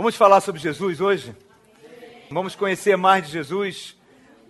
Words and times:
Vamos 0.00 0.16
falar 0.16 0.40
sobre 0.40 0.58
Jesus 0.62 0.98
hoje? 0.98 1.36
Vamos 2.30 2.56
conhecer 2.56 2.96
mais 2.96 3.26
de 3.26 3.32
Jesus? 3.32 3.94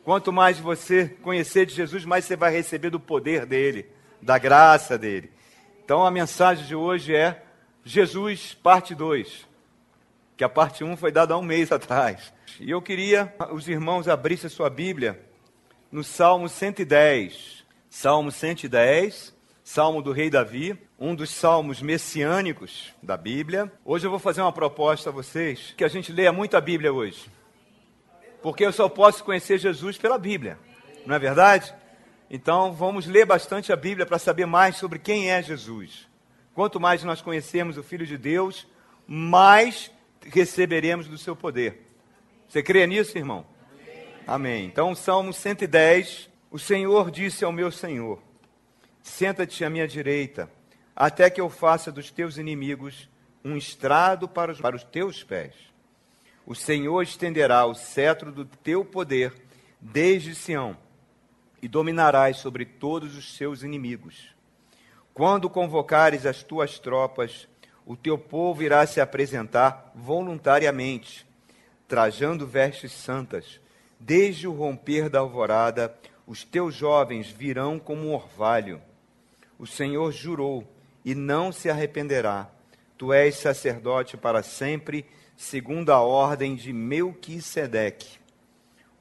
Quanto 0.05 0.33
mais 0.33 0.61
você 0.61 1.09
conhecer 1.09 1.67
de 1.67 1.75
Jesus, 1.75 2.05
mais 2.05 2.25
você 2.25 2.37
vai 2.37 2.53
receber 2.53 2.89
do 2.89 3.01
poder 3.01 3.45
dele, 3.47 3.91
da 4.23 4.39
graça 4.39 4.97
dele. 4.97 5.33
Então 5.85 6.07
a 6.07 6.11
mensagem 6.13 6.65
de 6.65 6.77
hoje 6.77 7.17
é 7.17 7.43
Jesus, 7.85 8.55
parte 8.55 8.95
2. 8.95 9.45
Que 10.37 10.45
a 10.45 10.49
parte 10.49 10.85
1 10.85 10.93
um 10.93 10.97
foi 10.97 11.11
dada 11.11 11.35
há 11.35 11.37
um 11.37 11.43
mês 11.43 11.73
atrás. 11.75 12.33
E 12.61 12.71
eu 12.71 12.81
queria 12.81 13.35
os 13.51 13.67
irmãos 13.67 14.07
abrissem 14.07 14.47
a 14.47 14.51
sua 14.51 14.71
Bíblia 14.71 15.21
no 15.91 16.05
Salmo 16.05 16.49
110. 16.49 17.65
Salmo 17.89 18.31
110, 18.31 19.35
Salmo 19.73 20.03
do 20.03 20.11
Rei 20.11 20.29
Davi 20.29 20.77
um 20.99 21.15
dos 21.15 21.31
salmos 21.31 21.81
messiânicos 21.81 22.93
da 23.01 23.17
Bíblia. 23.17 23.71
Hoje 23.85 24.05
eu 24.05 24.11
vou 24.11 24.19
fazer 24.19 24.41
uma 24.41 24.51
proposta 24.51 25.11
a 25.11 25.13
vocês, 25.13 25.73
que 25.77 25.85
a 25.85 25.89
gente 25.89 26.13
leia 26.13 26.33
muito 26.33 26.57
a 26.57 26.61
Bíblia 26.61 26.93
hoje. 26.93 27.31
Porque 28.43 28.67
eu 28.67 28.73
só 28.73 28.89
posso 28.89 29.23
conhecer 29.23 29.59
Jesus 29.59 29.97
pela 29.97 30.19
Bíblia, 30.19 30.59
não 31.07 31.15
é 31.15 31.21
verdade? 31.21 31.73
Então 32.29 32.73
vamos 32.73 33.07
ler 33.07 33.25
bastante 33.25 33.73
a 33.73 33.77
Bíblia 33.77 34.05
para 34.05 34.19
saber 34.19 34.45
mais 34.45 34.75
sobre 34.75 34.99
quem 34.99 35.31
é 35.31 35.41
Jesus. 35.41 36.09
Quanto 36.53 36.81
mais 36.81 37.05
nós 37.05 37.23
conhecermos 37.23 37.79
o 37.79 37.83
Filho 37.85 38.05
de 38.05 38.19
Deus, 38.19 38.67
mais 39.07 39.89
receberemos 40.21 41.07
do 41.07 41.17
seu 41.17 41.37
poder. 41.37 41.87
Você 42.49 42.61
crê 42.61 42.89
nisso, 42.89 43.17
irmão? 43.17 43.47
Amém. 44.27 44.65
Então, 44.65 44.97
Salmo 44.97 45.33
110, 45.33 46.29
o 46.51 46.59
Senhor 46.59 47.09
disse 47.13 47.45
ao 47.45 47.53
meu 47.53 47.71
Senhor: 47.71 48.30
Senta-te 49.03 49.65
à 49.65 49.71
minha 49.71 49.89
direita 49.89 50.51
até 50.95 51.31
que 51.31 51.41
eu 51.41 51.49
faça 51.49 51.91
dos 51.91 52.11
teus 52.11 52.37
inimigos 52.37 53.09
um 53.43 53.57
estrado 53.57 54.29
para 54.29 54.53
os, 54.53 54.61
para 54.61 54.77
os 54.77 54.85
teus 54.85 55.25
pés. 55.25 55.55
O 56.45 56.55
Senhor 56.55 57.03
estenderá 57.03 57.65
o 57.65 57.75
cetro 57.75 58.31
do 58.31 58.45
teu 58.45 58.85
poder 58.85 59.33
desde 59.81 60.35
Sião, 60.35 60.77
e 61.63 61.69
dominarás 61.69 62.39
sobre 62.39 62.65
todos 62.65 63.17
os 63.17 63.35
seus 63.35 63.63
inimigos. 63.63 64.35
Quando 65.13 65.51
convocares 65.51 66.27
as 66.27 66.43
tuas 66.43 66.79
tropas, 66.79 67.49
o 67.87 67.97
teu 67.97 68.19
povo 68.19 68.63
irá 68.63 68.87
se 68.87 69.01
apresentar 69.01 69.93
voluntariamente, 69.95 71.27
trajando 71.89 72.47
vestes 72.47 72.93
santas. 72.93 73.61
Desde 73.99 74.47
o 74.47 74.53
romper 74.53 75.09
da 75.09 75.19
alvorada, 75.19 75.95
os 76.27 76.45
teus 76.45 76.75
jovens 76.75 77.31
virão 77.31 77.79
como 77.79 78.09
um 78.09 78.15
orvalho. 78.15 78.81
O 79.61 79.67
Senhor 79.67 80.11
jurou 80.11 80.67
e 81.05 81.15
não 81.15 81.53
se 81.53 81.69
arrependerá. 81.69 82.51
Tu 82.97 83.13
és 83.13 83.37
sacerdote 83.37 84.17
para 84.17 84.43
sempre, 84.43 85.05
segundo 85.37 85.91
a 85.91 86.01
ordem 86.01 86.57
de 86.57 86.73
Melquisedeque. 86.73 88.19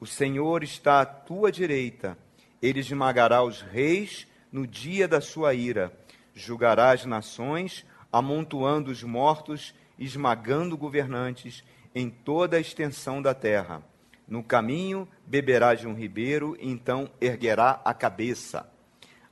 O 0.01 0.05
Senhor 0.05 0.61
está 0.61 0.99
à 0.99 1.05
tua 1.05 1.49
direita, 1.49 2.17
ele 2.61 2.81
esmagará 2.81 3.41
os 3.41 3.61
reis 3.61 4.27
no 4.51 4.67
dia 4.67 5.07
da 5.07 5.21
sua 5.21 5.53
ira, 5.53 5.97
julgará 6.33 6.91
as 6.91 7.05
nações, 7.05 7.85
amontoando 8.11 8.91
os 8.91 9.01
mortos, 9.01 9.73
esmagando 9.97 10.75
governantes 10.75 11.63
em 11.95 12.09
toda 12.09 12.57
a 12.57 12.59
extensão 12.59 13.21
da 13.21 13.33
terra. 13.33 13.81
No 14.27 14.43
caminho 14.43 15.07
beberá 15.25 15.73
de 15.73 15.87
um 15.87 15.93
ribeiro, 15.93 16.57
então 16.59 17.09
erguerá 17.21 17.81
a 17.85 17.93
cabeça. 17.93 18.69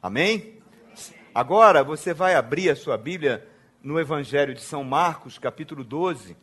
Amém? 0.02 0.57
Agora 1.38 1.84
você 1.84 2.16
vai 2.16 2.34
abrir 2.34 2.68
a 2.68 2.76
sua 2.76 2.98
Bíblia 2.98 3.48
no 3.84 4.00
Evangelho 4.00 4.56
de 4.56 4.62
São 4.62 4.84
Marcos, 4.84 5.38
capítulo 5.38 5.84
12, 5.84 6.36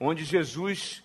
onde 0.00 0.24
Jesus 0.24 1.04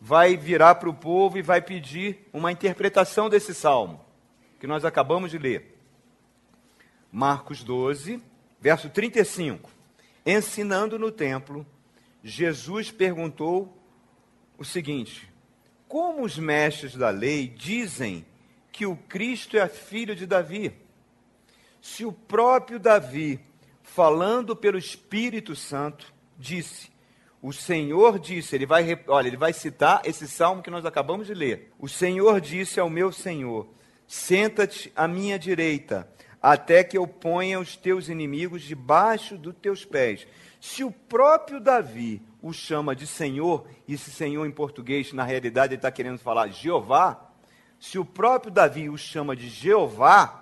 vai 0.00 0.38
virar 0.38 0.76
para 0.76 0.88
o 0.88 0.94
povo 0.94 1.36
e 1.36 1.42
vai 1.42 1.60
pedir 1.60 2.26
uma 2.32 2.50
interpretação 2.50 3.28
desse 3.28 3.54
salmo 3.54 4.02
que 4.58 4.66
nós 4.66 4.86
acabamos 4.86 5.30
de 5.30 5.36
ler. 5.36 5.76
Marcos 7.12 7.62
12, 7.62 8.22
verso 8.58 8.88
35. 8.88 9.70
Ensinando 10.24 10.98
no 10.98 11.12
templo, 11.12 11.66
Jesus 12.24 12.90
perguntou 12.90 13.76
o 14.56 14.64
seguinte: 14.64 15.30
Como 15.86 16.24
os 16.24 16.38
mestres 16.38 16.94
da 16.94 17.10
lei 17.10 17.48
dizem 17.48 18.24
que 18.72 18.86
o 18.86 18.96
Cristo 18.96 19.58
é 19.58 19.68
filho 19.68 20.16
de 20.16 20.24
Davi? 20.24 20.81
Se 21.82 22.06
o 22.06 22.12
próprio 22.12 22.78
Davi, 22.78 23.40
falando 23.82 24.54
pelo 24.54 24.78
Espírito 24.78 25.56
Santo, 25.56 26.14
disse: 26.38 26.92
O 27.42 27.52
Senhor 27.52 28.20
disse, 28.20 28.54
ele 28.54 28.64
vai, 28.64 28.98
olha, 29.08 29.26
ele 29.26 29.36
vai 29.36 29.52
citar 29.52 30.00
esse 30.04 30.28
salmo 30.28 30.62
que 30.62 30.70
nós 30.70 30.86
acabamos 30.86 31.26
de 31.26 31.34
ler. 31.34 31.72
O 31.80 31.88
Senhor 31.88 32.40
disse 32.40 32.78
ao 32.78 32.88
meu 32.88 33.10
Senhor: 33.10 33.68
Senta-te 34.06 34.92
à 34.94 35.08
minha 35.08 35.36
direita, 35.36 36.08
até 36.40 36.84
que 36.84 36.96
eu 36.96 37.06
ponha 37.06 37.58
os 37.58 37.76
teus 37.76 38.08
inimigos 38.08 38.62
debaixo 38.62 39.36
dos 39.36 39.54
teus 39.56 39.84
pés. 39.84 40.24
Se 40.60 40.84
o 40.84 40.92
próprio 40.92 41.58
Davi 41.58 42.22
o 42.40 42.52
chama 42.52 42.94
de 42.94 43.08
Senhor, 43.08 43.66
e 43.88 43.94
esse 43.94 44.12
Senhor 44.12 44.46
em 44.46 44.52
português, 44.52 45.12
na 45.12 45.24
realidade, 45.24 45.74
ele 45.74 45.78
está 45.78 45.90
querendo 45.90 46.18
falar 46.18 46.46
Jeová, 46.46 47.28
se 47.80 47.98
o 47.98 48.04
próprio 48.04 48.52
Davi 48.52 48.88
o 48.88 48.96
chama 48.96 49.34
de 49.34 49.48
Jeová, 49.48 50.41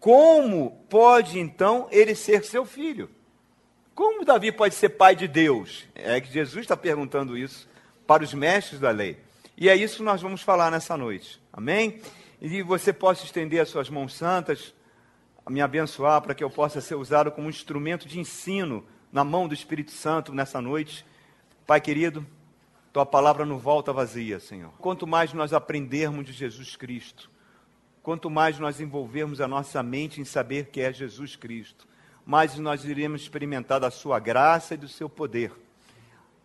como 0.00 0.82
pode 0.88 1.38
então 1.38 1.86
ele 1.90 2.14
ser 2.14 2.42
seu 2.42 2.64
filho? 2.64 3.10
Como 3.94 4.24
Davi 4.24 4.50
pode 4.50 4.74
ser 4.74 4.88
pai 4.88 5.14
de 5.14 5.28
Deus? 5.28 5.84
É 5.94 6.18
que 6.20 6.32
Jesus 6.32 6.64
está 6.64 6.74
perguntando 6.74 7.36
isso 7.36 7.68
para 8.06 8.24
os 8.24 8.32
mestres 8.32 8.80
da 8.80 8.90
lei. 8.90 9.18
E 9.58 9.68
é 9.68 9.76
isso 9.76 9.98
que 9.98 10.02
nós 10.02 10.22
vamos 10.22 10.40
falar 10.40 10.70
nessa 10.70 10.96
noite. 10.96 11.38
Amém? 11.52 12.00
E 12.40 12.62
você 12.62 12.94
possa 12.94 13.26
estender 13.26 13.60
as 13.60 13.68
suas 13.68 13.90
mãos 13.90 14.14
santas, 14.14 14.74
me 15.50 15.60
abençoar 15.60 16.22
para 16.22 16.34
que 16.34 16.42
eu 16.42 16.48
possa 16.48 16.80
ser 16.80 16.94
usado 16.94 17.30
como 17.30 17.50
instrumento 17.50 18.08
de 18.08 18.18
ensino 18.18 18.86
na 19.12 19.22
mão 19.22 19.46
do 19.46 19.52
Espírito 19.52 19.90
Santo 19.90 20.32
nessa 20.32 20.62
noite. 20.62 21.04
Pai 21.66 21.78
querido, 21.78 22.26
tua 22.90 23.04
palavra 23.04 23.44
não 23.44 23.58
volta 23.58 23.92
vazia, 23.92 24.40
Senhor. 24.40 24.72
Quanto 24.78 25.06
mais 25.06 25.34
nós 25.34 25.52
aprendermos 25.52 26.24
de 26.24 26.32
Jesus 26.32 26.74
Cristo, 26.74 27.30
Quanto 28.02 28.30
mais 28.30 28.58
nós 28.58 28.80
envolvermos 28.80 29.40
a 29.40 29.48
nossa 29.48 29.82
mente 29.82 30.20
em 30.20 30.24
saber 30.24 30.66
que 30.66 30.80
é 30.80 30.92
Jesus 30.92 31.36
Cristo, 31.36 31.86
mais 32.24 32.56
nós 32.56 32.84
iremos 32.84 33.22
experimentar 33.22 33.80
da 33.80 33.90
sua 33.90 34.18
graça 34.18 34.74
e 34.74 34.78
do 34.78 34.88
seu 34.88 35.08
poder. 35.08 35.52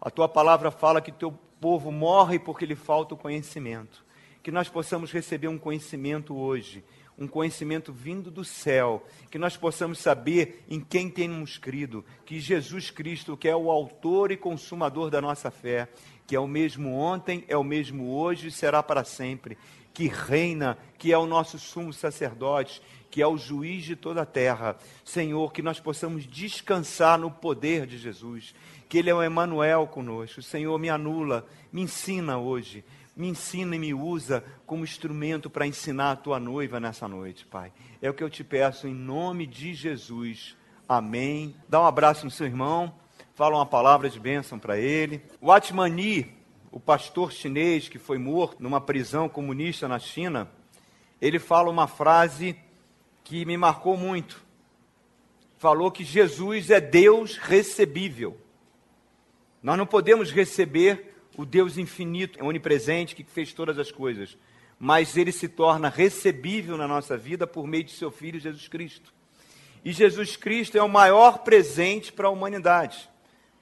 A 0.01 0.09
tua 0.09 0.27
palavra 0.27 0.69
fala 0.69 1.01
que 1.01 1.11
teu 1.11 1.31
povo 1.61 1.91
morre 1.91 2.39
porque 2.39 2.66
lhe 2.66 2.75
falta 2.75 3.13
o 3.13 3.17
conhecimento. 3.17 4.03
Que 4.43 4.51
nós 4.51 4.69
possamos 4.69 5.11
receber 5.11 5.47
um 5.47 5.57
conhecimento 5.57 6.35
hoje, 6.35 6.83
um 7.17 7.27
conhecimento 7.27 7.91
vindo 7.93 8.29
do 8.29 8.43
céu, 8.43 9.05
que 9.31 9.39
nós 9.39 9.55
possamos 9.57 9.97
saber 9.99 10.63
em 10.69 10.79
quem 10.79 11.09
temos 11.09 11.57
crido, 11.57 12.05
que 12.25 12.39
Jesus 12.39 12.91
Cristo, 12.91 13.37
que 13.37 13.47
é 13.47 13.55
o 13.55 13.72
autor 13.72 14.31
e 14.31 14.37
consumador 14.37 15.09
da 15.09 15.22
nossa 15.22 15.49
fé, 15.49 15.87
que 16.28 16.36
é 16.36 16.40
o 16.40 16.47
mesmo 16.47 16.94
ontem, 16.94 17.44
é 17.47 17.56
o 17.56 17.63
mesmo 17.63 18.16
hoje 18.16 18.47
e 18.47 18.52
será 18.52 18.81
para 18.81 19.03
sempre 19.03 19.58
que 19.96 20.09
reina, 20.09 20.78
que 20.97 21.13
é 21.13 21.18
o 21.18 21.25
nosso 21.25 21.58
sumo 21.58 21.94
sacerdote, 21.94 22.81
que 23.09 23.22
é 23.22 23.28
o 23.28 23.38
juiz 23.38 23.86
de 23.86 23.96
toda 23.96 24.24
a 24.24 24.25
terra. 24.25 24.75
Senhor, 25.06 25.53
que 25.53 25.62
nós 25.62 25.80
possamos 25.80 26.28
descansar 26.28 27.18
no 27.18 27.31
poder 27.31 27.88
de 27.88 27.97
Jesus, 27.97 28.53
que 28.90 28.97
Ele 28.97 29.09
é 29.09 29.16
o 29.16 29.24
Emanuel 29.24 29.88
conosco. 29.88 30.41
Senhor, 30.41 30.78
me 30.78 30.90
anula, 30.90 31.47
me 31.72 31.81
ensina 31.81 32.38
hoje, 32.38 32.84
me 33.16 33.30
ensina 33.30 33.78
e 33.78 33.80
me 33.80 33.94
usa 33.94 34.44
como 34.66 34.84
instrumento 34.84 35.50
para 35.50 35.66
ensinar 35.66 36.12
a 36.12 36.18
tua 36.18 36.41
noiva 36.41 36.78
nessa 36.78 37.08
noite, 37.08 37.46
Pai. 37.46 37.72
É 38.02 38.09
o 38.09 38.14
que 38.14 38.24
eu 38.24 38.30
te 38.30 38.44
peço 38.44 38.90
em 38.90 38.94
nome 38.94 39.47
de 39.47 39.74
Jesus. 39.74 40.58
Amém. 40.90 41.56
Dá 41.69 41.80
um 41.80 41.85
abraço 41.85 42.25
no 42.25 42.31
seu 42.31 42.46
irmão, 42.46 42.94
fala 43.35 43.57
uma 43.57 43.66
palavra 43.66 44.09
de 44.09 44.18
bênção 44.18 44.57
para 44.57 44.79
ele. 44.79 45.22
O 45.41 45.51
Atmani, 45.51 46.34
o 46.72 46.79
pastor 46.79 47.34
chinês 47.34 47.90
que 47.90 47.99
foi 47.99 48.17
morto 48.17 48.64
numa 48.64 48.79
prisão 48.79 49.28
comunista 49.28 49.90
na 49.90 49.99
China, 49.99 50.49
ele 51.22 51.37
fala 51.37 51.70
uma 51.70 51.85
frase 51.85 52.58
que 53.26 53.46
me 53.46 53.58
marcou 53.58 53.97
muito. 53.97 54.41
Falou 55.58 55.91
que 55.91 56.03
Jesus 56.03 56.70
é 56.72 56.79
Deus 56.79 57.35
recebível. 57.35 58.37
Nós 59.61 59.78
não 59.78 59.85
podemos 59.85 60.32
receber 60.32 61.14
o 61.37 61.46
Deus 61.46 61.78
infinito, 61.78 62.41
onipresente, 62.41 63.16
que 63.16 63.23
fez 63.26 63.52
todas 63.52 63.78
as 63.78 63.91
coisas, 63.91 64.37
mas 64.79 65.17
ele 65.17 65.34
se 65.34 65.49
torna 65.49 65.90
recebível 65.90 66.78
na 66.78 66.87
nossa 66.87 67.17
vida 67.17 67.46
por 67.46 67.67
meio 67.67 67.84
de 67.84 67.91
seu 67.91 68.09
Filho 68.09 68.40
Jesus 68.40 68.70
Cristo. 68.70 69.14
E 69.84 69.91
Jesus 69.91 70.37
Cristo 70.37 70.78
é 70.78 70.82
o 70.82 70.87
maior 70.87 71.40
presente 71.40 72.14
para 72.14 72.28
a 72.28 72.32
humanidade. 72.32 73.09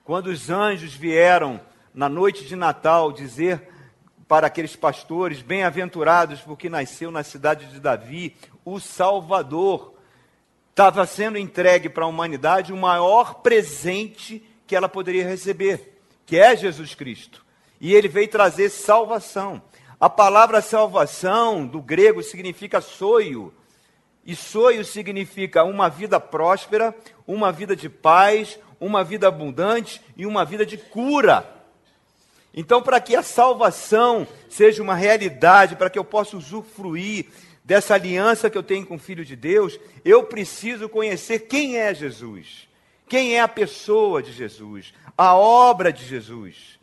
Quando 0.06 0.28
os 0.28 0.50
anjos 0.50 0.94
vieram 0.94 1.62
na 1.94 2.10
noite 2.10 2.44
de 2.44 2.58
Natal, 2.58 3.14
dizer 3.14 3.70
para 4.28 4.48
aqueles 4.48 4.76
pastores 4.76 5.42
bem-aventurados, 5.42 6.42
porque 6.42 6.70
nasceu 6.70 7.10
na 7.10 7.24
cidade 7.24 7.68
de 7.68 7.80
Davi 7.80 8.36
o 8.66 8.82
Salvador. 8.82 9.94
Estava 10.72 11.06
sendo 11.06 11.38
entregue 11.38 11.88
para 11.88 12.04
a 12.04 12.08
humanidade 12.08 12.74
o 12.74 12.78
maior 12.78 13.36
presente 13.36 14.44
que 14.68 14.76
ela 14.76 14.90
poderia 14.90 15.26
receber, 15.26 15.98
que 16.26 16.38
é 16.38 16.54
Jesus 16.54 16.94
Cristo. 16.94 17.46
E 17.80 17.94
ele 17.94 18.10
veio 18.10 18.28
trazer 18.28 18.70
salvação. 18.72 19.62
A 19.98 20.10
palavra 20.10 20.60
salvação 20.60 21.66
do 21.66 21.82
grego 21.82 22.22
significa 22.22 22.82
soio. 22.82 23.54
E 24.26 24.36
soio 24.36 24.84
significa 24.84 25.64
uma 25.64 25.90
vida 25.90 26.20
próspera, 26.20 26.94
uma 27.26 27.54
vida 27.54 27.74
de 27.74 27.88
paz, 27.88 28.60
uma 28.86 29.04
vida 29.04 29.28
abundante 29.28 30.02
e 30.16 30.26
uma 30.26 30.44
vida 30.44 30.66
de 30.66 30.78
cura. 30.78 31.50
Então, 32.54 32.82
para 32.82 33.00
que 33.00 33.16
a 33.16 33.24
salvação 33.24 34.28
seja 34.48 34.84
uma 34.84 34.96
realidade, 34.96 35.76
para 35.76 35.90
que 35.90 35.98
eu 35.98 36.04
possa 36.04 36.38
usufruir 36.38 37.28
dessa 37.64 37.96
aliança 37.96 38.50
que 38.50 38.58
eu 38.58 38.64
tenho 38.64 38.86
com 38.86 38.96
o 38.96 39.00
Filho 39.00 39.26
de 39.26 39.36
Deus, 39.36 39.80
eu 40.04 40.24
preciso 40.24 40.90
conhecer 40.90 41.40
quem 41.48 41.78
é 41.78 41.94
Jesus, 41.94 42.68
quem 43.08 43.36
é 43.36 43.42
a 43.42 43.48
pessoa 43.48 44.22
de 44.22 44.32
Jesus, 44.32 44.94
a 45.18 45.36
obra 45.36 45.92
de 45.92 46.06
Jesus. 46.06 46.78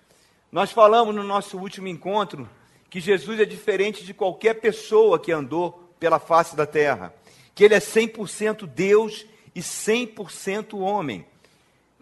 Nós 0.50 0.73
falamos 0.73 1.14
no 1.14 1.23
nosso 1.23 1.58
último 1.58 1.87
encontro 1.87 2.49
que 2.88 2.99
Jesus 2.99 3.38
é 3.38 3.44
diferente 3.44 4.05
de 4.05 4.12
qualquer 4.12 4.55
pessoa 4.55 5.19
que 5.19 5.31
andou 5.31 5.94
pela 6.00 6.19
face 6.19 6.56
da 6.56 6.67
terra, 6.67 7.14
que 7.55 7.62
ele 7.62 7.75
é 7.75 7.79
100% 7.79 8.67
Deus 8.67 9.26
e 9.55 9.61
100% 9.61 10.79
homem, 10.79 11.25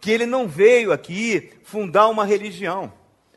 que 0.00 0.10
ele 0.10 0.26
não 0.26 0.46
veio 0.46 0.92
aqui 0.92 1.50
fundar 1.62 2.08
uma 2.08 2.24
religião. 2.24 2.92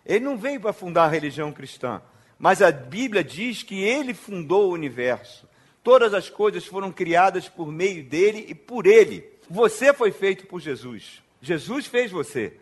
Ele 0.05 0.25
não 0.25 0.37
veio 0.37 0.59
para 0.59 0.73
fundar 0.73 1.05
a 1.05 1.09
religião 1.09 1.51
cristã, 1.51 2.01
mas 2.37 2.61
a 2.61 2.71
Bíblia 2.71 3.23
diz 3.23 3.63
que 3.63 3.83
ele 3.83 4.13
fundou 4.13 4.69
o 4.69 4.73
universo. 4.73 5.47
Todas 5.83 6.13
as 6.13 6.29
coisas 6.29 6.65
foram 6.65 6.91
criadas 6.91 7.47
por 7.49 7.71
meio 7.71 8.03
dele 8.03 8.45
e 8.47 8.55
por 8.55 8.85
ele. 8.85 9.25
Você 9.49 9.93
foi 9.93 10.11
feito 10.11 10.45
por 10.47 10.59
Jesus. 10.59 11.21
Jesus 11.41 11.87
fez 11.87 12.11
você. 12.11 12.53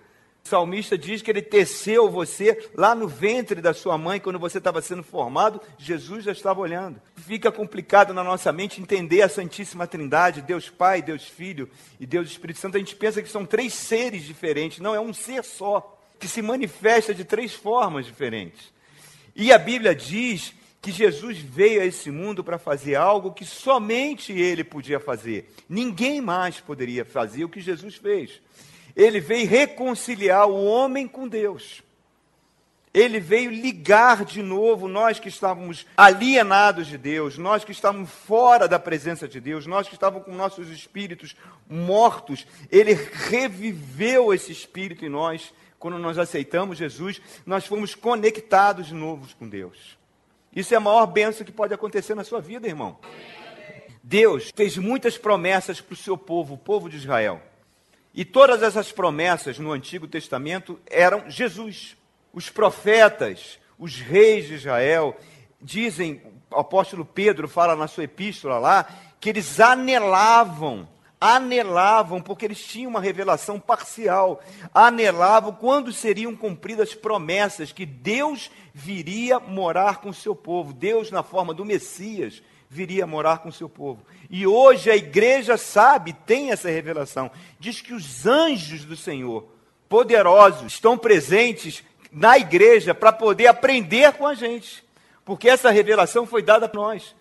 Salmista 0.50 0.98
diz 0.98 1.22
que 1.22 1.30
ele 1.32 1.42
teceu 1.42 2.10
você 2.10 2.70
lá 2.76 2.96
no 2.96 3.08
ventre 3.08 3.62
da 3.62 3.74
sua 3.74 3.98
mãe, 3.98 4.20
quando 4.20 4.40
você 4.40 4.58
estava 4.58 4.82
sendo 4.82 5.04
formado, 5.04 5.62
Jesus 5.78 6.24
já 6.24 6.32
estava 6.32 6.60
olhando. 6.60 7.00
Fica 7.16 7.52
complicado 7.52 8.14
na 8.14 8.24
nossa 8.24 8.52
mente 8.52 8.82
entender 8.82 9.22
a 9.22 9.30
Santíssima 9.30 9.88
Trindade, 9.88 10.42
Deus 10.42 10.70
Pai, 10.70 11.02
Deus 11.02 11.24
Filho 11.24 11.70
e 12.00 12.06
Deus 12.06 12.30
Espírito 12.30 12.60
Santo. 12.60 12.78
A 12.78 12.80
gente 12.80 12.96
pensa 12.96 13.22
que 13.22 13.30
são 13.30 13.46
três 13.46 13.74
seres 13.74 14.24
diferentes, 14.24 14.80
não, 14.80 14.96
é 14.96 15.00
um 15.00 15.14
ser 15.14 15.44
só 15.44 15.96
que 16.20 16.28
se 16.28 16.42
manifesta 16.42 17.14
de 17.14 17.24
três 17.24 17.54
formas 17.54 18.06
diferentes. 18.06 18.74
E 19.36 19.54
a 19.54 19.58
Bíblia 19.58 19.96
diz 19.96 20.54
que 20.82 20.92
Jesus 20.92 21.38
veio 21.38 21.82
a 21.82 21.86
esse 21.86 22.10
mundo 22.10 22.44
para 22.44 22.58
fazer 22.58 22.96
algo 22.96 23.32
que 23.32 23.46
somente 23.46 24.34
ele 24.34 24.64
podia 24.64 25.00
fazer. 25.00 25.54
Ninguém 25.68 26.22
mais 26.22 26.60
poderia 26.60 27.06
fazer 27.06 27.44
o 27.44 27.50
que 27.50 27.62
Jesus 27.62 27.96
fez. 27.96 28.42
Ele 29.00 29.22
veio 29.22 29.48
reconciliar 29.48 30.46
o 30.50 30.66
homem 30.66 31.08
com 31.08 31.26
Deus. 31.26 31.82
Ele 32.94 33.18
veio 33.18 33.50
ligar 33.50 34.26
de 34.26 34.42
novo 34.44 34.90
nós 34.90 35.22
que 35.22 35.30
estávamos 35.30 35.88
alienados 35.96 36.86
de 36.86 36.98
Deus, 36.98 37.38
nós 37.38 37.64
que 37.64 37.72
estávamos 37.72 38.10
fora 38.10 38.68
da 38.68 38.78
presença 38.78 39.26
de 39.26 39.40
Deus, 39.40 39.66
nós 39.66 39.88
que 39.88 39.94
estávamos 39.94 40.26
com 40.26 40.36
nossos 40.36 40.68
espíritos 40.70 41.34
mortos. 41.70 42.46
Ele 42.70 42.94
reviveu 42.94 44.34
esse 44.34 44.52
espírito 44.52 45.06
em 45.06 45.10
nós 45.10 45.54
quando 45.80 45.98
nós 45.98 46.18
aceitamos 46.18 46.78
Jesus, 46.78 47.22
nós 47.46 47.66
fomos 47.66 47.96
conectados 47.96 48.88
de 48.88 48.94
novo 48.94 49.34
com 49.38 49.48
Deus. 49.48 49.98
Isso 50.54 50.74
é 50.74 50.78
a 50.78 50.82
maior 50.82 51.06
bênção 51.06 51.46
que 51.46 51.54
pode 51.54 51.74
acontecer 51.74 52.16
na 52.16 52.26
sua 52.26 52.42
vida, 52.42 52.68
irmão. 52.68 53.00
Deus 54.04 54.52
fez 54.54 54.78
muitas 54.78 55.18
promessas 55.18 55.80
para 55.80 55.94
o 55.94 55.98
seu 55.98 56.18
povo, 56.18 56.56
o 56.56 56.58
povo 56.58 56.90
de 56.90 56.98
Israel. 56.98 57.42
E 58.14 58.26
todas 58.26 58.64
essas 58.64 58.92
promessas 58.92 59.60
no 59.60 59.72
Antigo 59.72 60.08
Testamento 60.08 60.80
eram 60.90 61.30
Jesus. 61.30 61.96
Os 62.34 62.50
profetas, 62.50 63.60
os 63.78 63.96
reis 64.00 64.48
de 64.48 64.56
Israel, 64.56 65.18
dizem, 65.62 66.22
o 66.52 66.60
apóstolo 66.60 67.06
Pedro 67.06 67.48
fala 67.48 67.76
na 67.76 67.88
sua 67.88 68.04
epístola 68.04 68.60
lá, 68.60 68.88
que 69.20 69.30
eles 69.30 69.60
anelavam 69.60 70.88
anelavam, 71.20 72.22
porque 72.22 72.46
eles 72.46 72.64
tinham 72.64 72.90
uma 72.90 73.02
revelação 73.02 73.60
parcial, 73.60 74.42
anelavam 74.74 75.52
quando 75.52 75.92
seriam 75.92 76.36
cumpridas 76.36 76.96
promessas 76.96 77.72
que 77.72 77.86
Deus 77.86 78.50
viria 78.74 79.40
morar 79.40 79.98
com 79.98 80.10
o 80.10 80.14
seu 80.14 80.34
povo, 80.34 80.72
Deus, 80.72 81.12
na 81.12 81.22
forma 81.22 81.54
do 81.54 81.66
Messias, 81.66 82.42
viria 82.70 83.08
morar 83.08 83.40
com 83.40 83.52
seu 83.52 83.68
povo. 83.68 84.06
E 84.30 84.46
hoje 84.46 84.92
a 84.92 84.96
igreja 84.96 85.58
sabe, 85.58 86.14
tem 86.14 86.52
essa 86.52 86.70
revelação, 86.70 87.32
diz 87.60 87.82
que 87.82 87.94
os 87.94 88.28
anjos 88.28 88.86
do 88.86 88.96
Senhor, 88.96 89.50
poderosos, 89.88 90.74
estão 90.74 90.98
presentes 90.98 91.84
na 92.12 92.38
igreja 92.38 92.94
para 92.94 93.12
poder 93.12 93.48
aprender 93.48 94.14
com 94.14 94.28
a 94.28 94.36
gente, 94.36 94.84
porque 95.26 95.50
essa 95.50 95.72
revelação 95.72 96.26
foi 96.26 96.42
dada 96.42 96.70
para 96.70 96.80
nós 96.80 97.16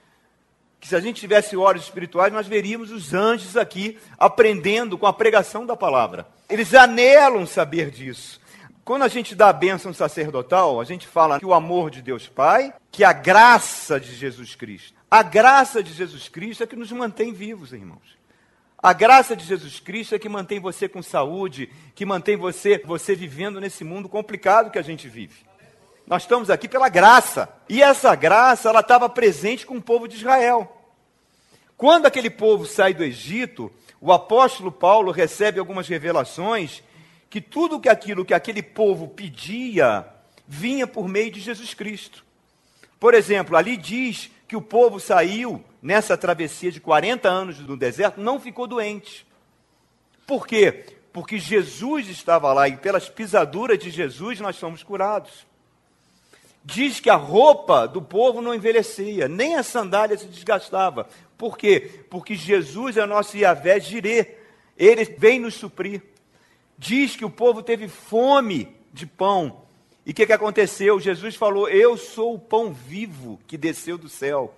que 0.80 0.86
se 0.86 0.94
a 0.94 1.00
gente 1.00 1.20
tivesse 1.20 1.56
olhos 1.56 1.84
espirituais, 1.84 2.32
nós 2.32 2.46
veríamos 2.46 2.90
os 2.90 3.12
anjos 3.12 3.56
aqui 3.56 3.98
aprendendo 4.18 4.96
com 4.96 5.06
a 5.06 5.12
pregação 5.12 5.66
da 5.66 5.76
palavra. 5.76 6.26
Eles 6.48 6.72
anelam 6.72 7.44
saber 7.46 7.90
disso. 7.90 8.40
Quando 8.84 9.02
a 9.02 9.08
gente 9.08 9.34
dá 9.34 9.48
a 9.48 9.52
bênção 9.52 9.92
sacerdotal, 9.92 10.80
a 10.80 10.84
gente 10.84 11.06
fala 11.06 11.38
que 11.38 11.44
o 11.44 11.52
amor 11.52 11.90
de 11.90 12.00
Deus 12.00 12.26
Pai, 12.26 12.72
que 12.90 13.04
a 13.04 13.12
graça 13.12 14.00
de 14.00 14.14
Jesus 14.14 14.54
Cristo. 14.54 14.97
A 15.10 15.22
graça 15.22 15.82
de 15.82 15.92
Jesus 15.92 16.28
Cristo 16.28 16.62
é 16.62 16.66
que 16.66 16.76
nos 16.76 16.92
mantém 16.92 17.32
vivos, 17.32 17.72
irmãos. 17.72 18.18
A 18.80 18.92
graça 18.92 19.34
de 19.34 19.44
Jesus 19.44 19.80
Cristo 19.80 20.14
é 20.14 20.18
que 20.18 20.28
mantém 20.28 20.60
você 20.60 20.88
com 20.88 21.02
saúde, 21.02 21.70
que 21.94 22.04
mantém 22.04 22.36
você, 22.36 22.78
você 22.84 23.14
vivendo 23.14 23.60
nesse 23.60 23.82
mundo 23.82 24.08
complicado 24.08 24.70
que 24.70 24.78
a 24.78 24.82
gente 24.82 25.08
vive. 25.08 25.48
Nós 26.06 26.22
estamos 26.22 26.48
aqui 26.50 26.68
pela 26.68 26.88
graça. 26.88 27.48
E 27.68 27.82
essa 27.82 28.14
graça, 28.14 28.68
ela 28.68 28.80
estava 28.80 29.08
presente 29.08 29.66
com 29.66 29.76
o 29.76 29.82
povo 29.82 30.06
de 30.06 30.16
Israel. 30.16 30.74
Quando 31.76 32.06
aquele 32.06 32.30
povo 32.30 32.66
sai 32.66 32.92
do 32.92 33.02
Egito, 33.02 33.72
o 34.00 34.12
apóstolo 34.12 34.70
Paulo 34.70 35.10
recebe 35.10 35.58
algumas 35.58 35.88
revelações 35.88 36.82
que 37.30 37.40
tudo 37.40 37.80
que 37.80 37.88
aquilo 37.88 38.24
que 38.24 38.34
aquele 38.34 38.62
povo 38.62 39.08
pedia 39.08 40.06
vinha 40.46 40.86
por 40.86 41.08
meio 41.08 41.30
de 41.30 41.40
Jesus 41.40 41.74
Cristo. 41.74 42.24
Por 42.98 43.14
exemplo, 43.14 43.56
ali 43.56 43.76
diz 43.76 44.30
que 44.48 44.56
o 44.56 44.62
povo 44.62 44.98
saiu 44.98 45.62
nessa 45.80 46.16
travessia 46.16 46.72
de 46.72 46.80
40 46.80 47.28
anos 47.28 47.60
no 47.60 47.76
deserto, 47.76 48.20
não 48.20 48.40
ficou 48.40 48.66
doente. 48.66 49.24
Por 50.26 50.46
quê? 50.46 50.86
Porque 51.12 51.38
Jesus 51.38 52.08
estava 52.08 52.52
lá 52.52 52.68
e 52.68 52.76
pelas 52.76 53.08
pisaduras 53.08 53.78
de 53.78 53.90
Jesus 53.90 54.40
nós 54.40 54.56
somos 54.56 54.82
curados 54.82 55.46
diz 56.68 57.00
que 57.00 57.08
a 57.08 57.16
roupa 57.16 57.88
do 57.88 58.02
povo 58.02 58.42
não 58.42 58.54
envelhecia, 58.54 59.26
nem 59.26 59.56
a 59.56 59.62
sandália 59.62 60.18
se 60.18 60.26
desgastava. 60.26 61.08
Por 61.38 61.56
quê? 61.56 62.04
Porque 62.10 62.34
Jesus 62.34 62.98
é 62.98 63.06
nosso 63.06 63.38
Yahvé 63.38 63.80
Jirê. 63.80 64.34
Ele 64.76 65.04
vem 65.04 65.40
nos 65.40 65.54
suprir. 65.54 66.02
Diz 66.76 67.16
que 67.16 67.24
o 67.24 67.30
povo 67.30 67.62
teve 67.62 67.88
fome 67.88 68.68
de 68.92 69.06
pão. 69.06 69.62
E 70.08 70.12
o 70.12 70.14
que, 70.14 70.24
que 70.26 70.32
aconteceu? 70.32 70.98
Jesus 70.98 71.36
falou: 71.36 71.68
Eu 71.68 71.98
sou 71.98 72.34
o 72.34 72.38
pão 72.38 72.72
vivo 72.72 73.38
que 73.46 73.58
desceu 73.58 73.98
do 73.98 74.08
céu. 74.08 74.54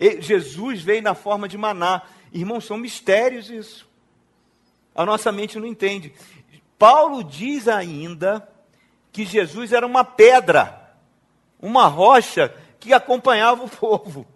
E 0.00 0.22
Jesus 0.22 0.80
veio 0.80 1.02
na 1.02 1.14
forma 1.14 1.46
de 1.46 1.58
maná. 1.58 2.00
Irmãos, 2.32 2.64
são 2.64 2.78
mistérios 2.78 3.50
isso. 3.50 3.86
A 4.94 5.04
nossa 5.04 5.30
mente 5.30 5.58
não 5.58 5.66
entende. 5.66 6.14
Paulo 6.78 7.22
diz 7.22 7.68
ainda 7.68 8.48
que 9.12 9.26
Jesus 9.26 9.74
era 9.74 9.86
uma 9.86 10.02
pedra 10.02 10.82
uma 11.60 11.86
rocha 11.86 12.54
que 12.80 12.94
acompanhava 12.94 13.64
o 13.64 13.68
povo. 13.68 14.26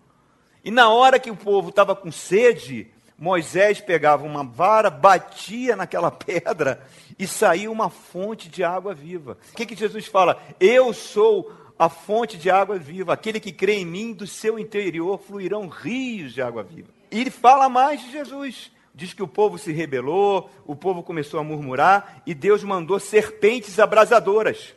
E 0.63 0.71
na 0.71 0.91
hora 0.91 1.19
que 1.19 1.31
o 1.31 1.37
povo 1.37 1.71
estava 1.71 1.97
com 1.97 2.13
sede, 2.13 2.91
Moisés 3.21 3.83
pegava 3.83 4.25
uma 4.25 4.43
vara, 4.43 4.89
batia 4.89 5.77
naquela 5.77 6.09
pedra 6.11 6.83
e 7.19 7.27
saía 7.27 7.71
uma 7.71 7.91
fonte 7.91 8.49
de 8.49 8.65
água 8.65 8.95
viva. 8.95 9.37
O 9.53 9.57
que, 9.57 9.67
que 9.67 9.77
Jesus 9.77 10.07
fala? 10.07 10.43
Eu 10.59 10.95
sou 10.95 11.53
a 11.79 11.91
fonte 11.91 12.39
de 12.39 12.51
água 12.51 12.79
viva. 12.79 13.13
Aquele 13.13 13.39
que 13.39 13.53
crê 13.53 13.75
em 13.75 13.85
mim, 13.85 14.15
do 14.15 14.27
seu 14.27 14.59
interior 14.59 15.19
fluirão 15.19 15.69
rios 15.69 16.33
de 16.33 16.41
água 16.41 16.63
viva. 16.63 16.89
E 17.11 17.21
ele 17.21 17.31
fala 17.31 17.69
mais 17.69 18.01
de 18.01 18.11
Jesus. 18.11 18.73
Diz 18.95 19.13
que 19.13 19.23
o 19.23 19.29
povo 19.29 19.59
se 19.59 19.71
rebelou, 19.71 20.49
o 20.67 20.75
povo 20.75 21.03
começou 21.03 21.39
a 21.39 21.45
murmurar 21.45 22.23
e 22.27 22.35
Deus 22.35 22.65
mandou 22.65 22.99
serpentes 22.99 23.79
abrasadoras 23.79 24.75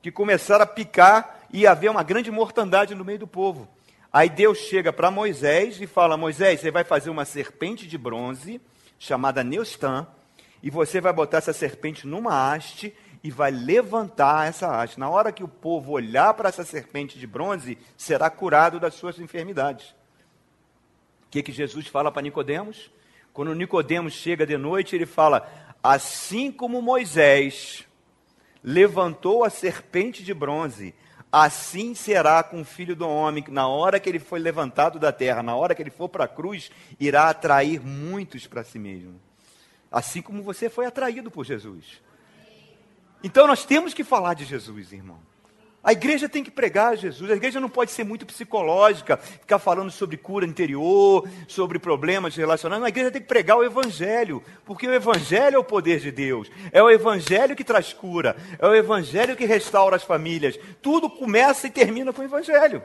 que 0.00 0.10
começaram 0.10 0.64
a 0.64 0.66
picar 0.66 1.38
e 1.52 1.66
haver 1.66 1.90
uma 1.90 2.02
grande 2.02 2.30
mortandade 2.30 2.94
no 2.94 3.04
meio 3.04 3.18
do 3.18 3.26
povo. 3.26 3.68
Aí 4.12 4.28
Deus 4.28 4.58
chega 4.58 4.92
para 4.92 5.10
Moisés 5.10 5.80
e 5.80 5.86
fala: 5.86 6.16
Moisés, 6.16 6.60
você 6.60 6.70
vai 6.70 6.84
fazer 6.84 7.10
uma 7.10 7.24
serpente 7.24 7.86
de 7.86 7.98
bronze, 7.98 8.60
chamada 8.98 9.44
Neustan, 9.44 10.06
e 10.62 10.70
você 10.70 11.00
vai 11.00 11.12
botar 11.12 11.38
essa 11.38 11.52
serpente 11.52 12.06
numa 12.06 12.52
haste 12.52 12.94
e 13.22 13.30
vai 13.30 13.50
levantar 13.50 14.48
essa 14.48 14.68
haste. 14.68 14.98
Na 14.98 15.10
hora 15.10 15.32
que 15.32 15.44
o 15.44 15.48
povo 15.48 15.92
olhar 15.92 16.32
para 16.34 16.48
essa 16.48 16.64
serpente 16.64 17.18
de 17.18 17.26
bronze, 17.26 17.76
será 17.96 18.30
curado 18.30 18.80
das 18.80 18.94
suas 18.94 19.18
enfermidades. 19.18 19.90
O 21.26 21.30
que, 21.30 21.42
que 21.42 21.52
Jesus 21.52 21.86
fala 21.86 22.10
para 22.10 22.22
Nicodemos? 22.22 22.90
Quando 23.32 23.54
Nicodemos 23.54 24.14
chega 24.14 24.46
de 24.46 24.56
noite, 24.56 24.96
ele 24.96 25.06
fala: 25.06 25.46
assim 25.82 26.50
como 26.50 26.80
Moisés 26.80 27.84
levantou 28.64 29.44
a 29.44 29.50
serpente 29.50 30.24
de 30.24 30.32
bronze. 30.32 30.94
Assim 31.30 31.94
será 31.94 32.42
com 32.42 32.62
o 32.62 32.64
filho 32.64 32.96
do 32.96 33.06
homem, 33.06 33.42
que 33.42 33.50
na 33.50 33.68
hora 33.68 34.00
que 34.00 34.08
ele 34.08 34.18
foi 34.18 34.38
levantado 34.38 34.98
da 34.98 35.12
terra, 35.12 35.42
na 35.42 35.54
hora 35.54 35.74
que 35.74 35.82
ele 35.82 35.90
for 35.90 36.08
para 36.08 36.24
a 36.24 36.28
cruz, 36.28 36.70
irá 36.98 37.28
atrair 37.28 37.80
muitos 37.80 38.46
para 38.46 38.64
si 38.64 38.78
mesmo. 38.78 39.20
Assim 39.92 40.22
como 40.22 40.42
você 40.42 40.70
foi 40.70 40.86
atraído 40.86 41.30
por 41.30 41.44
Jesus. 41.44 42.02
Então 43.22 43.46
nós 43.46 43.64
temos 43.64 43.92
que 43.92 44.04
falar 44.04 44.34
de 44.34 44.44
Jesus, 44.44 44.92
irmão. 44.92 45.27
A 45.82 45.92
igreja 45.92 46.28
tem 46.28 46.42
que 46.42 46.50
pregar 46.50 46.96
Jesus. 46.96 47.30
A 47.30 47.36
igreja 47.36 47.60
não 47.60 47.68
pode 47.68 47.92
ser 47.92 48.04
muito 48.04 48.26
psicológica, 48.26 49.16
ficar 49.16 49.58
falando 49.58 49.90
sobre 49.90 50.16
cura 50.16 50.44
interior, 50.44 51.28
sobre 51.46 51.78
problemas 51.78 52.34
relacionados. 52.34 52.84
A 52.84 52.88
igreja 52.88 53.12
tem 53.12 53.22
que 53.22 53.28
pregar 53.28 53.56
o 53.56 53.64
evangelho, 53.64 54.42
porque 54.66 54.88
o 54.88 54.92
evangelho 54.92 55.56
é 55.56 55.58
o 55.58 55.64
poder 55.64 56.00
de 56.00 56.10
Deus. 56.10 56.50
É 56.72 56.82
o 56.82 56.90
evangelho 56.90 57.54
que 57.54 57.64
traz 57.64 57.92
cura, 57.92 58.36
é 58.58 58.66
o 58.66 58.74
evangelho 58.74 59.36
que 59.36 59.46
restaura 59.46 59.96
as 59.96 60.02
famílias. 60.02 60.58
Tudo 60.82 61.08
começa 61.08 61.68
e 61.68 61.70
termina 61.70 62.12
com 62.12 62.22
o 62.22 62.24
evangelho. 62.24 62.82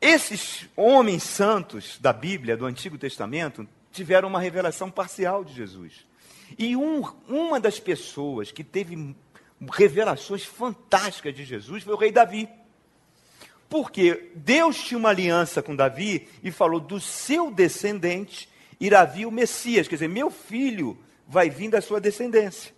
Esses 0.00 0.66
homens 0.74 1.22
santos 1.22 1.98
da 2.00 2.12
Bíblia, 2.12 2.56
do 2.56 2.64
Antigo 2.64 2.96
Testamento, 2.96 3.68
tiveram 3.92 4.28
uma 4.28 4.40
revelação 4.40 4.90
parcial 4.90 5.44
de 5.44 5.54
Jesus. 5.54 6.06
E 6.58 6.74
um, 6.74 7.04
uma 7.28 7.60
das 7.60 7.78
pessoas 7.78 8.50
que 8.50 8.64
teve 8.64 9.14
revelações 9.68 10.44
fantásticas 10.44 11.34
de 11.34 11.44
Jesus 11.44 11.82
foi 11.82 11.94
o 11.94 11.98
rei 11.98 12.12
Davi. 12.12 12.48
Porque 13.68 14.30
Deus 14.34 14.82
tinha 14.82 14.98
uma 14.98 15.10
aliança 15.10 15.62
com 15.62 15.76
Davi 15.76 16.28
e 16.42 16.50
falou: 16.50 16.80
do 16.80 17.00
seu 17.00 17.50
descendente 17.50 18.48
irá 18.80 19.04
vir 19.04 19.26
o 19.26 19.30
Messias, 19.30 19.86
quer 19.86 19.96
dizer, 19.96 20.08
meu 20.08 20.30
filho 20.30 20.98
vai 21.28 21.48
vir 21.48 21.70
da 21.70 21.80
sua 21.80 22.00
descendência. 22.00 22.72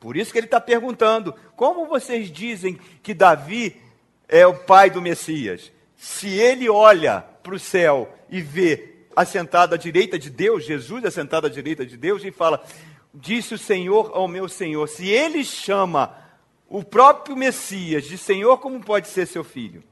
Por 0.00 0.16
isso 0.16 0.32
que 0.32 0.38
ele 0.38 0.46
está 0.46 0.60
perguntando: 0.60 1.34
como 1.54 1.86
vocês 1.86 2.30
dizem 2.30 2.78
que 3.02 3.14
Davi 3.14 3.80
é 4.28 4.46
o 4.46 4.54
pai 4.54 4.90
do 4.90 5.00
Messias? 5.00 5.70
Se 5.96 6.28
ele 6.28 6.68
olha 6.68 7.20
para 7.42 7.54
o 7.54 7.58
céu 7.58 8.12
e 8.28 8.40
vê 8.40 8.96
assentado 9.14 9.74
à 9.74 9.78
direita 9.78 10.18
de 10.18 10.28
Deus, 10.28 10.64
Jesus 10.64 11.04
assentado 11.04 11.46
à 11.46 11.50
direita 11.50 11.86
de 11.86 11.96
Deus, 11.96 12.24
e 12.24 12.30
fala: 12.30 12.62
disse 13.16 13.54
o 13.54 13.58
Senhor 13.58 14.10
ao 14.14 14.28
meu 14.28 14.48
Senhor. 14.48 14.86
Se 14.88 15.08
ele 15.08 15.42
chama 15.42 16.14
o 16.68 16.84
próprio 16.84 17.36
Messias 17.36 18.04
de 18.04 18.18
Senhor, 18.18 18.58
como 18.58 18.80
pode 18.80 19.08
ser 19.08 19.26
seu 19.26 19.42
filho? 19.42 19.82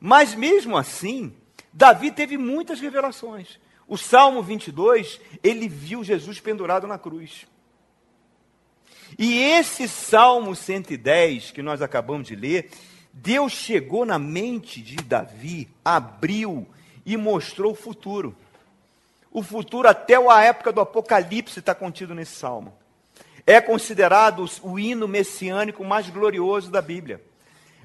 Mas 0.00 0.34
mesmo 0.34 0.76
assim, 0.76 1.32
Davi 1.72 2.10
teve 2.10 2.36
muitas 2.38 2.80
revelações. 2.80 3.58
O 3.86 3.98
Salmo 3.98 4.42
22, 4.42 5.20
ele 5.42 5.68
viu 5.68 6.02
Jesus 6.02 6.40
pendurado 6.40 6.86
na 6.86 6.98
cruz. 6.98 7.46
E 9.18 9.38
esse 9.38 9.86
Salmo 9.86 10.56
110, 10.56 11.50
que 11.50 11.62
nós 11.62 11.82
acabamos 11.82 12.26
de 12.26 12.34
ler, 12.34 12.70
Deus 13.12 13.52
chegou 13.52 14.06
na 14.06 14.18
mente 14.18 14.80
de 14.80 14.96
Davi, 14.96 15.68
abriu 15.84 16.66
e 17.04 17.16
mostrou 17.16 17.72
o 17.72 17.76
futuro 17.76 18.34
o 19.34 19.42
futuro 19.42 19.88
até 19.88 20.14
a 20.14 20.44
época 20.44 20.72
do 20.72 20.80
Apocalipse 20.80 21.58
está 21.58 21.74
contido 21.74 22.14
nesse 22.14 22.36
salmo. 22.36 22.72
É 23.44 23.60
considerado 23.60 24.48
o 24.62 24.78
hino 24.78 25.08
messiânico 25.08 25.84
mais 25.84 26.08
glorioso 26.08 26.70
da 26.70 26.80
Bíblia. 26.80 27.20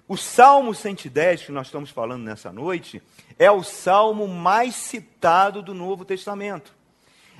O 0.07 0.15
Salmo 0.15 0.75
110, 0.75 1.45
que 1.45 1.51
nós 1.51 1.65
estamos 1.65 1.89
falando 1.89 2.23
nessa 2.23 2.51
noite, 2.51 3.01
é 3.37 3.49
o 3.49 3.63
salmo 3.63 4.27
mais 4.27 4.75
citado 4.75 5.63
do 5.63 5.73
Novo 5.73 6.05
Testamento. 6.05 6.71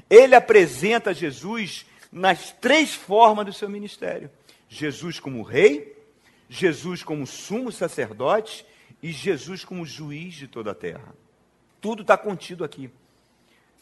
Ele 0.09 0.33
apresenta 0.33 1.13
Jesus 1.13 1.85
nas 2.11 2.51
três 2.51 2.95
formas 2.95 3.45
do 3.45 3.53
seu 3.53 3.69
ministério: 3.69 4.31
Jesus 4.67 5.19
como 5.19 5.43
rei, 5.43 5.95
Jesus 6.49 7.03
como 7.03 7.27
sumo 7.27 7.71
sacerdote 7.71 8.65
e 9.03 9.11
Jesus 9.11 9.63
como 9.63 9.85
juiz 9.85 10.33
de 10.33 10.47
toda 10.47 10.71
a 10.71 10.75
terra. 10.75 11.13
Tudo 11.79 12.01
está 12.01 12.17
contido 12.17 12.63
aqui. 12.63 12.89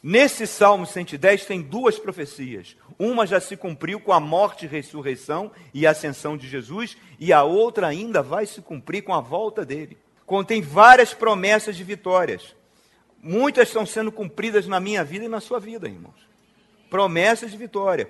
Nesse 0.01 0.45
Salmo 0.45 0.85
110 0.85 1.45
tem 1.45 1.61
duas 1.61 1.97
profecias. 1.97 2.77
Uma 2.99 3.25
já 3.25 3.39
se 3.39 3.57
cumpriu 3.57 3.99
com 3.99 4.13
a 4.13 4.19
morte, 4.19 4.67
ressurreição 4.67 5.51
e 5.73 5.87
ascensão 5.87 6.37
de 6.37 6.47
Jesus, 6.47 6.97
e 7.19 7.33
a 7.33 7.43
outra 7.43 7.87
ainda 7.87 8.21
vai 8.21 8.45
se 8.45 8.61
cumprir 8.61 9.03
com 9.03 9.13
a 9.13 9.21
volta 9.21 9.65
dele. 9.65 9.97
Contém 10.25 10.61
várias 10.61 11.13
promessas 11.13 11.75
de 11.75 11.83
vitórias. 11.83 12.55
Muitas 13.21 13.69
estão 13.69 13.85
sendo 13.85 14.11
cumpridas 14.11 14.67
na 14.67 14.79
minha 14.79 15.03
vida 15.03 15.25
e 15.25 15.29
na 15.29 15.39
sua 15.39 15.59
vida, 15.59 15.87
irmãos. 15.87 16.27
Promessas 16.89 17.51
de 17.51 17.57
vitória. 17.57 18.09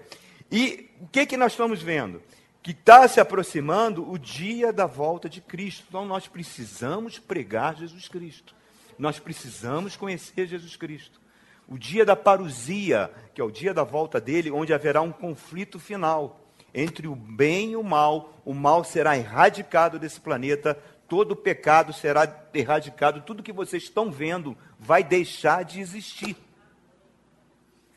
E 0.51 0.89
o 1.01 1.08
que, 1.08 1.25
que 1.25 1.38
nós 1.38 1.53
estamos 1.53 1.82
vendo? 1.82 2.22
Que 2.62 2.72
está 2.72 3.08
se 3.08 3.20
aproximando 3.20 4.10
o 4.10 4.17
dia 4.20 4.74
da 4.74 4.86
volta 4.86 5.29
de 5.29 5.39
Cristo. 5.39 5.86
Então 5.88 6.06
nós 6.06 6.27
precisamos 6.27 7.17
pregar 7.17 7.77
Jesus 7.77 8.10
Cristo. 8.10 8.53
Nós 9.00 9.20
precisamos 9.20 9.96
conhecer 9.96 10.48
Jesus 10.48 10.75
Cristo 10.75 11.26
o 11.67 11.77
dia 11.77 12.05
da 12.05 12.15
parusia, 12.15 13.12
que 13.33 13.41
é 13.41 13.43
o 13.43 13.51
dia 13.51 13.74
da 13.74 13.83
volta 13.83 14.21
dele, 14.21 14.50
onde 14.50 14.74
haverá 14.74 15.01
um 15.01 15.12
conflito 15.12 15.79
final 15.79 16.39
entre 16.74 17.07
o 17.07 17.15
bem 17.15 17.71
e 17.71 17.75
o 17.75 17.83
mal. 17.83 18.33
O 18.45 18.53
mal 18.53 18.83
será 18.83 19.17
erradicado 19.17 20.00
desse 20.00 20.19
planeta, 20.19 20.75
todo 21.07 21.31
o 21.31 21.36
pecado 21.36 21.91
será 21.91 22.47
erradicado, 22.53 23.21
tudo 23.21 23.43
que 23.43 23.51
vocês 23.51 23.83
estão 23.83 24.09
vendo 24.09 24.57
vai 24.79 25.03
deixar 25.03 25.63
de 25.63 25.79
existir. 25.79 26.38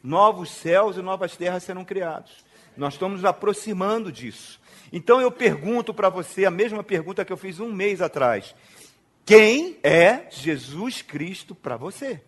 Novos 0.03 0.51
céus 0.51 0.97
e 0.97 1.03
novas 1.03 1.37
terras 1.37 1.63
serão 1.63 1.85
criados. 1.85 2.45
Nós 2.77 2.95
estamos 2.95 3.25
aproximando 3.25 4.11
disso. 4.11 4.59
Então 4.93 5.21
eu 5.21 5.31
pergunto 5.31 5.93
para 5.93 6.09
você 6.09 6.45
a 6.45 6.51
mesma 6.51 6.83
pergunta 6.83 7.25
que 7.25 7.33
eu 7.33 7.37
fiz 7.37 7.61
um 7.61 7.73
mês 7.73 8.01
atrás: 8.01 8.55
quem 9.25 9.79
é 9.83 10.27
Jesus 10.31 11.03
Cristo 11.03 11.55
para 11.55 11.77
você? 11.77 12.23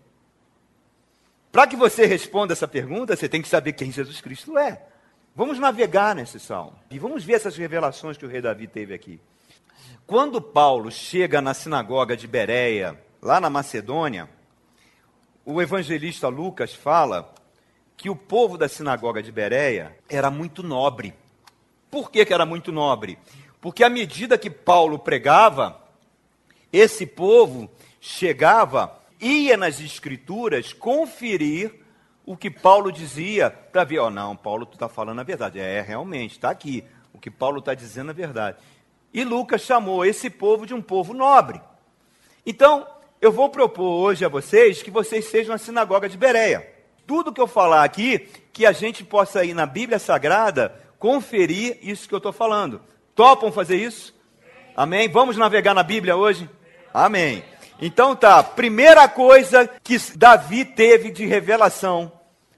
Para 1.52 1.66
que 1.66 1.76
você 1.76 2.06
responda 2.06 2.54
essa 2.54 2.66
pergunta, 2.66 3.14
você 3.14 3.28
tem 3.28 3.42
que 3.42 3.49
saber 3.49 3.75
quem 3.75 3.92
Jesus 3.92 4.23
Cristo 4.23 4.56
é. 4.56 4.82
Vamos 5.37 5.59
navegar 5.59 6.14
nesse 6.14 6.40
salmo 6.40 6.75
e 6.90 6.99
vamos 6.99 7.25
ver 7.25 7.35
essas 7.35 7.56
revelações 7.56 8.16
que 8.16 8.25
o 8.25 8.28
rei 8.28 8.40
Davi 8.40 8.66
teve 8.66 8.94
aqui. 8.94 9.21
Quando 10.06 10.40
Paulo 10.40 10.90
chega 10.90 11.42
na 11.42 11.52
sinagoga 11.52 12.16
de 12.16 12.26
Bereia, 12.26 12.99
lá 13.21 13.38
na 13.38 13.50
Macedônia, 13.50 14.28
o 15.44 15.61
evangelista 15.61 16.28
Lucas 16.28 16.75
fala 16.75 17.35
que 17.99 18.09
o 18.09 18.16
povo 18.16 18.56
da 18.56 18.68
sinagoga 18.68 19.23
de 19.23 19.30
Bereia 19.30 19.97
era 20.09 20.30
muito 20.30 20.62
nobre. 20.62 21.14
Por 21.90 22.11
que, 22.11 22.25
que 22.25 22.32
era 22.32 22.47
muito 22.47 22.73
nobre? 22.73 23.18
Porque 23.61 23.85
à 23.85 23.90
medida 23.90 24.38
que 24.38 24.49
Paulo 24.49 24.99
pregava, 24.99 25.80
esse 26.73 27.06
povo 27.06 27.71
chegava 28.00 29.01
ia 29.23 29.57
nas 29.57 29.81
escrituras 29.81 30.73
conferir 30.73 31.81
o 32.26 32.37
que 32.37 32.50
Paulo 32.50 32.91
dizia 32.91 33.50
para 33.50 33.85
ver, 33.85 34.00
ó, 34.00 34.07
oh, 34.07 34.11
não, 34.11 34.37
Paulo 34.37 34.69
está 34.71 34.88
falando 34.88 35.21
a 35.21 35.25
verdade. 35.25 35.61
É, 35.61 35.81
realmente, 35.81 36.33
está 36.33 36.50
aqui. 36.50 36.85
O 37.12 37.19
que 37.19 37.31
Paulo 37.31 37.61
está 37.61 37.75
dizendo 37.75 38.11
é 38.11 38.14
verdade. 38.14 38.59
E 39.14 39.25
Lucas 39.25 39.62
chamou 39.62 40.05
esse 40.05 40.29
povo 40.29 40.67
de 40.67 40.75
um 40.75 40.83
povo 40.83 41.14
nobre. 41.14 41.61
Então, 42.45 42.87
eu 43.21 43.31
vou 43.31 43.49
propor 43.49 43.85
hoje 43.85 44.25
a 44.25 44.29
vocês 44.29 44.83
que 44.83 44.91
vocês 44.91 45.26
sejam 45.26 45.55
a 45.55 45.59
sinagoga 45.59 46.09
de 46.09 46.17
Bereia. 46.17 46.69
Tudo 47.07 47.33
que 47.33 47.41
eu 47.41 47.47
falar 47.47 47.85
aqui, 47.85 48.19
que 48.52 48.64
a 48.64 48.73
gente 48.73 49.05
possa 49.05 49.45
ir 49.45 49.55
na 49.55 49.67
Bíblia 49.67 49.99
Sagrada 49.99 50.75
conferir 50.99 51.79
isso 51.83 52.09
que 52.09 52.14
eu 52.14 52.19
estou 52.19 52.33
falando. 52.33 52.81
Topam 53.14 53.52
fazer 53.52 53.76
isso? 53.76 54.14
Amém? 54.76 55.09
Vamos 55.09 55.37
navegar 55.37 55.75
na 55.75 55.83
Bíblia 55.83 56.17
hoje? 56.17 56.49
Amém. 56.95 57.45
Então 57.85 58.15
tá, 58.15 58.45
primeira 58.45 59.09
coisa 59.09 59.69
que 59.83 59.99
Davi 60.17 60.65
teve 60.65 61.11
de 61.11 61.27
revelação 61.27 62.12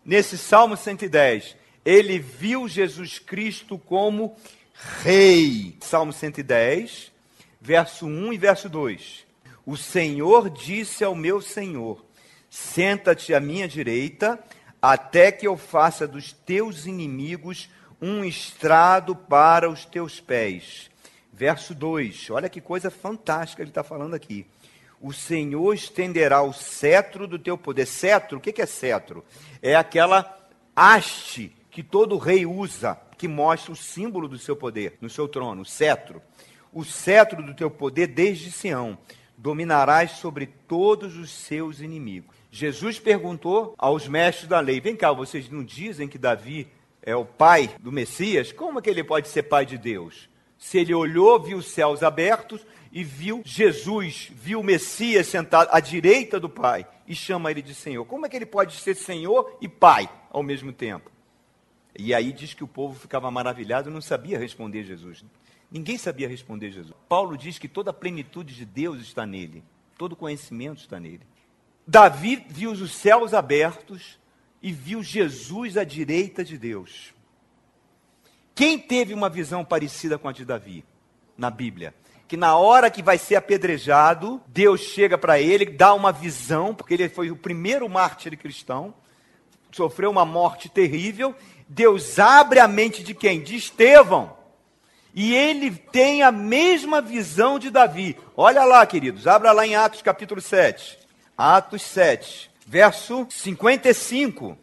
nesse 0.05 0.37
Salmo 0.37 0.77
110, 0.77 1.57
ele 1.83 2.19
viu 2.19 2.69
Jesus 2.69 3.19
Cristo 3.19 3.79
como 3.79 4.37
rei. 5.03 5.79
Salmo 5.81 6.13
110, 6.13 7.11
verso 7.59 8.05
1 8.05 8.35
e 8.35 8.37
verso 8.37 8.69
2. 8.69 9.25
O 9.65 9.79
Senhor 9.79 10.51
disse 10.51 11.03
ao 11.03 11.15
meu 11.15 11.41
Senhor: 11.41 12.05
Senta-te 12.51 13.33
à 13.33 13.41
minha 13.41 13.67
direita, 13.67 14.39
até 14.83 15.33
que 15.33 15.47
eu 15.47 15.57
faça 15.57 16.07
dos 16.07 16.33
teus 16.33 16.85
inimigos 16.85 17.71
um 17.99 18.27
estrado 18.27 19.17
para 19.17 19.71
os 19.71 19.87
teus 19.87 20.21
pés. 20.21 20.91
Verso 21.33 21.75
2, 21.75 22.29
olha 22.29 22.51
que 22.51 22.61
coisa 22.61 22.91
fantástica 22.91 23.63
ele 23.63 23.71
está 23.71 23.83
falando 23.83 24.13
aqui 24.13 24.47
o 25.05 25.13
Senhor 25.13 25.75
estenderá 25.75 26.41
o 26.41 26.55
cetro 26.55 27.27
do 27.27 27.39
teu 27.39 27.59
poder. 27.59 27.85
Cetro, 27.85 28.39
o 28.39 28.41
que 28.41 28.63
é 28.63 28.65
cetro? 28.65 29.23
É 29.61 29.77
aquela 29.77 30.49
haste 30.75 31.55
que 31.71 31.83
todo 31.83 32.17
rei 32.17 32.47
usa, 32.47 32.99
que 33.19 33.29
mostra 33.29 33.71
o 33.71 33.77
símbolo 33.77 34.27
do 34.27 34.39
seu 34.39 34.57
poder 34.57 34.97
no 35.03 35.11
seu 35.11 35.29
trono, 35.29 35.61
o 35.61 35.67
cetro. 35.67 36.23
O 36.73 36.87
cetro 36.87 37.43
do 37.43 37.53
teu 37.53 37.71
poder 37.71 38.07
desde 38.07 38.51
Sião. 38.51 38.97
Dominarás 39.37 40.13
sobre 40.13 40.47
todos 40.47 41.19
os 41.19 41.31
seus 41.31 41.81
inimigos. 41.81 42.35
Jesus 42.51 42.99
perguntou 42.99 43.75
aos 43.77 44.09
mestres 44.09 44.49
da 44.49 44.59
lei: 44.59 44.81
Vem 44.81 44.97
cá, 44.97 45.13
vocês 45.13 45.51
não 45.51 45.63
dizem 45.63 46.09
que 46.09 46.17
Davi 46.17 46.67
é 47.03 47.15
o 47.15 47.27
pai 47.27 47.71
do 47.79 47.93
Messias? 47.93 48.53
Como 48.53 48.79
é 48.79 48.83
que 48.83 48.89
ele 48.89 49.05
pode 49.05 49.29
ser 49.29 49.43
pai 49.43 49.67
de 49.67 49.77
Deus? 49.77 50.31
Se 50.57 50.79
ele 50.79 50.95
olhou, 50.95 51.39
viu 51.39 51.59
os 51.59 51.67
céus 51.67 52.03
abertos 52.03 52.65
e 52.95 53.03
viu 53.03 53.43
Jesus, 53.45 54.31
viu 54.33 54.61
o 54.61 54.65
Messias 54.65 55.27
sentado 55.27 55.69
à 55.73 55.81
direita 55.81 56.39
do 56.39 56.49
Pai 56.49 56.87
e 57.09 57.15
chama 57.15 57.51
ele 57.51 57.61
de 57.61 57.75
Senhor. 57.75 58.05
Como 58.05 58.25
é 58.25 58.29
que 58.29 58.37
ele 58.37 58.47
pode 58.47 58.77
ser 58.77 58.95
Senhor 58.95 59.59
e 59.61 59.67
Pai 59.69 60.09
ao 60.31 60.45
mesmo 60.45 60.73
tempo? 60.73 61.11
E 61.99 62.15
aí 62.15 62.33
diz 62.33 62.55
que 62.55 62.63
o 62.63 62.69
povo 62.69 62.97
ficava 62.97 63.29
maravilhado 63.33 63.91
e 63.91 63.93
não 63.93 64.01
sabia 64.01 64.39
responder 64.39 64.85
Jesus. 64.85 65.25
Ninguém 65.69 65.99
sabia 65.99 66.29
responder 66.29 66.71
Jesus. 66.71 66.95
Paulo 67.09 67.37
diz 67.37 67.59
que 67.59 67.67
toda 67.67 67.91
a 67.91 67.95
plenitude 67.95 68.55
de 68.55 68.65
Deus 68.65 69.01
está 69.01 69.27
nele, 69.27 69.65
todo 69.99 70.15
conhecimento 70.15 70.79
está 70.79 71.01
nele. 71.01 71.23
Davi 71.85 72.47
viu 72.49 72.71
os 72.71 72.93
céus 72.93 73.35
abertos 73.35 74.21
e 74.63 74.71
viu 74.71 75.03
Jesus 75.03 75.77
à 75.77 75.83
direita 75.83 76.45
de 76.45 76.57
Deus. 76.57 77.13
Quem 78.55 78.79
teve 78.79 79.13
uma 79.13 79.29
visão 79.29 79.65
parecida 79.65 80.17
com 80.17 80.29
a 80.29 80.33
de 80.33 80.45
Davi 80.45 80.85
na 81.37 81.51
Bíblia? 81.51 81.93
Que 82.27 82.37
na 82.37 82.57
hora 82.57 82.91
que 82.91 83.03
vai 83.03 83.19
ser 83.19 83.37
apedrejado, 83.37 84.41
Deus 84.47 84.81
chega 84.81 85.19
para 85.19 85.41
ele, 85.41 85.67
dá 85.67 85.93
uma 85.93 86.11
visão, 86.11 86.75
porque 86.75 86.95
ele 86.95 87.09
foi 87.09 87.31
o 87.31 87.37
primeiro 87.37 87.89
mártir 87.89 88.37
cristão, 88.39 88.95
sofreu 89.71 90.11
uma 90.11 90.25
morte 90.25 90.69
terrível, 90.69 91.35
Deus 91.69 92.19
abre 92.19 92.61
a 92.61 92.69
mente 92.69 93.03
de 93.03 93.15
quem? 93.15 93.43
De 93.43 93.57
Estevão. 93.57 94.37
E 95.15 95.35
ele 95.35 95.71
tem 95.71 96.23
a 96.23 96.33
mesma 96.33 97.01
visão 97.01 97.59
de 97.59 97.71
Davi. 97.71 98.17
Olha 98.37 98.65
lá, 98.65 98.85
queridos, 98.85 99.27
abra 99.27 99.53
lá 99.53 99.67
em 99.67 99.77
Atos 99.77 100.03
capítulo 100.03 100.41
7. 100.41 100.99
Atos 101.37 101.83
7, 101.83 102.51
verso 102.67 103.27
55. 103.31 104.59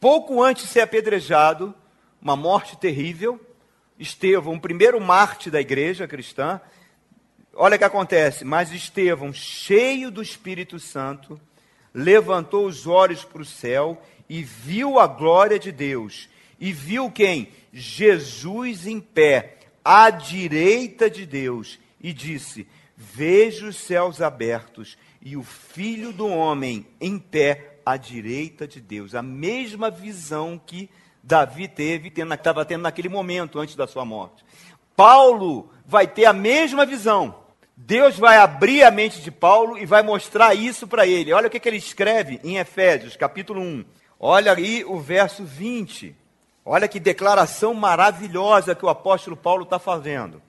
Pouco 0.00 0.42
antes 0.42 0.64
de 0.64 0.70
ser 0.70 0.80
apedrejado, 0.80 1.74
uma 2.20 2.34
morte 2.34 2.76
terrível, 2.76 3.40
Estevão, 4.00 4.54
o 4.54 4.60
primeiro 4.60 4.98
mártir 4.98 5.52
da 5.52 5.60
igreja 5.60 6.08
cristã, 6.08 6.58
olha 7.54 7.76
o 7.76 7.78
que 7.78 7.84
acontece. 7.84 8.46
Mas 8.46 8.72
Estevão, 8.72 9.30
cheio 9.30 10.10
do 10.10 10.22
Espírito 10.22 10.78
Santo, 10.78 11.38
levantou 11.92 12.66
os 12.66 12.86
olhos 12.86 13.24
para 13.24 13.42
o 13.42 13.44
céu 13.44 14.02
e 14.26 14.42
viu 14.42 14.98
a 14.98 15.06
glória 15.06 15.58
de 15.58 15.70
Deus. 15.70 16.30
E 16.58 16.72
viu 16.72 17.10
quem? 17.10 17.48
Jesus 17.72 18.86
em 18.86 19.00
pé, 19.00 19.58
à 19.84 20.08
direita 20.08 21.10
de 21.10 21.26
Deus. 21.26 21.78
E 22.00 22.14
disse: 22.14 22.66
Vejo 22.96 23.68
os 23.68 23.76
céus 23.76 24.22
abertos 24.22 24.96
e 25.20 25.36
o 25.36 25.42
filho 25.42 26.10
do 26.10 26.26
homem 26.26 26.86
em 26.98 27.18
pé 27.18 27.80
à 27.84 27.98
direita 27.98 28.66
de 28.66 28.80
Deus. 28.80 29.14
A 29.14 29.22
mesma 29.22 29.90
visão 29.90 30.58
que 30.58 30.88
Davi 31.22 31.68
teve, 31.68 32.12
estava 32.32 32.64
tendo 32.64 32.82
naquele 32.82 33.08
momento 33.08 33.58
antes 33.58 33.76
da 33.76 33.86
sua 33.86 34.04
morte. 34.04 34.44
Paulo 34.96 35.70
vai 35.86 36.06
ter 36.06 36.26
a 36.26 36.32
mesma 36.32 36.84
visão. 36.84 37.34
Deus 37.76 38.18
vai 38.18 38.36
abrir 38.36 38.82
a 38.82 38.90
mente 38.90 39.22
de 39.22 39.30
Paulo 39.30 39.78
e 39.78 39.86
vai 39.86 40.02
mostrar 40.02 40.54
isso 40.54 40.86
para 40.86 41.06
ele. 41.06 41.32
Olha 41.32 41.48
o 41.48 41.50
que, 41.50 41.58
que 41.58 41.68
ele 41.68 41.78
escreve 41.78 42.38
em 42.44 42.58
Efésios, 42.58 43.16
capítulo 43.16 43.60
1. 43.60 43.84
Olha 44.18 44.52
aí 44.52 44.84
o 44.84 45.00
verso 45.00 45.44
20. 45.44 46.14
Olha 46.64 46.86
que 46.86 47.00
declaração 47.00 47.72
maravilhosa 47.72 48.74
que 48.74 48.84
o 48.84 48.90
apóstolo 48.90 49.36
Paulo 49.36 49.62
está 49.64 49.78
fazendo. 49.78 50.42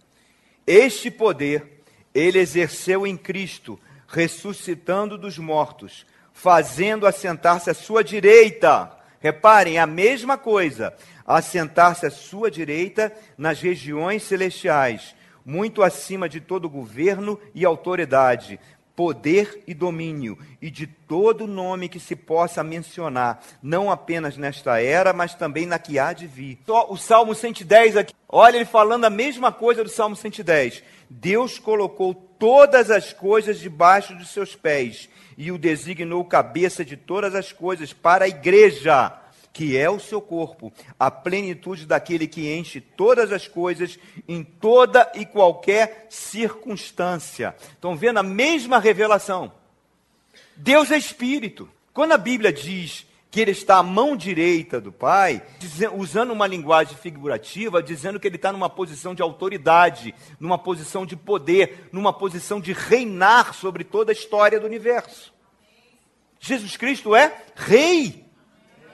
Este 0.67 1.09
poder 1.09 1.81
ele 2.13 2.39
exerceu 2.39 3.07
em 3.07 3.15
Cristo, 3.15 3.79
ressuscitando 4.07 5.17
dos 5.17 5.37
mortos, 5.37 6.05
fazendo 6.33 7.07
assentar-se 7.07 7.69
à 7.69 7.73
sua 7.73 8.03
direita. 8.03 8.91
Reparem, 9.21 9.77
a 9.77 9.85
mesma 9.85 10.35
coisa, 10.35 10.93
assentar-se 11.25 12.07
à 12.07 12.11
sua 12.11 12.49
direita 12.49 13.13
nas 13.37 13.61
regiões 13.61 14.23
celestiais, 14.23 15.15
muito 15.45 15.83
acima 15.83 16.27
de 16.27 16.41
todo 16.41 16.67
governo 16.67 17.39
e 17.53 17.63
autoridade, 17.63 18.59
poder 18.95 19.63
e 19.67 19.73
domínio, 19.73 20.37
e 20.61 20.69
de 20.69 20.87
todo 20.87 21.47
nome 21.47 21.87
que 21.87 21.99
se 21.99 22.15
possa 22.15 22.63
mencionar, 22.63 23.43
não 23.61 23.91
apenas 23.91 24.37
nesta 24.37 24.81
era, 24.81 25.13
mas 25.13 25.35
também 25.35 25.65
na 25.65 25.79
que 25.79 25.99
há 25.99 26.13
de 26.13 26.25
vir. 26.25 26.59
O 26.89 26.97
Salmo 26.97 27.35
110 27.35 27.97
aqui, 27.97 28.13
olha 28.27 28.57
ele 28.57 28.65
falando 28.65 29.05
a 29.05 29.09
mesma 29.09 29.51
coisa 29.51 29.83
do 29.83 29.89
Salmo 29.89 30.15
110. 30.15 30.83
Deus 31.09 31.59
colocou 31.59 32.13
todas 32.13 32.89
as 32.89 33.13
coisas 33.13 33.59
debaixo 33.59 34.15
dos 34.15 34.29
seus 34.29 34.55
pés 34.55 35.09
e 35.37 35.51
o 35.51 35.57
designou 35.57 36.23
cabeça 36.25 36.83
de 36.83 36.95
todas 36.95 37.35
as 37.35 37.51
coisas 37.51 37.93
para 37.93 38.25
a 38.25 38.29
igreja 38.29 39.20
que 39.53 39.77
é 39.77 39.89
o 39.89 39.99
seu 39.99 40.21
corpo, 40.21 40.71
a 40.99 41.11
plenitude 41.11 41.85
daquele 41.85 42.27
que 42.27 42.53
enche 42.53 42.79
todas 42.79 43.31
as 43.31 43.47
coisas 43.47 43.99
em 44.27 44.43
toda 44.43 45.11
e 45.15 45.25
qualquer 45.25 46.07
circunstância. 46.09 47.55
Estão 47.73 47.95
vendo 47.95 48.17
a 48.17 48.23
mesma 48.23 48.79
revelação? 48.79 49.51
Deus 50.55 50.91
é 50.91 50.97
espírito. 50.97 51.69
Quando 51.93 52.13
a 52.13 52.17
Bíblia 52.17 52.53
diz 52.53 53.05
que 53.31 53.39
ele 53.39 53.51
está 53.51 53.77
à 53.77 53.83
mão 53.83 54.15
direita 54.15 54.79
do 54.79 54.91
Pai, 54.91 55.41
usando 55.97 56.31
uma 56.31 56.45
linguagem 56.45 56.97
figurativa, 56.97 57.81
dizendo 57.81 58.19
que 58.19 58.27
ele 58.27 58.35
está 58.35 58.51
numa 58.51 58.69
posição 58.69 59.15
de 59.15 59.21
autoridade, 59.21 60.13
numa 60.37 60.57
posição 60.57 61.05
de 61.05 61.15
poder, 61.15 61.87
numa 61.93 62.11
posição 62.11 62.59
de 62.59 62.73
reinar 62.73 63.53
sobre 63.53 63.85
toda 63.85 64.11
a 64.11 64.13
história 64.13 64.59
do 64.59 64.65
universo. 64.65 65.33
Jesus 66.41 66.75
Cristo 66.75 67.15
é 67.15 67.43
rei. 67.55 68.25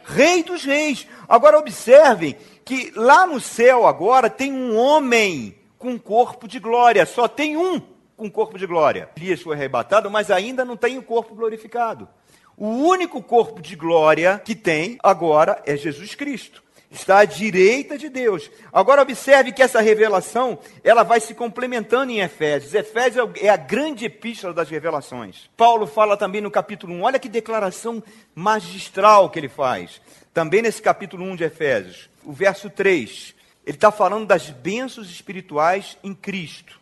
Rei 0.08 0.42
dos 0.42 0.64
reis. 0.64 1.06
Agora 1.28 1.60
observem 1.60 2.38
que 2.64 2.92
lá 2.96 3.28
no 3.28 3.40
céu 3.40 3.86
agora 3.86 4.30
tem 4.30 4.54
um 4.54 4.78
homem 4.78 5.56
com 5.78 6.00
corpo 6.00 6.48
de 6.48 6.60
glória. 6.60 7.06
Só 7.06 7.28
tem 7.28 7.58
um 7.58 7.82
com 8.16 8.32
corpo 8.32 8.58
de 8.58 8.66
glória. 8.66 9.10
Elias 9.18 9.42
foi 9.42 9.56
arrebatado, 9.56 10.10
mas 10.10 10.32
ainda 10.32 10.64
não 10.64 10.78
tem 10.78 10.98
o 10.98 11.04
corpo 11.04 11.36
glorificado. 11.36 12.08
O 12.56 12.68
único 12.68 13.22
corpo 13.22 13.62
de 13.62 13.76
glória 13.76 14.42
que 14.44 14.56
tem 14.56 14.98
agora 15.04 15.62
é 15.66 15.76
Jesus 15.76 16.16
Cristo 16.16 16.64
está 16.90 17.20
à 17.20 17.26
direita 17.26 17.98
de 17.98 18.10
Deus. 18.10 18.50
Agora 18.72 19.02
observe 19.02 19.52
que 19.52 19.62
essa 19.62 19.82
revelação, 19.82 20.58
ela 20.84 21.04
vai 21.04 21.20
se 21.20 21.34
complementando 21.34 22.12
em 22.12 22.20
Efésios. 22.20 22.74
Efésios 22.74 23.30
é 23.36 23.50
a 23.50 23.58
grande 23.58 24.06
epístola 24.06 24.54
das 24.54 24.70
revelações. 24.70 25.50
Paulo 25.58 25.86
fala 25.86 26.16
também 26.16 26.42
no 26.42 26.52
capítulo 26.52 26.94
1, 26.94 27.02
olha 27.04 27.20
que 27.20 27.30
declaração 27.30 28.02
magistral 28.34 29.30
que 29.30 29.40
ele 29.40 29.50
faz. 29.50 30.02
Também 30.34 30.62
nesse 30.62 30.82
capítulo 30.82 31.26
1 31.26 31.36
de 31.36 31.44
Efésios, 31.44 32.10
o 32.24 32.32
verso 32.32 32.70
3, 32.70 33.36
ele 33.66 33.76
está 33.78 33.92
falando 33.92 34.26
das 34.26 34.50
bênçãos 34.50 35.10
espirituais 35.10 35.98
em 36.04 36.14
Cristo. 36.14 36.80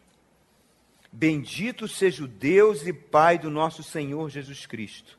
Bendito 1.12 1.88
seja 1.88 2.24
o 2.24 2.28
Deus 2.28 2.86
e 2.86 2.91
Pai 2.91 3.38
do 3.38 3.50
nosso 3.50 3.82
Senhor 3.82 4.30
Jesus 4.30 4.65
Cristo 4.65 5.14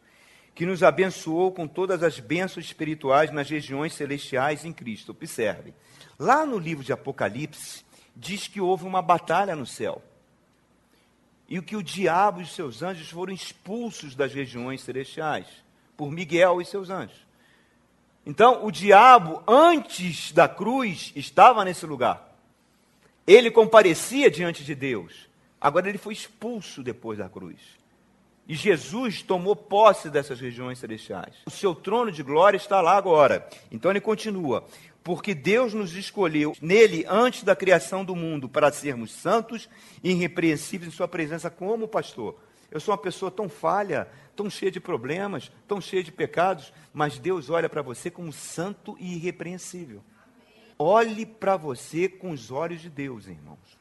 que 0.57 0.65
nos 0.65 0.83
abençoou 0.83 1.53
com 1.53 1.69
todas 1.69 2.03
as 2.03 2.19
bênçãos 2.19 2.65
espirituais 2.65 3.31
nas 3.31 3.51
regiões 3.51 3.93
celestiais 3.93 4.65
em 4.65 4.73
Cristo. 4.73 5.11
Observe, 5.11 5.75
lá 6.19 6.47
no 6.47 6.59
livro 6.59 6.83
de 6.83 6.95
Apocalipse, 6.95 7.85
diz 8.17 8.49
que 8.49 8.59
houve 8.59 8.87
uma 8.87 9.03
batalha 9.03 9.55
no 9.55 9.67
céu. 9.67 10.03
E 11.47 11.61
que 11.61 11.77
o 11.77 11.83
diabo 11.83 12.41
e 12.41 12.47
seus 12.47 12.83
anjos 12.83 13.11
foram 13.11 13.35
expulsos 13.35 14.15
das 14.15 14.33
regiões 14.33 14.81
celestiais 14.81 15.47
por 15.95 16.11
Miguel 16.11 16.63
e 16.63 16.65
seus 16.65 16.89
anjos. 16.89 17.27
Então, 18.25 18.65
o 18.65 18.71
diabo, 18.71 19.43
antes 19.47 20.33
da 20.33 20.49
cruz, 20.49 21.13
estava 21.15 21.67
nesse 21.67 21.85
lugar. 21.85 22.35
Ele 23.27 23.51
comparecia 23.51 24.31
diante 24.31 24.65
de 24.65 24.75
Deus. 24.75 25.29
Agora 25.61 25.87
ele 25.87 25.99
foi 25.99 26.15
expulso 26.15 26.83
depois 26.83 27.19
da 27.19 27.29
cruz. 27.29 27.59
E 28.49 28.55
Jesus 28.55 29.23
tomou 29.23 29.57
posse 29.57 30.09
dessas 30.09 30.41
regiões 30.41 30.79
celestiais. 30.79 31.35
O 31.47 31.51
seu 31.51 31.75
trono 31.75 32.13
de 32.13 32.23
glória 32.23 32.57
está 32.57 32.81
lá 32.81 32.97
agora. 32.97 33.49
Então 33.71 33.91
ele 33.91 34.01
continua: 34.01 34.65
porque 35.03 35.35
Deus 35.35 35.75
nos 35.75 35.95
escolheu 35.95 36.57
nele 36.61 37.05
antes 37.09 37.43
da 37.43 37.57
criação 37.57 38.05
do 38.05 38.15
mundo 38.15 38.49
para 38.49 38.73
sermos 38.73 39.13
santos 39.13 39.69
e 40.03 40.11
irrepreensíveis 40.11 40.93
em 40.93 40.97
Sua 40.97 41.09
presença, 41.09 41.51
como 41.51 41.89
pastor. 41.89 42.37
Eu 42.71 42.81
sou 42.81 42.93
uma 42.93 42.99
pessoa 42.99 43.31
tão 43.31 43.49
falha, 43.49 44.09
tão 44.35 44.51
cheia 44.51 44.71
de 44.71 44.81
problemas, 44.81 45.51
tão 45.69 45.81
cheia 45.81 46.03
de 46.03 46.11
pecados, 46.13 46.73
mas 46.93 47.19
Deus 47.19 47.51
olha 47.51 47.69
para 47.69 47.83
você 47.83 48.11
como 48.11 48.33
santo 48.33 48.97
e 48.99 49.15
irrepreensível. 49.15 50.03
Olhe 50.79 51.25
para 51.25 51.57
você 51.57 52.09
com 52.09 52.31
os 52.31 52.51
olhos 52.51 52.81
de 52.81 52.91
Deus, 52.91 53.27
irmãos. 53.27 53.79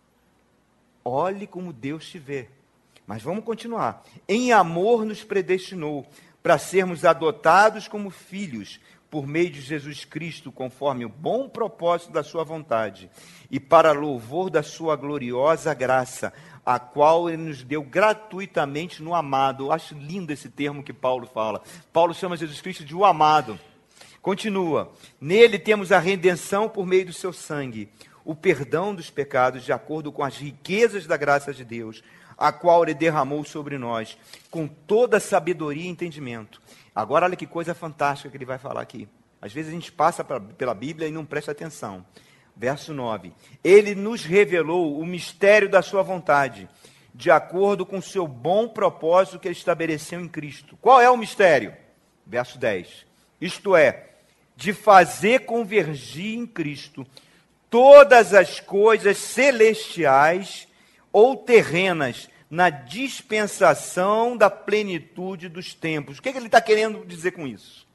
Olhe 1.03 1.45
como 1.45 1.73
Deus 1.73 2.07
te 2.07 2.17
vê. 2.17 2.49
Mas 3.07 3.21
vamos 3.21 3.43
continuar. 3.43 4.03
Em 4.27 4.51
amor 4.51 5.05
nos 5.05 5.23
predestinou 5.23 6.05
para 6.41 6.57
sermos 6.57 7.05
adotados 7.05 7.87
como 7.87 8.09
filhos 8.09 8.79
por 9.09 9.25
meio 9.25 9.49
de 9.49 9.61
Jesus 9.61 10.03
Cristo, 10.03 10.51
conforme 10.51 11.05
o 11.05 11.09
bom 11.09 11.47
propósito 11.47 12.11
da 12.11 12.21
sua 12.21 12.43
vontade, 12.43 13.09
e 13.49 13.59
para 13.59 13.91
louvor 13.93 14.49
da 14.49 14.61
sua 14.61 14.95
gloriosa 14.95 15.73
graça, 15.73 16.33
a 16.65 16.79
qual 16.79 17.29
ele 17.29 17.43
nos 17.43 17.63
deu 17.63 17.81
gratuitamente 17.81 19.01
no 19.01 19.15
amado. 19.15 19.65
Eu 19.65 19.71
acho 19.71 19.95
lindo 19.95 20.33
esse 20.33 20.49
termo 20.49 20.83
que 20.83 20.91
Paulo 20.91 21.27
fala. 21.27 21.61
Paulo 21.93 22.13
chama 22.13 22.35
Jesus 22.35 22.59
Cristo 22.59 22.83
de 22.83 22.95
o 22.95 23.05
amado. 23.05 23.57
Continua. 24.21 24.91
Nele 25.21 25.59
temos 25.59 25.91
a 25.91 25.99
redenção 25.99 26.67
por 26.67 26.85
meio 26.85 27.05
do 27.05 27.13
seu 27.13 27.31
sangue 27.31 27.89
o 28.25 28.33
perdão 28.33 28.95
dos 28.95 29.11
pecados 29.11 29.63
de 29.63 29.71
acordo 29.71 30.11
com 30.11 30.23
as 30.23 30.35
riquezas 30.35 31.05
da 31.05 31.15
graça 31.15 31.53
de 31.53 31.63
Deus, 31.63 32.03
a 32.37 32.51
qual 32.51 32.83
ele 32.83 32.93
derramou 32.93 33.43
sobre 33.43 33.77
nós, 33.77 34.17
com 34.49 34.67
toda 34.67 35.19
sabedoria 35.19 35.83
e 35.83 35.87
entendimento. 35.87 36.61
Agora, 36.93 37.25
olha 37.25 37.35
que 37.35 37.45
coisa 37.45 37.73
fantástica 37.73 38.29
que 38.29 38.37
ele 38.37 38.45
vai 38.45 38.57
falar 38.57 38.81
aqui. 38.81 39.07
Às 39.41 39.53
vezes 39.53 39.71
a 39.71 39.73
gente 39.73 39.91
passa 39.91 40.23
pela 40.23 40.73
Bíblia 40.73 41.07
e 41.07 41.11
não 41.11 41.25
presta 41.25 41.51
atenção. 41.51 42.05
Verso 42.55 42.93
9: 42.93 43.33
Ele 43.63 43.93
nos 43.93 44.23
revelou 44.23 44.99
o 44.99 45.05
mistério 45.05 45.69
da 45.69 45.81
Sua 45.81 46.01
vontade, 46.01 46.69
de 47.13 47.29
acordo 47.29 47.85
com 47.85 47.97
o 47.97 48.01
seu 48.01 48.27
bom 48.27 48.67
propósito 48.67 49.39
que 49.39 49.47
ele 49.47 49.55
estabeleceu 49.55 50.19
em 50.19 50.27
Cristo. 50.27 50.77
Qual 50.81 51.01
é 51.01 51.09
o 51.09 51.17
mistério? 51.17 51.73
Verso 52.25 52.57
10: 52.57 53.05
Isto 53.41 53.75
é, 53.75 54.09
de 54.55 54.73
fazer 54.73 55.45
convergir 55.45 56.37
em 56.37 56.47
Cristo 56.47 57.05
todas 57.69 58.33
as 58.33 58.59
coisas 58.61 59.17
celestiais 59.17 60.67
ou 61.15 61.37
terrenas 61.37 62.29
na 62.49 62.69
dispensação 62.69 64.35
da 64.35 64.49
plenitude 64.49 65.47
dos 65.47 65.73
tempos. 65.73 66.17
O 66.17 66.21
que, 66.21 66.27
é 66.27 66.31
que 66.33 66.37
ele 66.37 66.47
está 66.47 66.59
querendo 66.59 67.05
dizer 67.05 67.31
com 67.31 67.47
isso? 67.47 67.87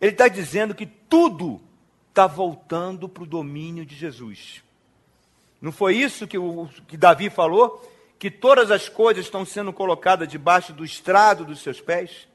Ele 0.00 0.10
está 0.10 0.26
dizendo 0.26 0.74
que 0.74 0.84
tudo 0.84 1.60
está 2.08 2.26
voltando 2.26 3.08
para 3.08 3.22
o 3.22 3.26
domínio 3.26 3.86
de 3.86 3.94
Jesus. 3.94 4.64
Não 5.62 5.70
foi 5.70 5.94
isso 5.94 6.26
que, 6.26 6.36
o, 6.36 6.68
que 6.88 6.96
Davi 6.96 7.30
falou? 7.30 7.88
Que 8.18 8.32
todas 8.32 8.72
as 8.72 8.88
coisas 8.88 9.26
estão 9.26 9.46
sendo 9.46 9.72
colocadas 9.72 10.26
debaixo 10.26 10.72
do 10.72 10.84
estrado 10.84 11.44
dos 11.44 11.60
seus 11.60 11.80
pés? 11.80 12.26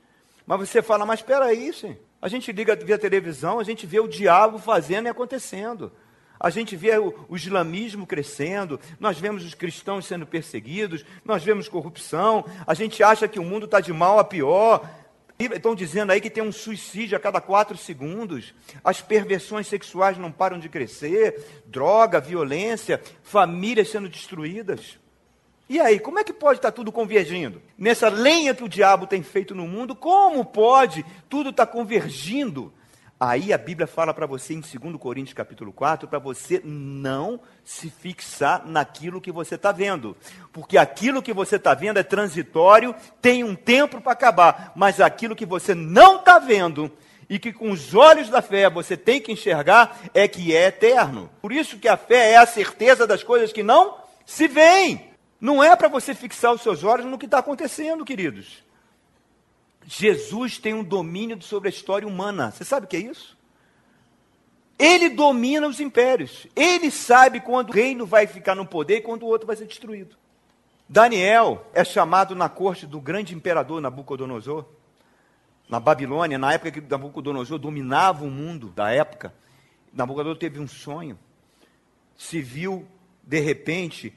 Mas 0.47 0.69
você 0.69 0.81
fala, 0.81 1.05
mas 1.05 1.19
espera 1.19 1.43
aí, 1.43 1.73
sim. 1.73 1.97
A 2.21 2.29
gente 2.29 2.53
liga 2.53 2.73
via 2.73 2.97
televisão, 2.97 3.59
a 3.59 3.65
gente 3.65 3.85
vê 3.85 3.99
o 3.99 4.07
diabo 4.07 4.57
fazendo 4.59 5.07
e 5.07 5.09
acontecendo. 5.09 5.91
A 6.43 6.49
gente 6.49 6.75
vê 6.75 6.97
o, 6.97 7.13
o, 7.29 7.35
islamismo 7.35 8.07
crescendo, 8.07 8.79
nós 8.99 9.19
vemos 9.19 9.45
os 9.45 9.53
cristãos 9.53 10.07
sendo 10.07 10.25
perseguidos, 10.25 11.05
nós 11.23 11.43
vemos 11.43 11.69
corrupção, 11.69 12.43
a 12.65 12.73
gente 12.73 13.03
acha 13.03 13.27
que 13.27 13.39
o 13.39 13.43
mundo 13.43 13.65
está 13.65 13.79
de 13.79 13.93
mal 13.93 14.17
a 14.17 14.23
pior. 14.23 14.89
Estão 15.37 15.75
dizendo 15.75 16.11
aí 16.11 16.19
que 16.19 16.31
tem 16.31 16.43
um 16.43 16.51
suicídio 16.51 17.15
a 17.15 17.19
cada 17.19 17.39
quatro 17.39 17.77
segundos, 17.77 18.55
as 18.83 19.01
perversões 19.01 19.67
sexuais 19.67 20.17
não 20.17 20.31
param 20.31 20.57
de 20.57 20.67
crescer, 20.67 21.61
droga, 21.67 22.19
violência, 22.19 22.99
famílias 23.21 23.89
sendo 23.89 24.09
destruídas. 24.09 24.97
E 25.69 25.79
aí, 25.79 25.99
como 25.99 26.17
é 26.17 26.23
que 26.23 26.33
pode 26.33 26.57
estar 26.57 26.71
tudo 26.71 26.91
convergindo? 26.91 27.61
Nessa 27.77 28.09
lenha 28.09 28.53
que 28.55 28.63
o 28.63 28.69
diabo 28.69 29.05
tem 29.05 29.21
feito 29.21 29.53
no 29.53 29.67
mundo, 29.67 29.95
como 29.95 30.43
pode 30.43 31.05
tudo 31.29 31.51
estar 31.51 31.67
convergindo? 31.67 32.73
Aí 33.23 33.53
a 33.53 33.57
Bíblia 33.59 33.85
fala 33.85 34.15
para 34.15 34.25
você 34.25 34.55
em 34.55 34.61
2 34.61 34.97
Coríntios 34.97 35.35
capítulo 35.35 35.71
4, 35.71 36.07
para 36.07 36.17
você 36.17 36.59
não 36.65 37.39
se 37.63 37.87
fixar 37.87 38.65
naquilo 38.65 39.21
que 39.21 39.31
você 39.31 39.53
está 39.53 39.71
vendo. 39.71 40.17
Porque 40.51 40.75
aquilo 40.75 41.21
que 41.21 41.31
você 41.31 41.57
está 41.57 41.75
vendo 41.75 41.99
é 41.99 42.03
transitório, 42.03 42.95
tem 43.21 43.43
um 43.43 43.53
tempo 43.53 44.01
para 44.01 44.13
acabar. 44.13 44.71
Mas 44.75 44.99
aquilo 44.99 45.35
que 45.35 45.45
você 45.45 45.75
não 45.75 46.15
está 46.15 46.39
vendo, 46.39 46.91
e 47.29 47.37
que 47.37 47.53
com 47.53 47.69
os 47.69 47.93
olhos 47.93 48.27
da 48.27 48.41
fé 48.41 48.67
você 48.71 48.97
tem 48.97 49.21
que 49.21 49.31
enxergar, 49.31 49.99
é 50.15 50.27
que 50.27 50.55
é 50.55 50.65
eterno. 50.69 51.29
Por 51.43 51.51
isso 51.51 51.77
que 51.77 51.87
a 51.87 51.97
fé 51.97 52.31
é 52.31 52.37
a 52.37 52.47
certeza 52.47 53.05
das 53.05 53.21
coisas 53.21 53.53
que 53.53 53.61
não 53.61 53.97
se 54.25 54.47
veem. 54.47 55.11
Não 55.39 55.63
é 55.63 55.75
para 55.75 55.87
você 55.87 56.15
fixar 56.15 56.53
os 56.53 56.63
seus 56.63 56.83
olhos 56.83 57.05
no 57.05 57.19
que 57.19 57.25
está 57.25 57.37
acontecendo, 57.37 58.03
queridos. 58.03 58.63
Jesus 59.85 60.57
tem 60.57 60.73
um 60.73 60.83
domínio 60.83 61.41
sobre 61.41 61.69
a 61.69 61.71
história 61.71 62.07
humana. 62.07 62.51
Você 62.51 62.63
sabe 62.63 62.85
o 62.85 62.89
que 62.89 62.97
é 62.97 63.01
isso? 63.01 63.37
Ele 64.77 65.09
domina 65.09 65.67
os 65.67 65.79
impérios. 65.79 66.47
Ele 66.55 66.89
sabe 66.89 67.39
quando 67.39 67.69
o 67.69 67.73
reino 67.73 68.05
vai 68.05 68.25
ficar 68.25 68.55
no 68.55 68.65
poder 68.65 68.97
e 68.97 69.01
quando 69.01 69.23
o 69.23 69.27
outro 69.27 69.45
vai 69.45 69.55
ser 69.55 69.67
destruído. 69.67 70.15
Daniel 70.89 71.65
é 71.73 71.83
chamado 71.83 72.35
na 72.35 72.49
corte 72.49 72.85
do 72.85 72.99
grande 72.99 73.33
imperador 73.35 73.79
Nabucodonosor, 73.79 74.65
na 75.69 75.79
Babilônia, 75.79 76.37
na 76.37 76.51
época 76.51 76.71
que 76.71 76.81
Nabucodonosor 76.81 77.59
dominava 77.59 78.25
o 78.25 78.29
mundo 78.31 78.69
da 78.69 78.91
época. 78.91 79.33
Nabucodonosor 79.93 80.39
teve 80.39 80.59
um 80.59 80.67
sonho. 80.67 81.17
Se 82.17 82.41
viu, 82.41 82.85
de 83.23 83.39
repente, 83.39 84.13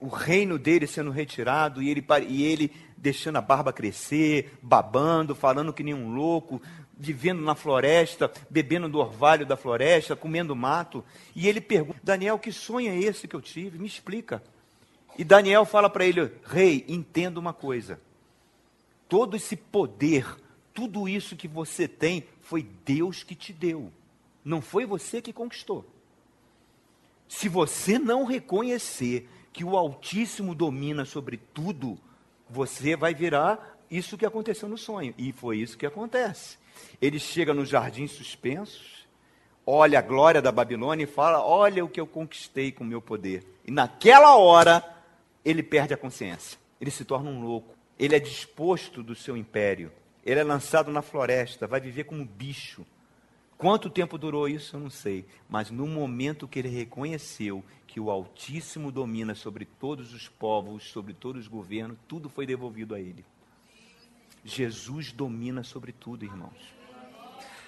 o 0.00 0.08
reino 0.08 0.58
dele 0.58 0.86
sendo 0.86 1.10
retirado 1.10 1.82
e 1.82 1.90
ele, 1.90 2.04
e 2.28 2.44
ele 2.44 2.72
deixando 2.96 3.36
a 3.36 3.40
barba 3.40 3.72
crescer, 3.72 4.58
babando, 4.62 5.34
falando 5.34 5.72
que 5.72 5.82
nem 5.82 5.94
um 5.94 6.14
louco, 6.14 6.60
vivendo 6.96 7.42
na 7.42 7.54
floresta, 7.54 8.30
bebendo 8.48 8.88
do 8.88 8.98
orvalho 8.98 9.46
da 9.46 9.56
floresta, 9.56 10.16
comendo 10.16 10.56
mato. 10.56 11.04
E 11.34 11.48
ele 11.48 11.60
pergunta: 11.60 12.00
Daniel, 12.02 12.38
que 12.38 12.52
sonho 12.52 12.90
é 12.90 12.98
esse 12.98 13.28
que 13.28 13.36
eu 13.36 13.40
tive? 13.40 13.78
Me 13.78 13.86
explica. 13.86 14.42
E 15.18 15.24
Daniel 15.24 15.64
fala 15.64 15.88
para 15.88 16.04
ele: 16.04 16.30
Rei, 16.44 16.84
entenda 16.88 17.40
uma 17.40 17.52
coisa. 17.52 18.00
Todo 19.08 19.36
esse 19.36 19.56
poder, 19.56 20.26
tudo 20.74 21.08
isso 21.08 21.36
que 21.36 21.46
você 21.46 21.86
tem, 21.86 22.24
foi 22.42 22.66
Deus 22.84 23.22
que 23.22 23.34
te 23.34 23.52
deu. 23.52 23.92
Não 24.44 24.60
foi 24.60 24.84
você 24.84 25.22
que 25.22 25.32
conquistou. 25.32 25.84
Se 27.28 27.48
você 27.48 27.98
não 27.98 28.24
reconhecer 28.24 29.28
que 29.56 29.64
o 29.64 29.74
Altíssimo 29.74 30.54
domina 30.54 31.06
sobre 31.06 31.38
tudo, 31.38 31.98
você 32.46 32.94
vai 32.94 33.14
virar 33.14 33.78
isso 33.90 34.18
que 34.18 34.26
aconteceu 34.26 34.68
no 34.68 34.76
sonho. 34.76 35.14
E 35.16 35.32
foi 35.32 35.56
isso 35.56 35.78
que 35.78 35.86
acontece. 35.86 36.58
Ele 37.00 37.18
chega 37.18 37.54
no 37.54 37.64
jardim 37.64 38.06
suspensos, 38.06 39.08
olha 39.66 39.98
a 39.98 40.02
glória 40.02 40.42
da 40.42 40.52
Babilônia 40.52 41.04
e 41.04 41.06
fala: 41.06 41.42
Olha 41.42 41.82
o 41.82 41.88
que 41.88 41.98
eu 41.98 42.06
conquistei 42.06 42.70
com 42.70 42.84
o 42.84 42.86
meu 42.86 43.00
poder. 43.00 43.46
E 43.64 43.70
naquela 43.70 44.36
hora, 44.36 44.84
ele 45.42 45.62
perde 45.62 45.94
a 45.94 45.96
consciência. 45.96 46.58
Ele 46.78 46.90
se 46.90 47.06
torna 47.06 47.30
um 47.30 47.40
louco. 47.40 47.74
Ele 47.98 48.14
é 48.14 48.20
disposto 48.20 49.02
do 49.02 49.14
seu 49.14 49.38
império. 49.38 49.90
Ele 50.22 50.38
é 50.38 50.44
lançado 50.44 50.92
na 50.92 51.00
floresta, 51.00 51.66
vai 51.66 51.80
viver 51.80 52.04
como 52.04 52.26
bicho. 52.26 52.84
Quanto 53.58 53.88
tempo 53.88 54.18
durou 54.18 54.48
isso, 54.48 54.76
eu 54.76 54.80
não 54.80 54.90
sei. 54.90 55.24
Mas 55.48 55.70
no 55.70 55.86
momento 55.86 56.46
que 56.46 56.58
ele 56.58 56.68
reconheceu 56.68 57.64
que 57.86 57.98
o 57.98 58.10
Altíssimo 58.10 58.92
domina 58.92 59.34
sobre 59.34 59.64
todos 59.64 60.12
os 60.12 60.28
povos, 60.28 60.84
sobre 60.84 61.14
todos 61.14 61.42
os 61.42 61.48
governos, 61.48 61.96
tudo 62.06 62.28
foi 62.28 62.46
devolvido 62.46 62.94
a 62.94 63.00
ele. 63.00 63.24
Jesus 64.44 65.10
domina 65.12 65.64
sobre 65.64 65.92
tudo, 65.92 66.24
irmãos. 66.24 66.74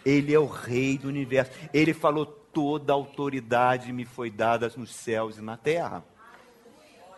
Ele 0.04 0.32
é 0.32 0.38
o 0.38 0.46
rei 0.46 0.98
do 0.98 1.08
universo. 1.08 1.52
Ele 1.72 1.94
falou: 1.94 2.26
toda 2.26 2.92
autoridade 2.92 3.92
me 3.92 4.04
foi 4.04 4.30
dada 4.30 4.72
nos 4.76 4.94
céus 4.94 5.38
e 5.38 5.40
na 5.40 5.56
terra. 5.56 6.04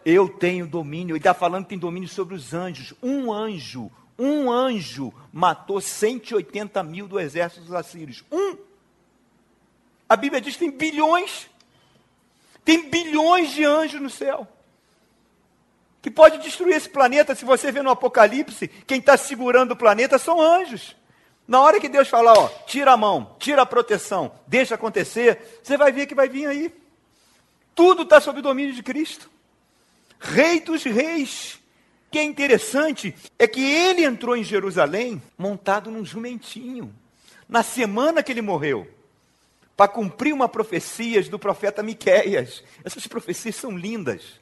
Eu 0.04 0.28
tenho 0.28 0.66
domínio. 0.66 1.12
Ele 1.12 1.18
está 1.18 1.34
falando 1.34 1.64
que 1.64 1.70
tem 1.70 1.78
domínio 1.78 2.08
sobre 2.08 2.34
os 2.34 2.54
anjos. 2.54 2.94
Um 3.02 3.32
anjo, 3.32 3.90
um 4.20 4.52
anjo 4.52 5.12
matou 5.32 5.80
180 5.80 6.82
mil 6.82 7.08
do 7.08 7.18
exército 7.18 7.62
dos 7.62 7.72
assírios. 7.72 8.22
Um. 8.30 8.56
A 10.06 10.14
Bíblia 10.14 10.42
diz 10.42 10.54
que 10.54 10.60
tem 10.60 10.70
bilhões. 10.70 11.48
Tem 12.62 12.90
bilhões 12.90 13.50
de 13.52 13.64
anjos 13.64 14.00
no 14.00 14.10
céu. 14.10 14.46
Que 16.02 16.10
pode 16.10 16.38
destruir 16.38 16.76
esse 16.76 16.88
planeta. 16.88 17.34
Se 17.34 17.46
você 17.46 17.72
vê 17.72 17.80
no 17.80 17.90
Apocalipse, 17.90 18.68
quem 18.86 18.98
está 18.98 19.16
segurando 19.16 19.72
o 19.72 19.76
planeta 19.76 20.18
são 20.18 20.40
anjos. 20.40 20.94
Na 21.48 21.60
hora 21.60 21.80
que 21.80 21.88
Deus 21.88 22.08
falar, 22.08 22.34
ó, 22.38 22.48
tira 22.66 22.92
a 22.92 22.96
mão, 22.96 23.34
tira 23.38 23.62
a 23.62 23.66
proteção, 23.66 24.32
deixa 24.46 24.76
acontecer, 24.76 25.60
você 25.62 25.76
vai 25.76 25.90
ver 25.90 26.06
que 26.06 26.14
vai 26.14 26.28
vir 26.28 26.46
aí. 26.46 26.72
Tudo 27.74 28.02
está 28.02 28.20
sob 28.20 28.38
o 28.38 28.42
domínio 28.42 28.74
de 28.74 28.82
Cristo. 28.82 29.28
Rei 30.20 30.60
dos 30.60 30.84
reis 30.84 31.59
que 32.10 32.18
é 32.18 32.24
interessante 32.24 33.14
é 33.38 33.46
que 33.46 33.62
ele 33.62 34.04
entrou 34.04 34.36
em 34.36 34.42
Jerusalém 34.42 35.22
montado 35.38 35.90
num 35.90 36.04
jumentinho, 36.04 36.94
na 37.48 37.62
semana 37.62 38.22
que 38.22 38.32
ele 38.32 38.42
morreu, 38.42 38.88
para 39.76 39.88
cumprir 39.88 40.32
uma 40.32 40.48
profecia 40.48 41.22
do 41.24 41.38
profeta 41.38 41.82
Miqueias. 41.82 42.64
Essas 42.84 43.06
profecias 43.06 43.56
são 43.56 43.76
lindas. 43.76 44.40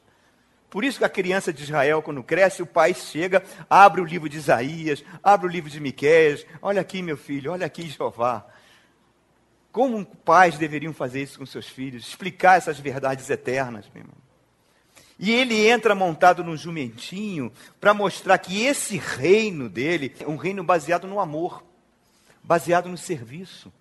Por 0.71 0.85
isso 0.85 0.99
que 0.99 1.05
a 1.05 1.09
criança 1.09 1.53
de 1.53 1.63
Israel, 1.63 2.03
quando 2.03 2.23
cresce, 2.23 2.63
o 2.63 2.67
pai 2.67 2.93
chega, 2.93 3.43
abre 3.69 4.01
o 4.01 4.05
livro 4.05 4.29
de 4.29 4.37
Isaías, 4.37 5.05
abre 5.23 5.47
o 5.47 5.51
livro 5.51 5.71
de 5.71 5.81
Miqueias. 5.81 6.45
Olha 6.61 6.81
aqui, 6.81 7.01
meu 7.03 7.17
filho, 7.17 7.53
olha 7.53 7.65
aqui, 7.65 7.89
Jeová. 7.89 8.47
Como 9.71 10.05
pais 10.05 10.59
deveriam 10.59 10.93
fazer 10.93 11.23
isso 11.23 11.39
com 11.39 11.47
seus 11.47 11.69
filhos? 11.69 12.07
Explicar 12.07 12.59
essas 12.59 12.79
verdades 12.79 13.31
eternas, 13.31 13.87
meu 13.95 14.03
irmão. 14.03 14.28
E 15.19 15.33
ele 15.33 15.69
entra 15.69 15.95
montado 15.95 16.45
num 16.45 16.57
jumentinho 16.57 17.53
para 17.81 17.93
mostrar 17.93 18.39
que 18.39 18.65
esse 18.65 18.97
reino 18.97 19.69
dele 19.69 20.15
é 20.21 20.29
um 20.29 20.37
reino 20.37 20.63
baseado 20.63 21.09
no 21.09 21.19
amor, 21.19 21.65
baseado 22.43 22.89
no 22.89 22.97
serviço, 22.97 23.73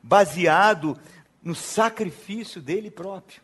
baseado 0.00 0.96
no 1.42 1.54
sacrifício 1.54 2.60
dele 2.60 2.90
próprio. 2.90 3.40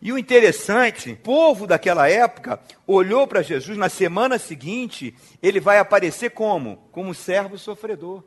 E 0.00 0.12
o 0.12 0.18
interessante, 0.18 1.10
o 1.10 1.16
povo 1.16 1.66
daquela 1.66 2.08
época 2.08 2.60
olhou 2.86 3.26
para 3.26 3.42
Jesus, 3.42 3.76
na 3.76 3.88
semana 3.88 4.38
seguinte, 4.38 5.12
ele 5.42 5.58
vai 5.58 5.78
aparecer 5.78 6.30
como? 6.30 6.76
Como 6.92 7.12
servo 7.12 7.58
sofredor. 7.58 8.22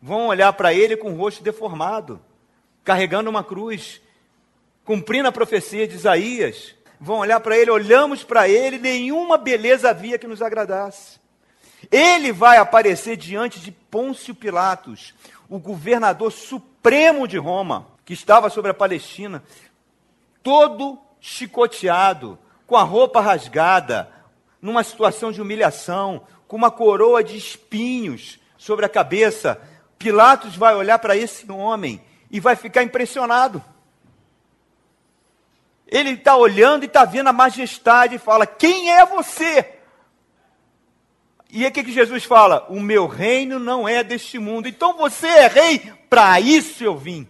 Vão 0.00 0.28
olhar 0.28 0.52
para 0.52 0.72
ele 0.72 0.96
com 0.96 1.12
o 1.12 1.16
rosto 1.16 1.42
deformado, 1.42 2.22
carregando 2.84 3.28
uma 3.28 3.42
cruz, 3.42 4.00
cumprindo 4.84 5.26
a 5.26 5.32
profecia 5.32 5.88
de 5.88 5.96
Isaías, 5.96 6.76
vão 7.00 7.18
olhar 7.18 7.40
para 7.40 7.56
ele, 7.56 7.70
olhamos 7.70 8.24
para 8.24 8.48
ele, 8.48 8.78
nenhuma 8.78 9.36
beleza 9.36 9.90
havia 9.90 10.18
que 10.18 10.26
nos 10.26 10.42
agradasse. 10.42 11.18
Ele 11.90 12.32
vai 12.32 12.56
aparecer 12.58 13.16
diante 13.16 13.60
de 13.60 13.70
Pôncio 13.70 14.34
Pilatos, 14.34 15.14
o 15.48 15.58
governador 15.58 16.32
supremo 16.32 17.28
de 17.28 17.38
Roma, 17.38 17.86
que 18.04 18.12
estava 18.12 18.50
sobre 18.50 18.70
a 18.70 18.74
Palestina, 18.74 19.42
todo 20.42 20.98
chicoteado, 21.20 22.38
com 22.66 22.76
a 22.76 22.82
roupa 22.82 23.20
rasgada, 23.20 24.10
numa 24.60 24.82
situação 24.82 25.30
de 25.30 25.40
humilhação, 25.40 26.22
com 26.48 26.56
uma 26.56 26.70
coroa 26.70 27.22
de 27.22 27.36
espinhos 27.36 28.38
sobre 28.56 28.84
a 28.84 28.88
cabeça. 28.88 29.60
Pilatos 29.98 30.56
vai 30.56 30.74
olhar 30.74 30.98
para 30.98 31.16
esse 31.16 31.50
homem 31.50 32.00
e 32.30 32.40
vai 32.40 32.56
ficar 32.56 32.82
impressionado. 32.82 33.62
Ele 35.86 36.10
está 36.10 36.36
olhando 36.36 36.82
e 36.82 36.86
está 36.86 37.04
vendo 37.04 37.28
a 37.28 37.32
majestade 37.32 38.16
e 38.16 38.18
fala: 38.18 38.46
Quem 38.46 38.90
é 38.90 39.04
você? 39.06 39.74
E 41.50 41.64
aí 41.64 41.70
o 41.70 41.72
que, 41.72 41.84
que 41.84 41.92
Jesus 41.92 42.24
fala? 42.24 42.66
O 42.68 42.80
meu 42.80 43.06
reino 43.06 43.58
não 43.58 43.88
é 43.88 44.02
deste 44.02 44.38
mundo. 44.38 44.68
Então 44.68 44.96
você 44.96 45.26
é 45.26 45.46
rei, 45.46 45.92
para 46.10 46.40
isso 46.40 46.82
eu 46.82 46.96
vim. 46.96 47.26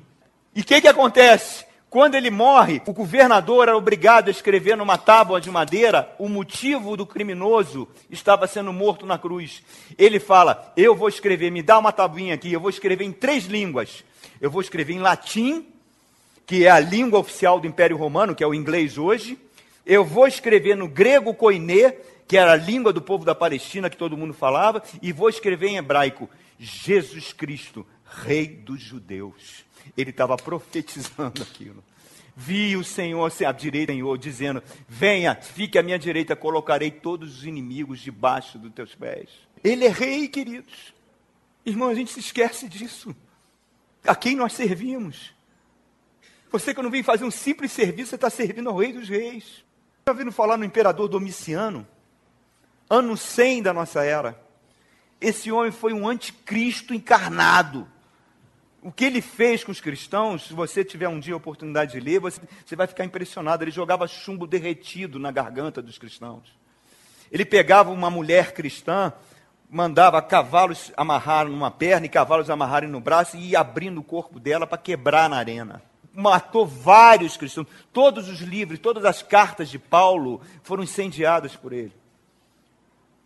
E 0.55 0.63
o 0.63 0.65
que, 0.65 0.81
que 0.81 0.89
acontece? 0.89 1.67
Quando 1.89 2.15
ele 2.15 2.31
morre, 2.31 2.83
o 2.87 2.93
governador 2.93 3.69
era 3.69 3.77
obrigado 3.77 4.29
a 4.29 4.31
escrever 4.31 4.77
numa 4.77 4.99
tábua 4.99 5.41
de 5.41 5.51
madeira 5.51 6.15
o 6.19 6.29
motivo 6.29 6.97
do 6.97 7.07
criminoso 7.07 7.89
estava 8.11 8.47
sendo 8.47 8.73
morto 8.73 9.07
na 9.07 9.19
cruz. 9.19 9.63
Ele 9.97 10.19
fala: 10.19 10.73
Eu 10.77 10.97
vou 10.97 11.09
escrever, 11.09 11.51
me 11.51 11.63
dá 11.63 11.79
uma 11.79 11.93
tabuinha 11.93 12.35
aqui, 12.35 12.53
eu 12.53 12.61
vou 12.61 12.71
escrever 12.71 13.05
em 13.05 13.13
três 13.13 13.45
línguas. 13.45 14.05
Eu 14.41 14.51
vou 14.51 14.61
escrever 14.61 14.95
em 14.95 14.99
latim, 14.99 15.67
que 16.47 16.65
é 16.65 16.71
a 16.71 16.79
língua 16.79 17.19
oficial 17.19 17.59
do 17.59 17.67
Império 17.67 17.97
Romano, 17.97 18.35
que 18.35 18.45
é 18.45 18.47
o 18.47 18.55
inglês 18.55 18.97
hoje. 18.97 19.37
Eu 19.85 20.05
vou 20.05 20.27
escrever 20.29 20.77
no 20.77 20.89
grego 20.89 21.35
koiné, 21.35 21.97
que 22.27 22.37
era 22.37 22.53
a 22.53 22.57
língua 22.57 22.93
do 22.93 23.03
povo 23.03 23.25
da 23.25 23.35
Palestina 23.35 23.91
que 23.91 23.97
todo 23.97 24.17
mundo 24.17 24.33
falava, 24.33 24.83
e 25.03 25.13
vou 25.13 25.29
escrever 25.29 25.69
em 25.69 25.77
hebraico: 25.77 26.31
Jesus 26.59 27.33
Cristo, 27.33 27.85
Rei 28.05 28.47
dos 28.47 28.81
Judeus. 28.81 29.65
Ele 29.97 30.11
estava 30.11 30.37
profetizando 30.39 31.43
aquilo. 31.43 31.83
Vi 32.39 32.77
o 32.77 32.85
Senhor 32.85 33.33
à 33.47 33.53
direita, 33.53 33.93
Senhor, 33.93 34.17
dizendo: 34.17 34.63
Venha, 34.89 35.35
fique 35.35 35.79
à 35.79 35.83
minha 35.83 35.99
direita, 35.99 36.37
colocarei 36.37 36.91
todos 36.91 37.39
os 37.39 37.45
inimigos 37.45 37.99
debaixo 37.99 38.59
dos 38.59 38.73
teus 38.73 38.95
pés. 38.95 39.31
Ele 39.65 39.85
é 39.85 39.89
rei, 39.89 40.29
queridos. 40.29 40.95
Irmão, 41.65 41.89
a 41.89 41.95
gente 41.95 42.13
se 42.13 42.21
esquece 42.21 42.69
disso. 42.69 43.17
A 44.05 44.15
quem 44.15 44.37
nós 44.37 44.53
servimos? 44.53 45.36
Você 46.57 46.73
que 46.73 46.81
não 46.81 46.91
vem 46.91 47.03
fazer 47.03 47.23
um 47.23 47.31
simples 47.31 47.71
serviço, 47.71 48.09
você 48.09 48.15
está 48.15 48.31
servindo 48.31 48.71
ao 48.71 48.79
Rei 48.79 48.91
dos 48.91 49.11
Reis. 49.11 49.63
Está 49.99 50.13
ouvindo 50.13 50.33
falar 50.33 50.57
no 50.57 50.65
imperador 50.65 51.07
Domiciano? 51.07 51.87
ano 52.89 53.15
100 53.15 53.63
da 53.63 53.75
nossa 53.75 54.03
era. 54.03 54.41
Esse 55.21 55.53
homem 55.53 55.71
foi 55.71 55.93
um 55.93 56.09
anticristo 56.09 56.95
encarnado. 56.95 57.87
O 58.81 58.91
que 58.91 59.05
ele 59.05 59.21
fez 59.21 59.65
com 59.65 59.71
os 59.71 59.83
cristãos, 59.83 60.47
se 60.47 60.55
você 60.55 60.83
tiver 60.83 61.09
um 61.09 61.21
dia 61.21 61.35
a 61.35 61.37
oportunidade 61.37 61.93
de 61.93 62.01
ler, 62.01 62.21
você, 62.21 62.41
você 62.65 62.75
vai 62.75 62.87
ficar 62.87 63.05
impressionado. 63.05 63.63
Ele 63.63 63.71
jogava 63.71 64.09
chumbo 64.09 64.47
derretido 64.47 65.19
na 65.19 65.31
garganta 65.31 65.83
dos 65.83 65.99
cristãos. 65.99 66.57
Ele 67.31 67.45
pegava 67.45 67.91
uma 67.91 68.09
mulher 68.09 68.55
cristã, 68.55 69.13
mandava 69.69 70.23
cavalos 70.23 70.91
amarrar 70.97 71.47
numa 71.49 71.71
perna 71.71 72.07
e 72.07 72.09
cavalos 72.09 72.49
amarrarem 72.49 72.89
no 72.89 72.99
braço 72.99 73.37
e 73.37 73.51
ia 73.51 73.61
abrindo 73.61 74.01
o 74.01 74.05
corpo 74.05 74.41
dela 74.41 74.67
para 74.67 74.79
quebrar 74.79 75.29
na 75.29 75.37
arena. 75.37 75.83
Matou 76.17 76.67
vários 76.67 77.37
cristãos. 77.37 77.69
Todos 77.93 78.29
os 78.29 78.41
livros, 78.41 78.81
todas 78.81 79.05
as 79.05 79.23
cartas 79.23 79.69
de 79.69 79.79
Paulo 79.79 80.41
foram 80.63 80.83
incendiadas 80.83 81.55
por 81.55 81.73
ele 81.73 81.93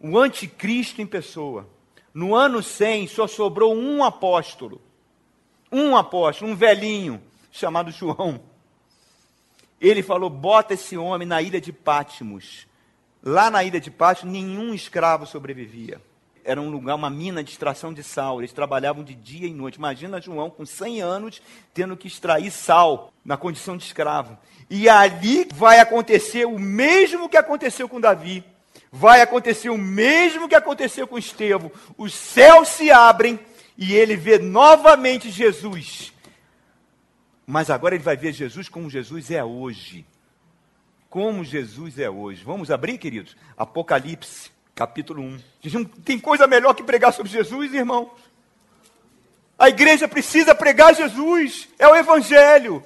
o 0.00 0.18
anticristo 0.18 1.02
em 1.02 1.06
pessoa. 1.06 1.68
No 2.12 2.34
ano 2.34 2.62
100 2.62 3.08
só 3.08 3.26
sobrou 3.26 3.76
um 3.76 4.02
apóstolo. 4.02 4.80
Um 5.70 5.94
apóstolo, 5.94 6.50
um 6.50 6.56
velhinho, 6.56 7.22
chamado 7.52 7.92
João. 7.92 8.40
Ele 9.80 10.02
falou: 10.02 10.30
bota 10.30 10.74
esse 10.74 10.96
homem 10.96 11.28
na 11.28 11.42
ilha 11.42 11.60
de 11.60 11.72
Pátimos. 11.72 12.66
Lá 13.22 13.50
na 13.50 13.62
ilha 13.62 13.78
de 13.78 13.90
Pátimos, 13.90 14.32
nenhum 14.32 14.72
escravo 14.72 15.26
sobrevivia. 15.26 16.00
Era 16.44 16.60
um 16.60 16.70
lugar, 16.70 16.94
uma 16.94 17.10
mina 17.10 17.42
de 17.42 17.50
extração 17.50 17.92
de 17.92 18.02
sal. 18.02 18.40
Eles 18.40 18.52
trabalhavam 18.52 19.04
de 19.04 19.14
dia 19.14 19.46
e 19.46 19.52
noite. 19.52 19.76
Imagina 19.76 20.20
João 20.20 20.50
com 20.50 20.64
100 20.64 21.00
anos 21.00 21.42
tendo 21.72 21.96
que 21.96 22.08
extrair 22.08 22.50
sal 22.50 23.12
na 23.24 23.36
condição 23.36 23.76
de 23.76 23.84
escravo. 23.84 24.38
E 24.68 24.88
ali 24.88 25.46
vai 25.52 25.78
acontecer 25.78 26.46
o 26.46 26.58
mesmo 26.58 27.28
que 27.28 27.36
aconteceu 27.36 27.88
com 27.88 28.00
Davi 28.00 28.44
vai 28.92 29.20
acontecer 29.20 29.70
o 29.70 29.78
mesmo 29.78 30.48
que 30.48 30.54
aconteceu 30.54 31.06
com 31.06 31.18
Estevão. 31.18 31.70
Os 31.96 32.12
céus 32.12 32.68
se 32.68 32.90
abrem 32.90 33.38
e 33.76 33.94
ele 33.94 34.16
vê 34.16 34.38
novamente 34.38 35.30
Jesus. 35.30 36.12
Mas 37.46 37.70
agora 37.70 37.94
ele 37.94 38.04
vai 38.04 38.16
ver 38.16 38.32
Jesus 38.32 38.68
como 38.68 38.90
Jesus 38.90 39.30
é 39.30 39.44
hoje. 39.44 40.04
Como 41.08 41.44
Jesus 41.44 41.98
é 41.98 42.08
hoje. 42.08 42.44
Vamos 42.44 42.70
abrir, 42.70 42.98
queridos? 42.98 43.36
Apocalipse, 43.56 44.50
capítulo 44.80 45.22
1. 45.22 45.84
Tem 46.02 46.18
coisa 46.18 46.46
melhor 46.46 46.72
que 46.72 46.82
pregar 46.82 47.12
sobre 47.12 47.30
Jesus, 47.30 47.74
irmão? 47.74 48.14
A 49.58 49.68
igreja 49.68 50.08
precisa 50.08 50.54
pregar 50.54 50.94
Jesus. 50.94 51.68
É 51.78 51.86
o 51.86 51.94
Evangelho. 51.94 52.82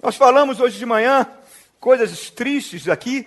Nós 0.00 0.14
falamos 0.14 0.60
hoje 0.60 0.78
de 0.78 0.86
manhã 0.86 1.28
coisas 1.80 2.30
tristes 2.30 2.88
aqui, 2.88 3.26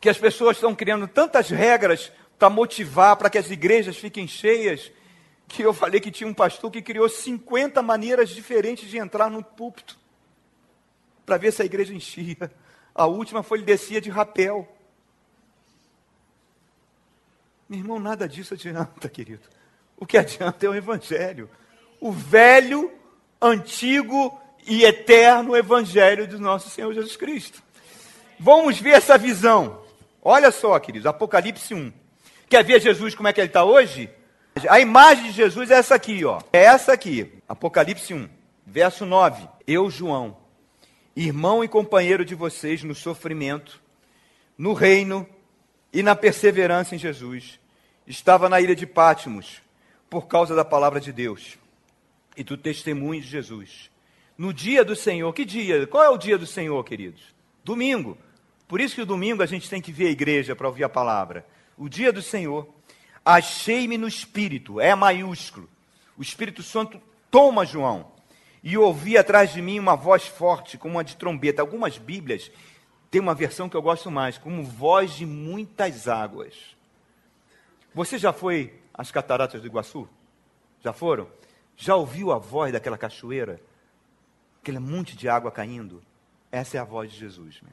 que 0.00 0.08
as 0.08 0.18
pessoas 0.18 0.56
estão 0.56 0.74
criando 0.74 1.06
tantas 1.06 1.48
regras 1.48 2.10
para 2.36 2.50
motivar, 2.50 3.16
para 3.16 3.30
que 3.30 3.38
as 3.38 3.48
igrejas 3.48 3.96
fiquem 3.96 4.26
cheias, 4.26 4.90
que 5.46 5.62
eu 5.62 5.72
falei 5.72 6.00
que 6.00 6.10
tinha 6.10 6.28
um 6.28 6.34
pastor 6.34 6.68
que 6.72 6.82
criou 6.82 7.08
50 7.08 7.80
maneiras 7.80 8.30
diferentes 8.30 8.90
de 8.90 8.98
entrar 8.98 9.30
no 9.30 9.40
púlpito, 9.40 9.96
para 11.24 11.36
ver 11.36 11.52
se 11.52 11.62
a 11.62 11.64
igreja 11.64 11.94
enchia. 11.94 12.50
A 12.98 13.06
última 13.06 13.44
foi 13.44 13.58
ele 13.58 13.64
descia 13.64 14.00
de 14.00 14.10
rapel. 14.10 14.66
Meu 17.68 17.78
irmão, 17.78 18.00
nada 18.00 18.28
disso 18.28 18.54
adianta, 18.54 19.08
querido. 19.08 19.42
O 19.96 20.04
que 20.04 20.18
adianta 20.18 20.66
é 20.66 20.68
o 20.68 20.74
Evangelho. 20.74 21.48
O 22.00 22.10
velho, 22.10 22.92
antigo 23.40 24.36
e 24.66 24.82
eterno 24.82 25.56
Evangelho 25.56 26.26
do 26.26 26.40
nosso 26.40 26.70
Senhor 26.70 26.92
Jesus 26.92 27.16
Cristo. 27.16 27.62
Vamos 28.36 28.80
ver 28.80 28.94
essa 28.94 29.16
visão. 29.16 29.80
Olha 30.20 30.50
só, 30.50 30.76
queridos, 30.80 31.06
Apocalipse 31.06 31.72
1. 31.72 31.92
Quer 32.48 32.64
ver 32.64 32.80
Jesus 32.80 33.14
como 33.14 33.28
é 33.28 33.32
que 33.32 33.40
ele 33.40 33.46
está 33.46 33.62
hoje? 33.62 34.10
A 34.68 34.80
imagem 34.80 35.26
de 35.26 35.32
Jesus 35.32 35.70
é 35.70 35.74
essa 35.74 35.94
aqui, 35.94 36.24
ó. 36.24 36.40
É 36.52 36.64
essa 36.64 36.94
aqui, 36.94 37.32
Apocalipse 37.48 38.12
1, 38.12 38.28
verso 38.66 39.06
9. 39.06 39.48
Eu, 39.68 39.88
João, 39.88 40.36
irmão 41.20 41.64
e 41.64 41.68
companheiro 41.68 42.24
de 42.24 42.34
vocês 42.36 42.84
no 42.84 42.94
sofrimento, 42.94 43.82
no 44.56 44.72
reino 44.72 45.26
e 45.92 46.00
na 46.02 46.14
perseverança 46.14 46.94
em 46.94 46.98
Jesus, 46.98 47.58
estava 48.06 48.48
na 48.48 48.60
ilha 48.60 48.76
de 48.76 48.86
Pátimos 48.86 49.60
por 50.08 50.28
causa 50.28 50.54
da 50.54 50.64
palavra 50.64 51.00
de 51.00 51.12
Deus 51.12 51.58
e 52.36 52.44
do 52.44 52.56
testemunho 52.56 53.20
de 53.20 53.26
Jesus 53.26 53.90
no 54.36 54.54
dia 54.54 54.84
do 54.84 54.94
Senhor. 54.94 55.32
Que 55.32 55.44
dia? 55.44 55.84
Qual 55.88 56.04
é 56.04 56.08
o 56.08 56.16
dia 56.16 56.38
do 56.38 56.46
Senhor, 56.46 56.82
queridos? 56.84 57.34
Domingo. 57.64 58.16
Por 58.68 58.80
isso 58.80 58.94
que 58.94 59.02
o 59.02 59.06
domingo 59.06 59.42
a 59.42 59.46
gente 59.46 59.68
tem 59.68 59.82
que 59.82 59.90
vir 59.90 60.06
à 60.06 60.10
igreja 60.10 60.54
para 60.54 60.68
ouvir 60.68 60.84
a 60.84 60.88
palavra. 60.88 61.44
O 61.76 61.88
dia 61.88 62.12
do 62.12 62.22
Senhor. 62.22 62.68
Achei-me 63.24 63.98
no 63.98 64.06
Espírito, 64.06 64.80
é 64.80 64.94
maiúsculo. 64.94 65.68
O 66.16 66.22
Espírito 66.22 66.62
Santo 66.62 67.00
toma 67.28 67.66
João. 67.66 68.17
E 68.62 68.76
ouvi 68.76 69.16
atrás 69.16 69.52
de 69.52 69.62
mim 69.62 69.78
uma 69.78 69.96
voz 69.96 70.26
forte, 70.26 70.76
como 70.76 70.94
uma 70.94 71.04
de 71.04 71.16
trombeta. 71.16 71.62
Algumas 71.62 71.98
Bíblias 71.98 72.50
têm 73.10 73.20
uma 73.20 73.34
versão 73.34 73.68
que 73.68 73.76
eu 73.76 73.82
gosto 73.82 74.10
mais, 74.10 74.38
como 74.38 74.64
voz 74.64 75.12
de 75.12 75.24
muitas 75.24 76.08
águas. 76.08 76.76
Você 77.94 78.18
já 78.18 78.32
foi 78.32 78.80
às 78.92 79.10
cataratas 79.10 79.60
do 79.60 79.66
Iguaçu? 79.66 80.08
Já 80.80 80.92
foram? 80.92 81.28
Já 81.76 81.94
ouviu 81.94 82.32
a 82.32 82.38
voz 82.38 82.72
daquela 82.72 82.98
cachoeira? 82.98 83.60
aquele 84.68 84.78
monte 84.78 85.16
de 85.16 85.28
água 85.28 85.50
caindo. 85.50 86.02
Essa 86.52 86.76
é 86.76 86.80
a 86.80 86.84
voz 86.84 87.10
de 87.10 87.18
Jesus, 87.18 87.60
meu. 87.62 87.72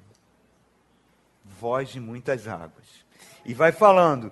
Voz 1.43 1.89
de 1.89 1.99
muitas 1.99 2.47
águas. 2.47 3.05
E 3.45 3.53
vai 3.53 3.71
falando 3.71 4.31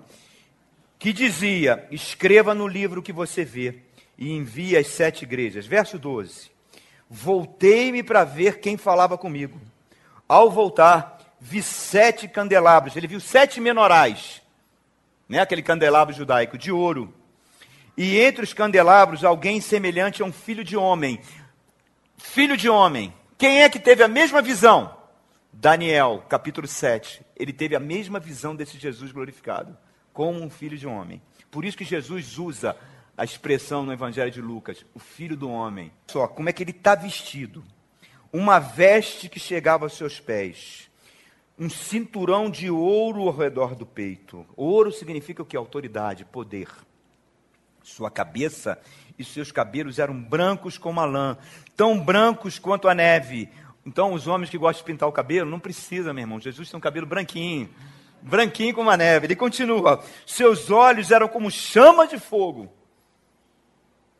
que 0.98 1.12
dizia: 1.12 1.86
escreva 1.90 2.54
no 2.54 2.66
livro 2.66 3.02
que 3.02 3.12
você 3.12 3.44
vê 3.44 3.82
e 4.16 4.30
envie 4.32 4.76
às 4.76 4.86
sete 4.88 5.22
igrejas. 5.22 5.66
Verso 5.66 5.98
12. 5.98 6.50
Voltei-me 7.08 8.02
para 8.02 8.24
ver 8.24 8.60
quem 8.60 8.76
falava 8.76 9.18
comigo. 9.18 9.60
Ao 10.28 10.50
voltar, 10.50 11.18
vi 11.40 11.62
sete 11.62 12.26
candelabros. 12.26 12.96
Ele 12.96 13.06
viu 13.06 13.20
sete 13.20 13.60
menorais, 13.60 14.42
né? 15.28 15.40
aquele 15.40 15.62
candelabro 15.62 16.14
judaico 16.14 16.56
de 16.56 16.72
ouro. 16.72 17.12
e 17.96 18.18
entre 18.18 18.42
os 18.42 18.52
candelabros 18.52 19.22
alguém 19.22 19.60
semelhante 19.60 20.22
a 20.22 20.24
um 20.24 20.32
filho 20.32 20.64
de 20.64 20.76
homem. 20.76 21.20
Filho 22.16 22.56
de 22.56 22.68
homem. 22.68 23.14
Quem 23.38 23.62
é 23.62 23.68
que 23.68 23.78
teve 23.78 24.02
a 24.02 24.08
mesma 24.08 24.40
visão? 24.40 24.96
Daniel, 25.52 26.24
capítulo 26.28 26.66
7. 26.66 27.24
Ele 27.36 27.52
teve 27.52 27.76
a 27.76 27.80
mesma 27.80 28.18
visão 28.18 28.56
desse 28.56 28.78
Jesus 28.78 29.12
glorificado, 29.12 29.76
como 30.12 30.40
um 30.40 30.50
filho 30.50 30.76
de 30.76 30.86
homem. 30.86 31.22
Por 31.50 31.64
isso 31.64 31.76
que 31.76 31.84
Jesus 31.84 32.38
usa 32.38 32.76
a 33.16 33.24
expressão 33.24 33.84
no 33.84 33.92
Evangelho 33.92 34.30
de 34.30 34.40
Lucas, 34.40 34.84
o 34.94 34.98
filho 34.98 35.36
do 35.36 35.50
homem. 35.50 35.92
Só 36.08 36.26
como 36.26 36.48
é 36.48 36.52
que 36.52 36.62
ele 36.62 36.72
está 36.72 36.94
vestido? 36.94 37.64
Uma 38.32 38.58
veste 38.58 39.28
que 39.28 39.38
chegava 39.38 39.84
aos 39.84 39.96
seus 39.96 40.18
pés 40.18 40.90
um 41.58 41.70
cinturão 41.70 42.50
de 42.50 42.68
ouro 42.68 43.22
ao 43.22 43.36
redor 43.36 43.74
do 43.74 43.86
peito. 43.86 44.44
Ouro 44.56 44.90
significa 44.90 45.42
o 45.42 45.46
que? 45.46 45.56
Autoridade, 45.56 46.24
poder. 46.24 46.68
Sua 47.82 48.10
cabeça 48.10 48.78
e 49.18 49.24
seus 49.24 49.52
cabelos 49.52 49.98
eram 49.98 50.20
brancos 50.20 50.76
como 50.76 51.00
a 51.00 51.04
lã, 51.04 51.38
tão 51.76 52.00
brancos 52.00 52.58
quanto 52.58 52.88
a 52.88 52.94
neve. 52.94 53.48
Então, 53.86 54.14
os 54.14 54.26
homens 54.26 54.50
que 54.50 54.58
gostam 54.58 54.84
de 54.84 54.92
pintar 54.92 55.08
o 55.08 55.12
cabelo, 55.12 55.50
não 55.50 55.60
precisa, 55.60 56.12
meu 56.12 56.22
irmão. 56.22 56.40
Jesus 56.40 56.70
tem 56.70 56.78
um 56.78 56.80
cabelo 56.80 57.06
branquinho, 57.06 57.68
branquinho 58.22 58.74
como 58.74 58.90
a 58.90 58.96
neve. 58.96 59.26
Ele 59.26 59.36
continua: 59.36 60.02
seus 60.26 60.70
olhos 60.70 61.10
eram 61.10 61.28
como 61.28 61.50
chama 61.50 62.08
de 62.08 62.18
fogo. 62.18 62.72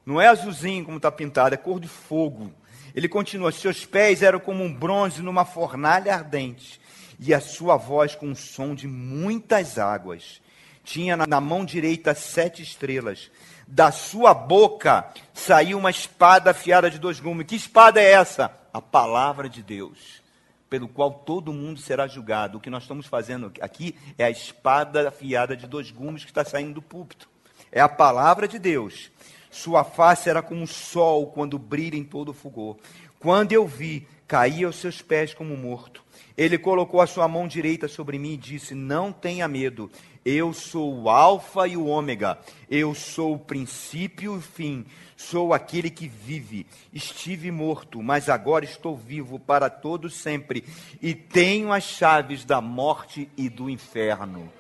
Não 0.05 0.21
é 0.21 0.29
azulzinho 0.29 0.85
como 0.85 0.99
está 0.99 1.11
pintado, 1.11 1.55
é 1.55 1.59
cor 1.59 1.81
de 1.81 1.89
fogo. 1.89 2.53
Ele 2.95 3.09
continua: 3.09 3.51
seus 3.51 3.85
pés 3.85 4.23
eram 4.23 4.39
como 4.39 4.63
um 4.63 4.73
bronze 4.73 5.23
numa 5.23 5.45
fornalha 5.45 6.15
ardente 6.15 6.81
e 7.19 7.33
a 7.33 7.41
sua 7.41 7.77
voz 7.77 8.15
com 8.15 8.27
um 8.27 8.35
som 8.35 8.75
de 8.75 8.87
muitas 8.87 9.79
águas. 9.79 10.41
Tinha 10.83 11.17
na 11.17 11.41
mão 11.41 11.65
direita 11.65 12.15
sete 12.15 12.63
estrelas. 12.63 13.31
Da 13.67 13.91
sua 13.91 14.35
boca 14.35 15.09
saiu 15.33 15.79
uma 15.79 15.91
espada 15.91 16.51
afiada 16.51 16.91
de 16.91 16.99
dois 16.99 17.19
gumes. 17.19 17.47
Que 17.47 17.57
espada 17.57 18.01
é 18.01 18.13
essa? 18.13 18.55
A 18.73 18.83
palavra 18.83 19.49
de 19.49 19.63
Deus, 19.63 20.23
pelo 20.69 20.87
qual 20.87 21.11
todo 21.11 21.53
mundo 21.53 21.81
será 21.81 22.07
julgado. 22.07 22.59
O 22.59 22.61
que 22.61 22.69
nós 22.69 22.83
estamos 22.83 23.07
fazendo 23.07 23.51
aqui 23.63 23.97
é 24.19 24.25
a 24.25 24.31
espada 24.31 25.09
afiada 25.09 25.57
de 25.57 25.67
dois 25.67 25.91
gumes 25.91 26.25
que 26.25 26.31
está 26.31 26.45
saindo 26.45 26.75
do 26.75 26.83
púlpito. 26.83 27.27
É 27.73 27.81
a 27.81 27.89
palavra 27.89 28.47
de 28.47 28.59
Deus. 28.59 29.11
Sua 29.55 29.85
face 29.85 30.29
era 30.29 30.43
como 30.43 30.65
o 30.65 30.67
sol 30.67 31.29
quando 31.29 31.61
brilha 31.61 31.97
em 31.97 32.03
todo 32.03 32.31
o 32.31 32.35
fulgor. 32.35 32.77
Quando 33.21 33.53
eu 33.53 33.65
vi, 33.65 34.05
caí 34.27 34.65
aos 34.65 34.75
seus 34.75 35.01
pés 35.01 35.33
como 35.33 35.57
morto. 35.57 36.03
Ele 36.37 36.59
colocou 36.59 37.01
a 37.01 37.07
sua 37.07 37.29
mão 37.29 37.47
direita 37.47 37.87
sobre 37.87 38.19
mim 38.19 38.33
e 38.33 38.37
disse: 38.37 38.75
Não 38.75 39.13
tenha 39.13 39.47
medo, 39.47 39.89
eu 40.25 40.53
sou 40.53 41.03
o 41.03 41.09
Alfa 41.09 41.69
e 41.69 41.77
o 41.77 41.87
Ômega, 41.87 42.37
eu 42.69 42.97
sou 42.97 43.35
o 43.35 43.39
princípio 43.39 44.35
e 44.35 44.39
o 44.39 44.41
fim, 44.41 44.85
sou 45.17 45.55
aquele 45.55 45.89
que 45.89 46.09
vive. 46.09 46.67
Estive 46.93 47.53
morto, 47.53 48.03
mas 48.03 48.29
agora 48.29 48.65
estou 48.65 48.97
vivo 48.97 49.39
para 49.39 49.71
todo 49.71 50.11
sempre 50.11 50.65
e 51.01 51.15
tenho 51.15 51.73
as 51.73 51.85
chaves 51.85 52.45
da 52.45 52.61
morte 52.61 53.31
e 53.37 53.49
do 53.49 53.71
inferno. 53.71 54.53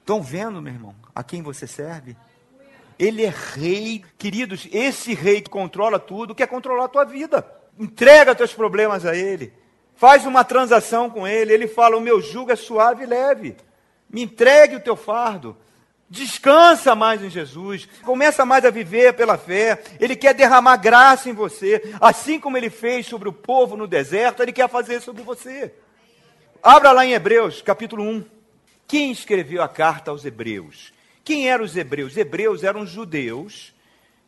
Estão 0.00 0.22
vendo, 0.22 0.62
meu 0.62 0.72
irmão, 0.72 0.94
a 1.14 1.22
quem 1.22 1.42
você 1.42 1.66
serve? 1.66 2.16
Ele 2.98 3.24
é 3.24 3.32
rei. 3.54 4.04
Queridos, 4.18 4.68
esse 4.72 5.14
rei 5.14 5.40
que 5.40 5.50
controla 5.50 5.98
tudo 5.98 6.34
quer 6.34 6.48
controlar 6.48 6.86
a 6.86 6.88
tua 6.88 7.04
vida. 7.04 7.46
Entrega 7.78 8.34
teus 8.34 8.52
problemas 8.52 9.06
a 9.06 9.14
ele. 9.16 9.52
Faz 9.94 10.26
uma 10.26 10.44
transação 10.44 11.08
com 11.08 11.26
ele. 11.26 11.52
Ele 11.52 11.68
fala: 11.68 11.96
O 11.96 12.00
meu 12.00 12.20
jugo 12.20 12.50
é 12.50 12.56
suave 12.56 13.04
e 13.04 13.06
leve. 13.06 13.56
Me 14.10 14.22
entregue 14.22 14.76
o 14.76 14.80
teu 14.80 14.96
fardo. 14.96 15.56
Descansa 16.10 16.94
mais 16.94 17.22
em 17.22 17.28
Jesus. 17.28 17.86
Começa 18.02 18.44
mais 18.44 18.64
a 18.64 18.70
viver 18.70 19.12
pela 19.12 19.36
fé. 19.36 19.82
Ele 20.00 20.16
quer 20.16 20.32
derramar 20.32 20.78
graça 20.78 21.28
em 21.28 21.34
você. 21.34 21.94
Assim 22.00 22.40
como 22.40 22.56
ele 22.56 22.70
fez 22.70 23.06
sobre 23.06 23.28
o 23.28 23.32
povo 23.32 23.76
no 23.76 23.86
deserto, 23.86 24.42
ele 24.42 24.52
quer 24.52 24.68
fazer 24.68 25.00
sobre 25.00 25.22
você. 25.22 25.72
Abra 26.62 26.92
lá 26.92 27.04
em 27.04 27.12
Hebreus, 27.12 27.60
capítulo 27.60 28.02
1. 28.02 28.24
Quem 28.86 29.12
escreveu 29.12 29.62
a 29.62 29.68
carta 29.68 30.10
aos 30.10 30.24
Hebreus? 30.24 30.92
Quem 31.28 31.46
eram 31.46 31.62
os 31.62 31.76
hebreus? 31.76 32.16
Hebreus 32.16 32.64
eram 32.64 32.86
judeus 32.86 33.74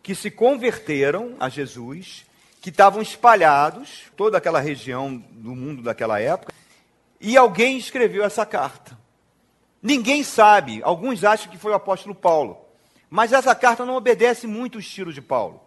que 0.03 0.15
se 0.15 0.31
converteram 0.31 1.35
a 1.41 1.49
Jesus 1.49 2.27
que 2.61 2.69
estavam 2.69 3.01
espalhados, 3.01 4.03
toda 4.15 4.37
aquela 4.37 4.61
região 4.61 5.17
do 5.17 5.57
mundo 5.57 5.81
daquela 5.81 6.21
época, 6.21 6.53
e 7.19 7.39
alguém 7.39 7.79
escreveu 7.79 8.23
essa 8.23 8.45
carta. 8.45 8.99
Ninguém 9.83 10.23
sabe, 10.23 10.83
alguns 10.83 11.25
acham 11.25 11.51
que 11.51 11.57
foi 11.57 11.73
o 11.73 11.77
apóstolo 11.77 12.15
Paulo, 12.15 12.59
mas 13.09 13.33
essa 13.33 13.55
carta 13.55 13.87
não 13.87 13.97
obedece 13.97 14.47
muito 14.47 14.77
o 14.77 14.81
estilo 14.81 15.11
de 15.11 15.23
Paulo. 15.23 15.59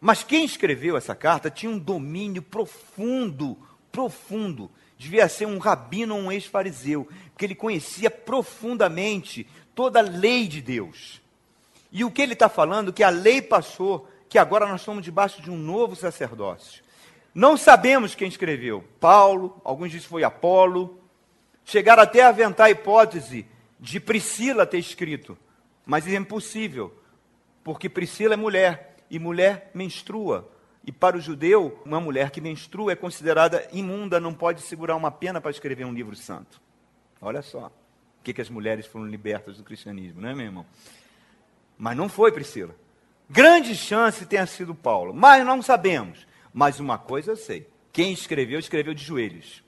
Mas 0.00 0.22
quem 0.22 0.42
escreveu 0.42 0.96
essa 0.96 1.14
carta 1.14 1.50
tinha 1.50 1.70
um 1.70 1.78
domínio 1.78 2.40
profundo, 2.40 3.58
profundo. 3.92 4.70
Devia 4.96 5.28
ser 5.28 5.44
um 5.44 5.58
rabino 5.58 6.14
ou 6.16 6.22
um 6.22 6.32
ex-fariseu, 6.32 7.06
porque 7.30 7.44
ele 7.44 7.54
conhecia 7.54 8.10
profundamente 8.10 9.46
toda 9.76 10.00
a 10.00 10.02
lei 10.02 10.48
de 10.48 10.62
Deus. 10.62 11.20
E 11.92 12.02
o 12.02 12.10
que 12.10 12.22
ele 12.22 12.32
está 12.32 12.48
falando? 12.48 12.94
Que 12.94 13.04
a 13.04 13.10
lei 13.10 13.42
passou 13.42 14.08
que 14.26 14.38
agora 14.38 14.66
nós 14.66 14.80
estamos 14.80 15.04
debaixo 15.04 15.40
de 15.42 15.50
um 15.50 15.56
novo 15.56 15.94
sacerdócio. 15.94 16.82
Não 17.34 17.58
sabemos 17.58 18.14
quem 18.14 18.26
escreveu. 18.26 18.82
Paulo, 18.98 19.60
alguns 19.62 19.90
dizem 19.90 20.04
que 20.04 20.08
foi 20.08 20.24
Apolo. 20.24 20.98
Chegaram 21.64 22.02
até 22.02 22.22
a 22.22 22.28
aventar 22.28 22.66
a 22.66 22.70
hipótese 22.70 23.46
de 23.78 24.00
Priscila 24.00 24.66
ter 24.66 24.78
escrito. 24.78 25.36
Mas 25.84 26.08
é 26.08 26.14
impossível, 26.14 26.92
porque 27.62 27.88
Priscila 27.88 28.32
é 28.32 28.36
mulher 28.36 28.96
e 29.10 29.18
mulher 29.18 29.70
menstrua. 29.74 30.50
E 30.86 30.90
para 30.90 31.18
o 31.18 31.20
judeu, 31.20 31.80
uma 31.84 32.00
mulher 32.00 32.30
que 32.30 32.40
menstrua 32.40 32.92
é 32.92 32.96
considerada 32.96 33.68
imunda, 33.72 34.18
não 34.18 34.32
pode 34.32 34.62
segurar 34.62 34.96
uma 34.96 35.10
pena 35.10 35.38
para 35.38 35.50
escrever 35.50 35.84
um 35.84 35.92
livro 35.92 36.16
santo. 36.16 36.60
Olha 37.20 37.42
só 37.42 37.70
que, 38.26 38.34
que 38.34 38.40
as 38.40 38.50
mulheres 38.50 38.86
foram 38.86 39.06
libertas 39.06 39.56
do 39.56 39.62
cristianismo, 39.62 40.20
não 40.20 40.28
é, 40.28 40.34
meu 40.34 40.46
irmão? 40.46 40.66
Mas 41.78 41.96
não 41.96 42.08
foi 42.08 42.32
Priscila. 42.32 42.74
Grande 43.30 43.76
chance 43.76 44.26
tenha 44.26 44.46
sido 44.46 44.74
Paulo, 44.74 45.14
mas 45.14 45.46
não 45.46 45.62
sabemos. 45.62 46.26
Mas 46.52 46.80
uma 46.80 46.98
coisa 46.98 47.32
eu 47.32 47.36
sei: 47.36 47.68
quem 47.92 48.12
escreveu, 48.12 48.58
escreveu 48.58 48.94
de 48.94 49.04
joelhos, 49.04 49.62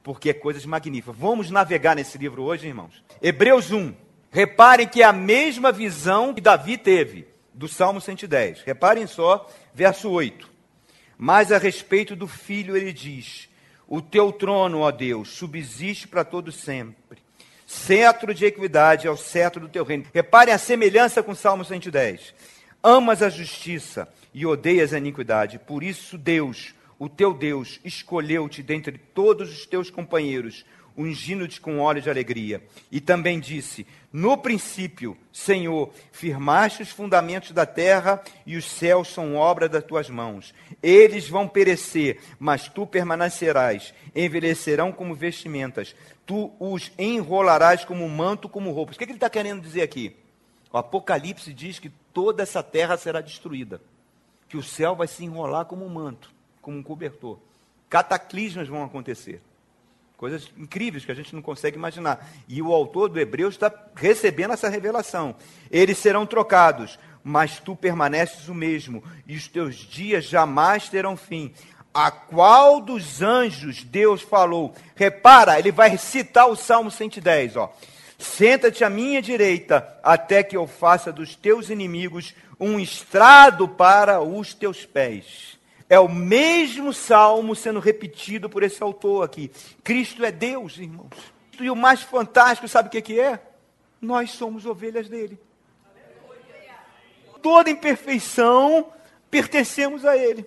porque 0.00 0.30
é 0.30 0.32
coisas 0.32 0.64
magníficas. 0.64 1.16
Vamos 1.16 1.50
navegar 1.50 1.96
nesse 1.96 2.16
livro 2.18 2.44
hoje, 2.44 2.68
irmãos. 2.68 3.02
Hebreus 3.20 3.72
1. 3.72 3.92
Reparem 4.30 4.86
que 4.86 5.02
é 5.02 5.04
a 5.04 5.12
mesma 5.12 5.72
visão 5.72 6.32
que 6.32 6.40
Davi 6.40 6.78
teve 6.78 7.26
do 7.52 7.66
Salmo 7.66 8.00
110. 8.00 8.62
Reparem 8.62 9.08
só, 9.08 9.50
verso 9.74 10.08
8. 10.08 10.48
Mas 11.16 11.50
a 11.50 11.58
respeito 11.58 12.14
do 12.14 12.28
filho, 12.28 12.76
ele 12.76 12.92
diz: 12.92 13.48
O 13.88 14.00
teu 14.00 14.30
trono, 14.30 14.80
ó 14.80 14.90
Deus, 14.92 15.30
subsiste 15.30 16.06
para 16.06 16.24
todo 16.24 16.52
sempre. 16.52 17.26
Cetro 17.70 18.32
de 18.32 18.46
equidade 18.46 19.06
é 19.06 19.10
o 19.10 19.16
cetro 19.16 19.60
do 19.60 19.68
teu 19.68 19.84
reino. 19.84 20.06
Reparem 20.12 20.54
a 20.54 20.58
semelhança 20.58 21.22
com 21.22 21.32
o 21.32 21.36
Salmo 21.36 21.64
110 21.64 22.34
amas 22.82 23.22
a 23.22 23.28
justiça 23.28 24.08
e 24.32 24.46
odeias 24.46 24.92
a 24.92 24.98
iniquidade. 24.98 25.58
Por 25.58 25.82
isso, 25.82 26.16
Deus, 26.16 26.74
o 26.98 27.08
teu 27.08 27.34
Deus, 27.34 27.80
escolheu-te 27.84 28.62
dentre 28.62 28.98
todos 28.98 29.50
os 29.50 29.66
teus 29.66 29.90
companheiros, 29.90 30.64
ungindo-te 30.98 31.60
com 31.60 31.78
óleo 31.78 32.02
de 32.02 32.10
alegria. 32.10 32.60
E 32.90 33.00
também 33.00 33.38
disse: 33.38 33.86
No 34.12 34.36
princípio, 34.36 35.16
Senhor, 35.32 35.90
firmaste 36.10 36.82
os 36.82 36.90
fundamentos 36.90 37.52
da 37.52 37.64
terra 37.64 38.20
e 38.44 38.56
os 38.56 38.64
céus 38.64 39.08
são 39.08 39.36
obra 39.36 39.68
das 39.68 39.84
tuas 39.84 40.10
mãos. 40.10 40.52
Eles 40.82 41.28
vão 41.28 41.46
perecer, 41.46 42.20
mas 42.38 42.68
tu 42.68 42.84
permanecerás. 42.84 43.94
Envelhecerão 44.14 44.90
como 44.90 45.14
vestimentas. 45.14 45.94
Tu 46.26 46.52
os 46.58 46.90
enrolarás 46.98 47.84
como 47.84 48.06
manto, 48.08 48.48
como 48.48 48.72
roupas. 48.72 48.96
O 48.96 48.98
que 48.98 49.04
ele 49.04 49.12
está 49.12 49.30
querendo 49.30 49.62
dizer 49.62 49.82
aqui? 49.82 50.16
O 50.70 50.76
Apocalipse 50.76 51.54
diz 51.54 51.78
que 51.78 51.90
toda 52.12 52.42
essa 52.42 52.62
terra 52.62 52.98
será 52.98 53.20
destruída, 53.22 53.80
que 54.48 54.56
o 54.56 54.62
céu 54.62 54.94
vai 54.94 55.06
se 55.06 55.24
enrolar 55.24 55.64
como 55.64 55.86
um 55.86 55.88
manto, 55.88 56.30
como 56.60 56.76
um 56.76 56.82
cobertor. 56.82 57.38
Cataclismas 57.88 58.68
vão 58.68 58.84
acontecer. 58.84 59.40
Coisas 60.18 60.50
incríveis 60.56 61.04
que 61.04 61.12
a 61.12 61.14
gente 61.14 61.32
não 61.32 61.40
consegue 61.40 61.76
imaginar. 61.76 62.28
E 62.48 62.60
o 62.60 62.72
autor 62.72 63.08
do 63.08 63.20
Hebreus 63.20 63.54
está 63.54 63.72
recebendo 63.94 64.52
essa 64.52 64.68
revelação. 64.68 65.36
Eles 65.70 65.96
serão 65.96 66.26
trocados, 66.26 66.98
mas 67.22 67.60
tu 67.60 67.76
permaneces 67.76 68.48
o 68.48 68.54
mesmo, 68.54 69.00
e 69.28 69.36
os 69.36 69.46
teus 69.46 69.76
dias 69.76 70.24
jamais 70.24 70.88
terão 70.88 71.16
fim. 71.16 71.54
A 71.94 72.10
qual 72.10 72.80
dos 72.80 73.22
anjos 73.22 73.84
Deus 73.84 74.20
falou? 74.20 74.74
Repara, 74.96 75.56
ele 75.56 75.70
vai 75.70 75.96
citar 75.96 76.48
o 76.48 76.56
Salmo 76.56 76.90
110, 76.90 77.54
ó. 77.54 77.72
Senta-te 78.18 78.82
à 78.82 78.90
minha 78.90 79.22
direita, 79.22 80.00
até 80.02 80.42
que 80.42 80.56
eu 80.56 80.66
faça 80.66 81.12
dos 81.12 81.36
teus 81.36 81.70
inimigos 81.70 82.34
um 82.58 82.80
estrado 82.80 83.68
para 83.68 84.20
os 84.20 84.52
teus 84.52 84.84
pés. 84.84 85.57
É 85.88 85.98
o 85.98 86.08
mesmo 86.08 86.92
salmo 86.92 87.54
sendo 87.54 87.80
repetido 87.80 88.50
por 88.50 88.62
esse 88.62 88.82
autor 88.82 89.24
aqui. 89.24 89.50
Cristo 89.82 90.24
é 90.24 90.30
Deus, 90.30 90.76
irmãos. 90.76 91.08
E 91.58 91.70
o 91.70 91.76
mais 91.76 92.02
fantástico, 92.02 92.68
sabe 92.68 92.88
o 92.88 93.02
que, 93.02 93.18
é? 93.18 93.40
Nós 94.00 94.32
somos 94.32 94.66
ovelhas 94.66 95.08
dele. 95.08 95.38
toda 97.42 97.70
imperfeição, 97.70 98.92
pertencemos 99.30 100.04
a 100.04 100.16
Ele. 100.16 100.46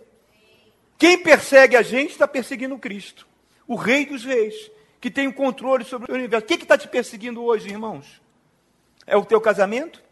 Quem 0.97 1.17
persegue 1.17 1.75
a 1.75 1.81
gente 1.81 2.11
está 2.11 2.27
perseguindo 2.27 2.77
Cristo, 2.77 3.27
o 3.67 3.75
Rei 3.75 4.05
dos 4.05 4.23
Reis, 4.23 4.69
que 4.99 5.09
tem 5.09 5.27
o 5.27 5.33
controle 5.33 5.83
sobre 5.83 6.11
o 6.11 6.15
universo. 6.15 6.45
O 6.45 6.47
que 6.47 6.53
está 6.53 6.77
te 6.77 6.87
perseguindo 6.87 7.43
hoje, 7.43 7.69
irmãos? 7.69 8.21
É 9.07 9.17
o 9.17 9.25
teu 9.25 9.41
casamento? 9.41 10.03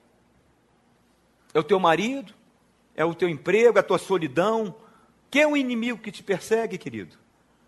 É 1.53 1.59
o 1.59 1.63
teu 1.63 1.80
marido? 1.80 2.34
É 2.95 3.05
o 3.05 3.13
teu 3.13 3.30
emprego? 3.30 3.77
É 3.77 3.82
a 3.82 3.84
tua 3.84 3.99
solidão? 3.99 4.75
Quem 5.32 5.43
é 5.43 5.47
o 5.47 5.55
inimigo 5.57 5.99
que 5.99 6.11
te 6.11 6.23
persegue, 6.23 6.77
querido? 6.77 7.15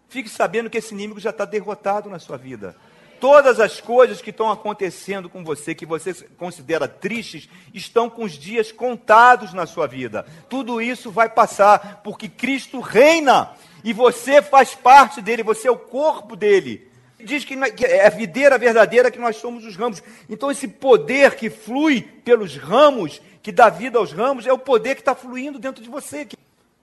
Fique 0.09 0.29
sabendo 0.29 0.69
que 0.69 0.77
esse 0.77 0.93
inimigo 0.93 1.19
já 1.19 1.29
está 1.29 1.45
derrotado 1.45 2.09
na 2.09 2.19
sua 2.19 2.37
vida. 2.37 2.75
Todas 3.19 3.59
as 3.59 3.79
coisas 3.79 4.19
que 4.19 4.31
estão 4.31 4.51
acontecendo 4.51 5.29
com 5.29 5.43
você, 5.43 5.75
que 5.75 5.85
você 5.85 6.11
considera 6.37 6.87
tristes, 6.87 7.47
estão 7.71 8.09
com 8.09 8.23
os 8.23 8.33
dias 8.33 8.71
contados 8.71 9.53
na 9.53 9.67
sua 9.67 9.85
vida. 9.85 10.25
Tudo 10.49 10.81
isso 10.81 11.11
vai 11.11 11.29
passar, 11.29 12.01
porque 12.03 12.27
Cristo 12.27 12.79
reina 12.79 13.51
e 13.83 13.93
você 13.93 14.41
faz 14.41 14.73
parte 14.73 15.21
dele, 15.21 15.43
você 15.43 15.67
é 15.67 15.71
o 15.71 15.77
corpo 15.77 16.35
dele. 16.35 16.89
Diz 17.19 17.45
que 17.45 17.53
é 17.85 18.07
a 18.07 18.09
videira 18.09 18.57
verdadeira 18.57 19.11
que 19.11 19.19
nós 19.19 19.35
somos 19.35 19.63
os 19.63 19.75
ramos. 19.75 20.01
Então, 20.27 20.49
esse 20.49 20.67
poder 20.67 21.35
que 21.35 21.51
flui 21.51 22.01
pelos 22.01 22.57
ramos, 22.57 23.21
que 23.43 23.51
dá 23.51 23.69
vida 23.69 23.99
aos 23.99 24.11
ramos, 24.11 24.47
é 24.47 24.53
o 24.53 24.57
poder 24.57 24.95
que 24.95 25.01
está 25.01 25.13
fluindo 25.13 25.59
dentro 25.59 25.83
de 25.83 25.89
você. 25.89 26.27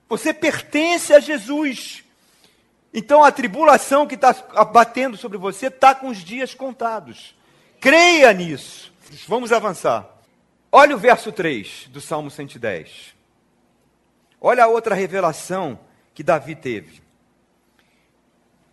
Você 0.09 0.33
pertence 0.33 1.13
a 1.13 1.21
Jesus. 1.21 2.05
Então 2.93 3.23
a 3.23 3.31
tribulação 3.31 4.07
que 4.07 4.15
está 4.15 4.35
abatendo 4.55 5.17
sobre 5.17 5.37
você 5.37 5.67
está 5.67 5.95
com 5.95 6.09
os 6.09 6.19
dias 6.19 6.55
contados. 6.55 7.37
Creia 7.81 8.33
nisso. 8.33 8.93
Vamos 9.27 9.53
avançar. 9.53 10.09
Olha 10.73 10.95
o 10.95 10.99
verso 10.99 11.31
3 11.31 11.89
do 11.89 12.01
Salmo 12.01 12.31
110. 12.31 13.15
Olha 14.41 14.65
a 14.65 14.69
outra 14.69 14.95
revelação 14.95 15.79
que 16.15 16.23
Davi 16.23 16.55
teve. 16.55 17.03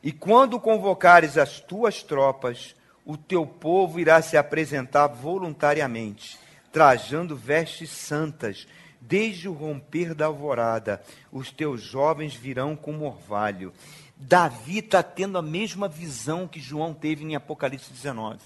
E 0.03 0.11
quando 0.11 0.59
convocares 0.59 1.37
as 1.37 1.59
tuas 1.59 2.03
tropas, 2.03 2.75
o 3.05 3.17
teu 3.17 3.45
povo 3.45 3.99
irá 3.99 4.21
se 4.21 4.37
apresentar 4.37 5.07
voluntariamente, 5.07 6.37
trajando 6.71 7.35
vestes 7.35 7.89
santas, 7.89 8.67
desde 9.07 9.47
o 9.47 9.53
romper 9.53 10.13
da 10.13 10.25
alvorada. 10.25 11.01
Os 11.31 11.51
teus 11.51 11.81
jovens 11.81 12.35
virão 12.35 12.75
como 12.75 13.05
orvalho 13.05 13.73
Davi 14.17 14.79
está 14.79 15.03
tendo 15.03 15.37
a 15.37 15.41
mesma 15.41 15.87
visão 15.87 16.47
que 16.47 16.59
João 16.59 16.93
teve 16.93 17.23
em 17.23 17.35
Apocalipse 17.35 17.91
19. 17.91 18.39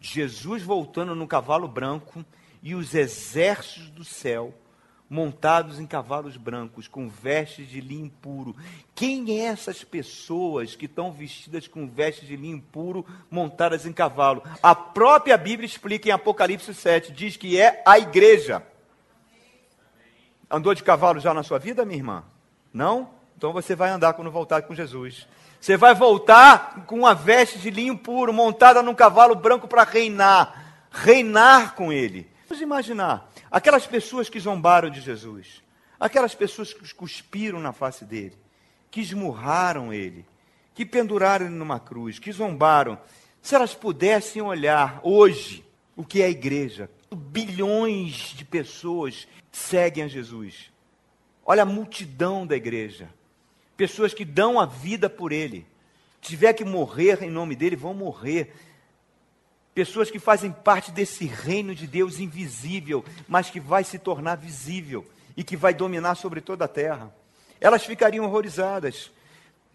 Jesus 0.00 0.62
voltando 0.62 1.14
no 1.14 1.26
cavalo 1.26 1.66
branco 1.66 2.24
e 2.62 2.74
os 2.74 2.94
exércitos 2.94 3.88
do 3.90 4.04
céu 4.04 4.52
montados 5.08 5.78
em 5.78 5.86
cavalos 5.86 6.36
brancos, 6.36 6.88
com 6.88 7.08
vestes 7.08 7.68
de 7.68 7.80
linho 7.80 8.10
puro. 8.22 8.56
Quem 8.94 9.38
é 9.40 9.44
essas 9.44 9.84
pessoas 9.84 10.74
que 10.74 10.86
estão 10.86 11.12
vestidas 11.12 11.68
com 11.68 11.86
vestes 11.86 12.26
de 12.26 12.36
linho 12.36 12.60
puro, 12.72 13.06
montadas 13.30 13.86
em 13.86 13.92
cavalo? 13.92 14.42
A 14.62 14.74
própria 14.74 15.36
Bíblia 15.36 15.66
explica 15.66 16.08
em 16.08 16.12
Apocalipse 16.12 16.74
7, 16.74 17.12
diz 17.12 17.36
que 17.36 17.60
é 17.60 17.82
a 17.86 17.98
igreja. 17.98 18.62
Andou 20.50 20.74
de 20.74 20.82
cavalo 20.82 21.20
já 21.20 21.32
na 21.32 21.42
sua 21.42 21.58
vida, 21.58 21.84
minha 21.84 21.98
irmã? 21.98 22.24
Não? 22.72 23.10
Então 23.36 23.52
você 23.52 23.74
vai 23.74 23.90
andar 23.90 24.14
quando 24.14 24.30
voltar 24.30 24.62
com 24.62 24.74
Jesus. 24.74 25.26
Você 25.60 25.76
vai 25.76 25.94
voltar 25.94 26.84
com 26.86 26.98
uma 26.98 27.14
veste 27.14 27.58
de 27.58 27.70
linho 27.70 27.96
puro, 27.96 28.32
montada 28.32 28.82
num 28.82 28.94
cavalo 28.94 29.34
branco 29.34 29.66
para 29.66 29.82
reinar. 29.82 30.88
Reinar 30.90 31.74
com 31.74 31.92
ele. 31.92 32.30
Vamos 32.48 32.62
imaginar 32.62 33.30
aquelas 33.50 33.86
pessoas 33.86 34.28
que 34.28 34.38
zombaram 34.38 34.90
de 34.90 35.00
Jesus, 35.00 35.62
aquelas 35.98 36.34
pessoas 36.34 36.72
que 36.72 36.94
cuspiram 36.94 37.58
na 37.58 37.72
face 37.72 38.04
dele, 38.04 38.36
que 38.90 39.00
esmurraram 39.00 39.92
ele, 39.92 40.26
que 40.74 40.84
penduraram 40.84 41.46
ele 41.46 41.54
numa 41.54 41.80
cruz, 41.80 42.18
que 42.18 42.30
zombaram. 42.30 42.98
Se 43.40 43.54
elas 43.54 43.74
pudessem 43.74 44.42
olhar 44.42 45.00
hoje 45.02 45.64
o 45.96 46.04
que 46.04 46.22
é 46.22 46.26
a 46.26 46.30
igreja, 46.30 46.90
bilhões 47.10 48.34
de 48.36 48.44
pessoas 48.44 49.26
seguem 49.56 50.04
a 50.04 50.08
Jesus. 50.08 50.70
Olha 51.44 51.62
a 51.62 51.66
multidão 51.66 52.46
da 52.46 52.56
igreja 52.56 53.08
pessoas 53.76 54.14
que 54.14 54.24
dão 54.24 54.58
a 54.58 54.66
vida 54.66 55.08
por 55.10 55.32
Ele. 55.32 55.66
Tiver 56.20 56.52
que 56.52 56.64
morrer 56.64 57.22
em 57.22 57.30
nome 57.30 57.54
dele, 57.54 57.76
vão 57.76 57.94
morrer. 57.94 58.54
Pessoas 59.74 60.10
que 60.10 60.18
fazem 60.18 60.52
parte 60.52 60.90
desse 60.90 61.26
reino 61.26 61.74
de 61.74 61.86
Deus 61.86 62.18
invisível, 62.18 63.04
mas 63.28 63.50
que 63.50 63.60
vai 63.60 63.84
se 63.84 63.98
tornar 63.98 64.36
visível 64.36 65.04
e 65.36 65.42
que 65.42 65.56
vai 65.56 65.74
dominar 65.74 66.14
sobre 66.14 66.40
toda 66.40 66.64
a 66.64 66.68
terra. 66.68 67.14
Elas 67.60 67.84
ficariam 67.84 68.24
horrorizadas 68.24 69.10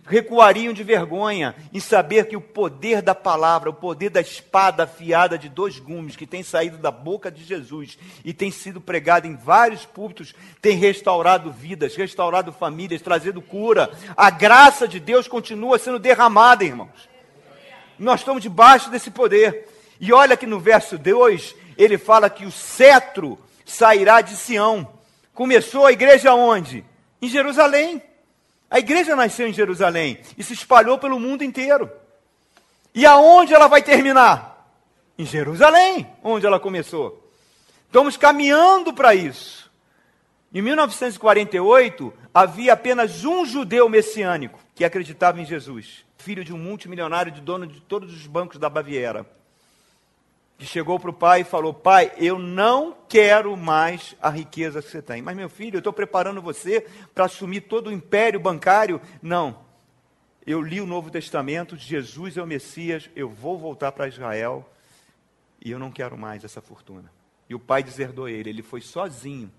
recuariam 0.10 0.74
de 0.74 0.84
vergonha 0.84 1.56
em 1.72 1.80
saber 1.80 2.28
que 2.28 2.36
o 2.36 2.42
poder 2.42 3.00
da 3.00 3.14
palavra, 3.14 3.70
o 3.70 3.74
poder 3.74 4.10
da 4.10 4.20
espada 4.20 4.84
afiada 4.84 5.38
de 5.38 5.48
dois 5.48 5.78
gumes 5.78 6.16
que 6.16 6.26
tem 6.26 6.42
saído 6.42 6.80
da 6.80 6.90
boca 6.90 7.30
de 7.30 7.44
Jesus 7.44 7.96
e 8.26 8.34
tem 8.34 8.50
sido 8.50 8.82
pregado 8.82 9.28
em 9.28 9.36
vários 9.36 9.86
púlpitos, 9.86 10.34
tem 10.60 10.76
restaurado 10.76 11.52
vidas, 11.52 11.96
restaurado 11.96 12.52
famílias, 12.52 13.04
trazido 13.04 13.40
cura. 13.40 13.92
A 14.18 14.32
graça 14.32 14.88
de 14.88 15.00
Deus 15.00 15.28
continua 15.28 15.78
sendo 15.78 16.00
derramada, 16.00 16.66
irmãos. 16.66 17.08
Nós 18.00 18.22
estamos 18.22 18.42
debaixo 18.42 18.90
desse 18.90 19.12
poder. 19.12 19.68
E 20.00 20.12
olha 20.12 20.36
que 20.36 20.48
no 20.48 20.60
verso 20.60 20.98
2, 20.98 21.56
ele 21.78 22.00
fala 22.00 22.32
que 22.32 22.46
o 22.46 22.52
cetro 22.52 23.38
sairá 23.64 24.22
de 24.22 24.36
Sião. 24.36 24.92
Começou 25.36 25.86
a 25.86 25.92
igreja 25.92 26.34
onde? 26.34 26.84
Em 27.22 27.28
Jerusalém. 27.28 28.09
A 28.70 28.80
igreja 28.80 29.16
nasceu 29.16 29.48
em 29.48 29.54
Jerusalém 29.54 30.20
e 30.38 30.44
se 30.44 30.54
espalhou 30.54 30.98
pelo 30.98 31.20
mundo 31.20 31.44
inteiro. 31.44 31.90
E 32.94 33.06
aonde 33.06 33.54
ela 33.54 33.68
vai 33.68 33.82
terminar? 33.82 34.72
Em 35.18 35.26
Jerusalém, 35.26 36.08
onde 36.24 36.46
ela 36.46 36.60
começou. 36.60 37.32
Estamos 37.86 38.16
caminhando 38.16 38.94
para 38.94 39.16
isso. 39.16 39.70
Em 40.54 40.62
1948, 40.62 42.14
havia 42.34 42.74
apenas 42.74 43.26
um 43.26 43.46
judeu 43.46 43.90
messiânico 43.90 44.60
que 44.76 44.86
acreditava 44.86 45.42
em 45.42 45.46
Jesus, 45.46 46.06
filho 46.18 46.44
de 46.44 46.54
um 46.54 46.58
multimilionário 46.58 47.32
de 47.32 47.42
dono 47.42 47.68
de 47.68 47.82
todos 47.82 48.14
os 48.14 48.26
bancos 48.28 48.58
da 48.58 48.70
Baviera 48.70 49.39
que 50.60 50.66
chegou 50.66 51.00
para 51.00 51.10
o 51.10 51.14
pai 51.14 51.42
e 51.42 51.46
falou: 51.46 51.74
Pai, 51.74 52.12
eu 52.18 52.38
não 52.38 52.94
quero 53.08 53.56
mais 53.56 54.14
a 54.22 54.30
riqueza 54.30 54.82
que 54.82 54.90
você 54.90 55.02
tem. 55.02 55.22
Mas, 55.22 55.36
meu 55.36 55.50
filho, 55.50 55.78
eu 55.78 55.80
estou 55.80 55.94
preparando 55.94 56.42
você 56.42 56.86
para 57.16 57.26
assumir 57.26 57.62
todo 57.62 57.88
o 57.88 57.92
império 57.92 58.42
bancário. 58.42 59.02
Não. 59.22 59.62
Eu 60.46 60.62
li 60.62 60.82
o 60.82 60.86
Novo 60.86 61.10
Testamento, 61.10 61.78
Jesus 61.78 62.36
é 62.36 62.42
o 62.42 62.48
Messias, 62.48 63.10
eu 63.16 63.30
vou 63.30 63.58
voltar 63.58 63.92
para 63.94 64.08
Israel 64.08 64.70
e 65.64 65.72
eu 65.72 65.80
não 65.80 65.92
quero 65.92 66.18
mais 66.18 66.44
essa 66.44 66.62
fortuna. 66.62 67.10
E 67.48 67.56
o 67.56 67.60
pai 67.60 67.82
deserdou 67.82 68.28
ele, 68.28 68.50
ele 68.50 68.64
foi 68.64 68.82
sozinho 68.82 69.50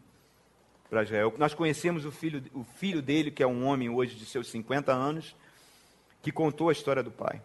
para 0.90 1.02
Israel. 1.02 1.32
Nós 1.38 1.54
conhecemos 1.54 2.04
o 2.04 2.10
filho, 2.10 2.42
o 2.52 2.64
filho 2.64 3.00
dele, 3.00 3.30
que 3.30 3.42
é 3.42 3.46
um 3.46 3.64
homem 3.64 3.88
hoje 3.88 4.16
de 4.16 4.26
seus 4.26 4.50
50 4.50 4.92
anos, 4.92 5.34
que 6.20 6.32
contou 6.32 6.68
a 6.68 6.72
história 6.72 7.02
do 7.02 7.10
pai. 7.10 7.40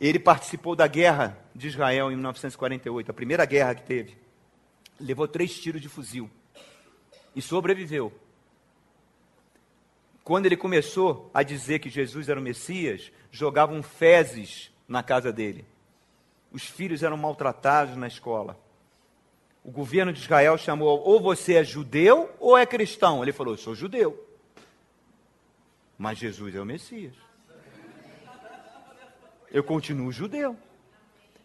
Ele 0.00 0.18
participou 0.18 0.76
da 0.76 0.86
guerra 0.86 1.36
de 1.54 1.66
Israel 1.66 2.10
em 2.10 2.14
1948, 2.14 3.10
a 3.10 3.14
primeira 3.14 3.44
guerra 3.44 3.74
que 3.74 3.82
teve. 3.82 4.16
Levou 5.00 5.26
três 5.26 5.58
tiros 5.58 5.80
de 5.80 5.88
fuzil 5.88 6.30
e 7.34 7.42
sobreviveu. 7.42 8.12
Quando 10.22 10.46
ele 10.46 10.56
começou 10.56 11.30
a 11.34 11.42
dizer 11.42 11.80
que 11.80 11.88
Jesus 11.88 12.28
era 12.28 12.38
o 12.38 12.42
Messias, 12.42 13.10
jogavam 13.30 13.82
fezes 13.82 14.70
na 14.86 15.02
casa 15.02 15.32
dele. 15.32 15.64
Os 16.52 16.64
filhos 16.64 17.02
eram 17.02 17.16
maltratados 17.16 17.96
na 17.96 18.06
escola. 18.06 18.58
O 19.64 19.70
governo 19.70 20.12
de 20.12 20.20
Israel 20.20 20.56
chamou: 20.56 21.00
ou 21.00 21.20
você 21.20 21.54
é 21.54 21.64
judeu 21.64 22.30
ou 22.38 22.56
é 22.56 22.64
cristão. 22.64 23.22
Ele 23.22 23.32
falou: 23.32 23.56
sou 23.56 23.74
judeu. 23.74 24.24
Mas 25.96 26.18
Jesus 26.18 26.54
é 26.54 26.60
o 26.60 26.64
Messias 26.64 27.27
eu 29.50 29.62
continuo 29.64 30.12
judeu. 30.12 30.56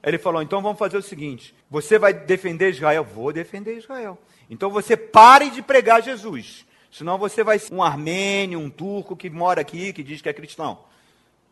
Ele 0.03 0.17
falou: 0.17 0.41
então 0.41 0.61
vamos 0.61 0.77
fazer 0.77 0.97
o 0.97 1.01
seguinte: 1.01 1.55
você 1.69 1.97
vai 1.97 2.13
defender 2.13 2.71
Israel? 2.71 3.03
Vou 3.03 3.31
defender 3.31 3.77
Israel. 3.77 4.17
Então 4.49 4.69
você 4.69 4.97
pare 4.97 5.49
de 5.49 5.61
pregar 5.61 6.03
Jesus. 6.03 6.65
Senão 6.91 7.17
você 7.17 7.43
vai 7.43 7.57
ser 7.57 7.73
um 7.73 7.81
armênio, 7.81 8.59
um 8.59 8.69
turco 8.69 9.15
que 9.15 9.29
mora 9.29 9.61
aqui, 9.61 9.93
que 9.93 10.03
diz 10.03 10.21
que 10.21 10.29
é 10.29 10.33
cristão. 10.33 10.85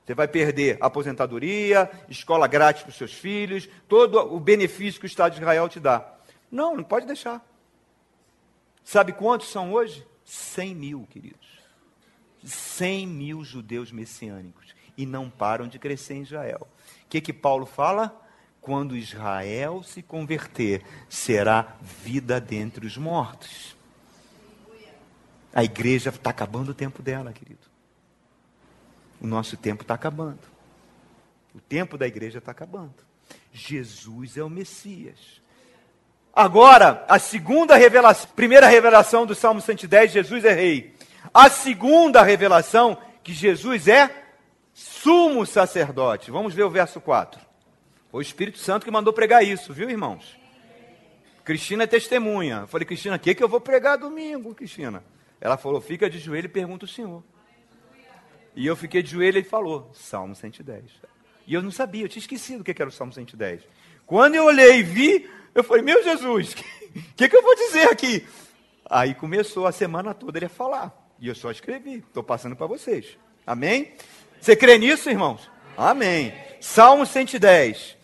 Você 0.06 0.14
vai 0.14 0.28
perder 0.28 0.78
aposentadoria, 0.82 1.90
escola 2.10 2.48
grátis 2.48 2.84
para 2.84 2.90
os 2.90 2.98
seus 2.98 3.14
filhos, 3.14 3.68
todo 3.88 4.20
o 4.20 4.40
benefício 4.40 5.00
que 5.00 5.06
o 5.06 5.08
Estado 5.08 5.34
de 5.34 5.40
Israel 5.40 5.70
te 5.70 5.80
dá. 5.80 6.16
Não, 6.52 6.76
não 6.76 6.84
pode 6.84 7.08
deixar. 7.08 7.44
Sabe 8.84 9.14
quantos 9.14 9.50
são 9.50 9.74
hoje? 9.74 10.06
100 10.26 10.76
mil, 10.76 11.08
queridos. 11.10 11.48
100 12.44 13.08
mil 13.08 13.44
judeus 13.44 13.92
messiânicos 13.92 14.74
e 14.98 15.06
não 15.06 15.30
param 15.30 15.68
de 15.68 15.80
crescer 15.80 16.16
em 16.16 16.22
Israel. 16.22 16.68
O 17.06 17.10
que, 17.10 17.22
que 17.22 17.34
Paulo 17.34 17.66
fala? 17.66 18.22
quando 18.62 18.96
Israel 18.96 19.82
se 19.82 20.04
converter, 20.04 20.84
será 21.10 21.76
vida 21.82 22.40
dentre 22.40 22.86
os 22.86 22.96
mortos. 22.96 23.76
A 25.54 25.64
igreja 25.64 26.12
está 26.12 26.30
acabando 26.30 26.70
o 26.70 26.74
tempo 26.74 27.02
dela, 27.02 27.34
querido. 27.34 27.60
O 29.20 29.28
nosso 29.28 29.58
tempo 29.58 29.82
está 29.82 29.96
acabando. 29.96 30.40
O 31.54 31.60
tempo 31.60 31.98
da 31.98 32.08
igreja 32.08 32.38
está 32.38 32.52
acabando. 32.52 32.94
Jesus 33.52 34.38
é 34.38 34.44
o 34.44 34.50
Messias. 34.50 35.42
Agora, 36.34 37.04
a 37.10 37.20
segunda 37.20 37.76
revelação, 37.76 38.30
primeira 38.36 38.68
revelação 38.68 39.26
do 39.26 39.36
Salmo 39.36 39.60
110, 39.60 40.12
Jesus 40.12 40.46
é 40.46 40.54
rei. 40.54 40.96
A 41.34 41.50
segunda 41.50 42.22
revelação, 42.22 42.98
que 43.22 43.34
Jesus 43.34 43.88
é 43.88 44.21
sumo 44.82 45.46
sacerdote. 45.46 46.32
Vamos 46.32 46.54
ver 46.54 46.64
o 46.64 46.70
verso 46.70 47.00
4. 47.00 47.40
Foi 48.10 48.20
o 48.20 48.22
Espírito 48.22 48.58
Santo 48.58 48.84
que 48.84 48.92
mandou 48.92 49.14
pregar 49.14 49.44
isso, 49.44 49.74
viu, 49.74 49.90
irmãos? 49.90 50.38
Cristina 51.44 51.84
é 51.84 51.88
testemunha. 51.88 52.62
Eu 52.62 52.68
falei, 52.68 52.86
Cristina, 52.86 53.16
o 53.16 53.20
que, 53.20 53.34
que 53.34 53.44
eu 53.44 53.48
vou 53.48 53.62
pregar 53.62 53.98
domingo, 53.98 54.54
Cristina? 54.54 55.04
Ela 55.40 55.58
falou, 55.58 55.80
fica 55.80 56.10
de 56.10 56.20
joelho 56.20 56.46
e 56.46 56.50
pergunta 56.50 56.86
o 56.86 56.88
Senhor. 56.88 57.24
E 58.56 58.66
eu 58.66 58.76
fiquei 58.76 59.02
de 59.02 59.12
joelho 59.12 59.40
e 59.40 59.44
falou, 59.44 59.90
Salmo 59.94 60.36
110. 60.36 60.84
E 61.48 61.54
eu 61.54 61.62
não 61.62 61.72
sabia, 61.72 62.04
eu 62.04 62.10
tinha 62.10 62.22
esquecido 62.22 62.62
o 62.62 62.64
que 62.64 62.80
era 62.80 62.90
o 62.90 62.92
Salmo 62.92 63.14
110. 63.14 63.62
Quando 64.06 64.36
eu 64.36 64.46
olhei 64.46 64.80
e 64.80 64.84
vi, 64.84 65.30
eu 65.56 65.64
falei, 65.64 65.84
meu 65.84 66.04
Jesus, 66.04 66.54
o 66.54 66.56
que, 66.94 67.02
que, 67.16 67.30
que 67.30 67.36
eu 67.36 67.42
vou 67.42 67.56
dizer 67.56 67.90
aqui? 67.90 68.28
Aí 68.90 69.16
começou 69.16 69.66
a 69.66 69.72
semana 69.72 70.14
toda 70.14 70.38
ele 70.38 70.48
a 70.48 70.50
falar. 70.50 70.94
E 71.20 71.28
eu 71.28 71.36
só 71.36 71.50
escrevi, 71.50 71.98
estou 71.98 72.24
passando 72.24 72.56
para 72.56 72.68
vocês. 72.68 73.18
Amém? 73.46 73.94
Você 74.42 74.56
crê 74.56 74.80
nisso, 74.80 75.08
irmãos? 75.08 75.48
Amém. 75.78 76.34
Salmo 76.60 77.06
110, 77.06 77.96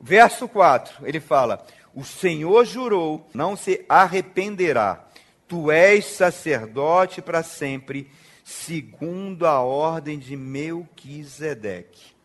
verso 0.00 0.48
4, 0.48 1.06
ele 1.06 1.20
fala: 1.20 1.64
O 1.94 2.02
Senhor 2.02 2.64
jurou, 2.64 3.30
não 3.32 3.56
se 3.56 3.84
arrependerá. 3.88 5.04
Tu 5.46 5.70
és 5.70 6.04
sacerdote 6.04 7.22
para 7.22 7.44
sempre, 7.44 8.10
segundo 8.42 9.46
a 9.46 9.60
ordem 9.60 10.18
de 10.18 10.36
Melquisedeque. 10.36 12.16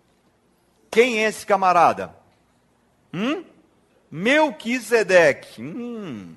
Quem 0.89 1.19
é 1.19 1.27
esse 1.27 1.45
camarada? 1.45 2.15
Hum? 3.13 3.45
Melquisedeque. 4.09 5.61
Hum. 5.61 6.33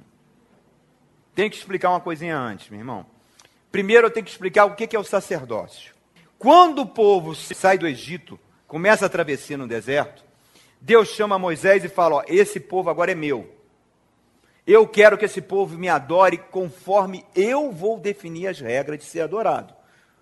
Tem 1.34 1.48
que 1.48 1.56
explicar 1.56 1.88
uma 1.88 2.00
coisinha 2.00 2.36
antes, 2.36 2.68
meu 2.68 2.80
irmão. 2.80 3.06
Primeiro 3.72 4.08
eu 4.08 4.10
tenho 4.10 4.26
que 4.26 4.30
explicar 4.30 4.66
o 4.66 4.74
que 4.74 4.94
é 4.94 4.98
o 4.98 5.02
sacerdócio. 5.02 5.93
Quando 6.44 6.82
o 6.82 6.86
povo 6.86 7.34
sai 7.34 7.78
do 7.78 7.86
Egito, 7.86 8.38
começa 8.68 9.06
a 9.06 9.08
travessia 9.08 9.56
no 9.56 9.66
deserto, 9.66 10.22
Deus 10.78 11.08
chama 11.08 11.38
Moisés 11.38 11.82
e 11.82 11.88
fala: 11.88 12.16
ó, 12.16 12.24
esse 12.28 12.60
povo 12.60 12.90
agora 12.90 13.12
é 13.12 13.14
meu. 13.14 13.50
Eu 14.66 14.86
quero 14.86 15.16
que 15.16 15.24
esse 15.24 15.40
povo 15.40 15.78
me 15.78 15.88
adore 15.88 16.36
conforme 16.36 17.24
eu 17.34 17.72
vou 17.72 17.98
definir 17.98 18.48
as 18.48 18.60
regras 18.60 18.98
de 18.98 19.06
ser 19.06 19.22
adorado. 19.22 19.72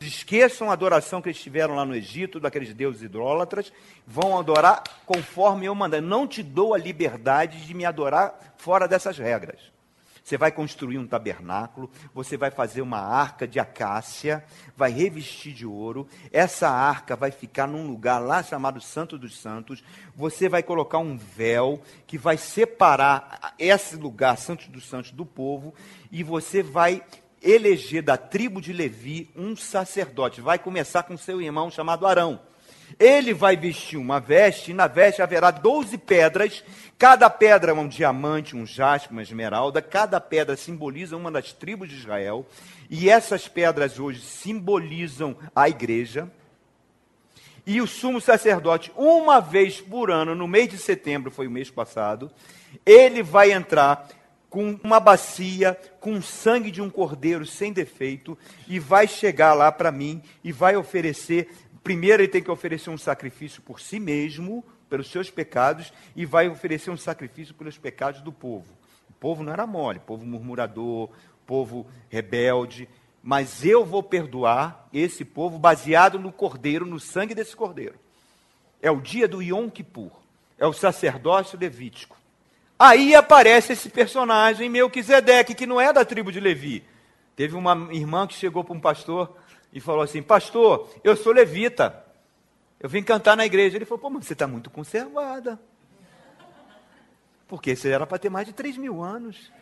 Esqueçam 0.01 0.70
a 0.70 0.75
adoração 0.75 1.20
que 1.20 1.29
eles 1.29 1.43
tiveram 1.43 1.75
lá 1.75 1.85
no 1.85 1.97
Egito, 1.97 2.39
daqueles 2.39 2.73
deuses 2.73 3.03
idólatras, 3.03 3.73
vão 4.07 4.39
adorar 4.39 4.85
conforme 5.05 5.66
eu 5.66 5.75
mandar. 5.75 6.01
Não 6.01 6.29
te 6.29 6.41
dou 6.41 6.73
a 6.73 6.79
liberdade 6.79 7.66
de 7.66 7.75
me 7.75 7.85
adorar 7.85 8.55
fora 8.59 8.87
dessas 8.87 9.18
regras. 9.18 9.59
Você 10.23 10.37
vai 10.37 10.53
construir 10.53 10.99
um 10.99 11.07
tabernáculo, 11.07 11.91
você 12.14 12.37
vai 12.37 12.51
fazer 12.51 12.81
uma 12.81 13.01
arca 13.01 13.47
de 13.47 13.59
acácia, 13.59 14.45
vai 14.77 14.93
revestir 14.93 15.53
de 15.53 15.66
ouro. 15.66 16.07
Essa 16.31 16.68
arca 16.68 17.16
vai 17.16 17.31
ficar 17.31 17.66
num 17.66 17.87
lugar 17.87 18.18
lá 18.18 18.43
chamado 18.43 18.81
Santo 18.81 19.18
dos 19.18 19.39
Santos. 19.39 19.83
Você 20.14 20.49
vai 20.49 20.62
colocar 20.62 20.99
um 20.99 21.16
véu 21.16 21.81
que 22.07 22.16
vai 22.16 22.37
separar 22.37 23.55
esse 23.59 23.97
lugar, 23.97 24.39
Santo 24.39 24.70
dos 24.70 24.89
Santos, 24.89 25.11
do 25.11 25.27
povo. 25.27 25.75
E 26.11 26.23
você 26.23 26.62
vai 26.62 27.03
eleger 27.43 28.03
da 28.03 28.16
tribo 28.16 28.61
de 28.61 28.73
Levi 28.73 29.29
um 29.35 29.57
sacerdote. 29.57 30.41
Vai 30.41 30.59
começar 30.59 31.03
com 31.03 31.16
seu 31.16 31.43
irmão 31.43 31.70
chamado 31.70 32.07
Arão. 32.07 32.41
Ele 32.99 33.32
vai 33.32 33.57
vestir 33.57 33.97
uma 33.97 34.20
veste, 34.20 34.70
e 34.70 34.74
na 34.74 34.86
veste 34.86 35.22
haverá 35.22 35.51
doze 35.51 35.97
pedras, 35.99 36.64
cada 36.99 37.28
pedra 37.28 37.72
é 37.72 37.74
um 37.74 37.88
diamante, 37.88 38.57
um 38.57 38.66
jaspe, 38.66 39.12
uma 39.12 39.22
esmeralda, 39.22 39.82
cada 39.82 40.20
pedra 40.20 40.57
simboliza 40.57 41.16
uma 41.16 41.30
das 41.30 41.53
tribos 41.53 41.88
de 41.88 41.97
Israel, 41.97 42.47
e 42.90 43.09
essas 43.09 43.49
pedras 43.49 43.99
hoje 43.99 44.20
simbolizam 44.20 45.36
a 45.55 45.68
igreja. 45.68 46.30
E 47.64 47.80
o 47.80 47.86
sumo 47.86 48.20
sacerdote, 48.20 48.93
uma 48.97 49.40
vez 49.40 49.80
por 49.80 50.11
ano, 50.11 50.34
no 50.34 50.49
mês 50.49 50.68
de 50.68 50.78
setembro, 50.78 51.30
foi 51.30 51.47
o 51.47 51.51
mês 51.51 51.70
passado, 51.70 52.30
ele 52.84 53.22
vai 53.22 53.53
entrar 53.53 54.09
com 54.51 54.78
uma 54.84 55.01
bacia, 55.01 55.78
com 55.99 56.20
sangue 56.20 56.70
de 56.70 56.82
um 56.82 56.90
cordeiro 56.90 57.47
sem 57.47 57.72
defeito, 57.72 58.36
e 58.68 58.78
vai 58.78 59.09
chegar 59.09 59.55
lá 59.55 59.72
para 59.72 59.90
mim 59.90 60.20
e 60.45 60.53
vai 60.53 60.76
oferecer 60.76 61.49
primeiro 61.83 62.22
ele 62.22 62.28
tem 62.28 62.43
que 62.43 62.51
oferecer 62.51 62.91
um 62.91 62.99
sacrifício 62.99 63.62
por 63.62 63.80
si 63.80 63.99
mesmo, 63.99 64.64
pelos 64.89 65.11
seus 65.11 65.30
pecados, 65.30 65.93
e 66.14 66.24
vai 66.24 66.49
oferecer 66.49 66.91
um 66.91 66.97
sacrifício 66.97 67.55
pelos 67.55 67.78
pecados 67.78 68.20
do 68.20 68.33
povo. 68.33 68.66
O 69.09 69.12
povo 69.14 69.43
não 69.43 69.53
era 69.53 69.66
mole, 69.66 69.99
povo 69.99 70.24
murmurador, 70.24 71.11
povo 71.47 71.87
rebelde, 72.09 72.89
mas 73.22 73.64
eu 73.64 73.85
vou 73.85 74.03
perdoar 74.03 74.89
esse 74.93 75.24
povo 75.24 75.59
baseado 75.59 76.18
no 76.18 76.33
cordeiro, 76.33 76.85
no 76.85 76.99
sangue 76.99 77.35
desse 77.35 77.55
cordeiro. 77.55 77.95
É 78.80 78.91
o 78.91 79.01
dia 79.01 79.28
do 79.28 79.41
Yom 79.41 79.70
Kippur, 79.70 80.11
é 80.59 80.66
o 80.66 80.72
sacerdócio 80.72 81.59
levítico. 81.59 82.16
Aí 82.78 83.14
aparece 83.14 83.74
esse 83.74 83.89
personagem 83.89 84.68
Melquisedeque, 84.68 85.55
que 85.55 85.66
não 85.66 85.80
é 85.80 85.93
da 85.93 86.05
tribo 86.05 86.33
de 86.33 86.41
Levi. 86.41 86.85
Teve 87.37 87.55
uma 87.55 87.89
irmã 87.93 88.26
que 88.26 88.35
chegou 88.35 88.64
para 88.64 88.74
um 88.74 88.80
pastor 88.80 89.37
e 89.73 89.81
falou 89.81 90.03
assim: 90.03 90.23
Pastor, 90.23 90.91
eu 91.03 91.16
sou 91.16 91.33
levita. 91.33 92.05
Eu 92.79 92.89
vim 92.89 93.03
cantar 93.03 93.37
na 93.37 93.47
igreja. 93.47 93.77
Ele 93.77 93.85
falou: 93.85 94.01
Pô, 94.01 94.11
mas 94.11 94.27
você 94.27 94.33
está 94.33 94.47
muito 94.47 94.70
conservada. 94.70 95.59
Porque 97.49 97.75
você 97.77 97.91
era 97.91 98.07
para 98.07 98.18
ter 98.18 98.31
mais 98.31 98.47
de 98.47 98.53
3 98.53 98.77
mil 98.77 99.03
anos. 99.03 99.53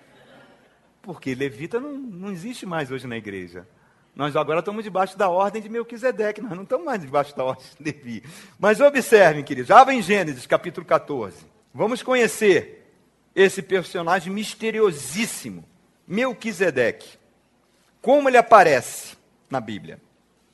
Porque 1.03 1.35
levita 1.35 1.81
não, 1.81 1.93
não 1.93 2.31
existe 2.31 2.67
mais 2.67 2.91
hoje 2.91 3.07
na 3.07 3.17
igreja. 3.17 3.67
Nós 4.15 4.37
agora 4.37 4.59
estamos 4.59 4.85
debaixo 4.85 5.17
da 5.17 5.29
ordem 5.29 5.63
de 5.63 5.69
Melquisedeque, 5.69 6.41
nós 6.41 6.53
não 6.53 6.65
estamos 6.65 6.85
mais 6.85 7.01
debaixo 7.01 7.35
da 7.37 7.45
ordem 7.45 7.65
de 7.79 7.83
Levi. 7.83 8.25
Mas 8.59 8.81
observem, 8.81 9.43
queridos, 9.43 9.69
já 9.69 9.83
vem 9.85 10.03
Gênesis 10.03 10.47
capítulo 10.47 10.85
14. 10.85 11.47
Vamos 11.73 12.03
conhecer 12.03 12.93
esse 13.35 13.63
personagem 13.63 14.33
misteriosíssimo, 14.33 15.65
Melquisedeque. 16.07 17.19
Como 18.03 18.29
ele 18.29 18.37
aparece? 18.37 19.17
Na 19.51 19.61
Bíblia. 19.61 20.01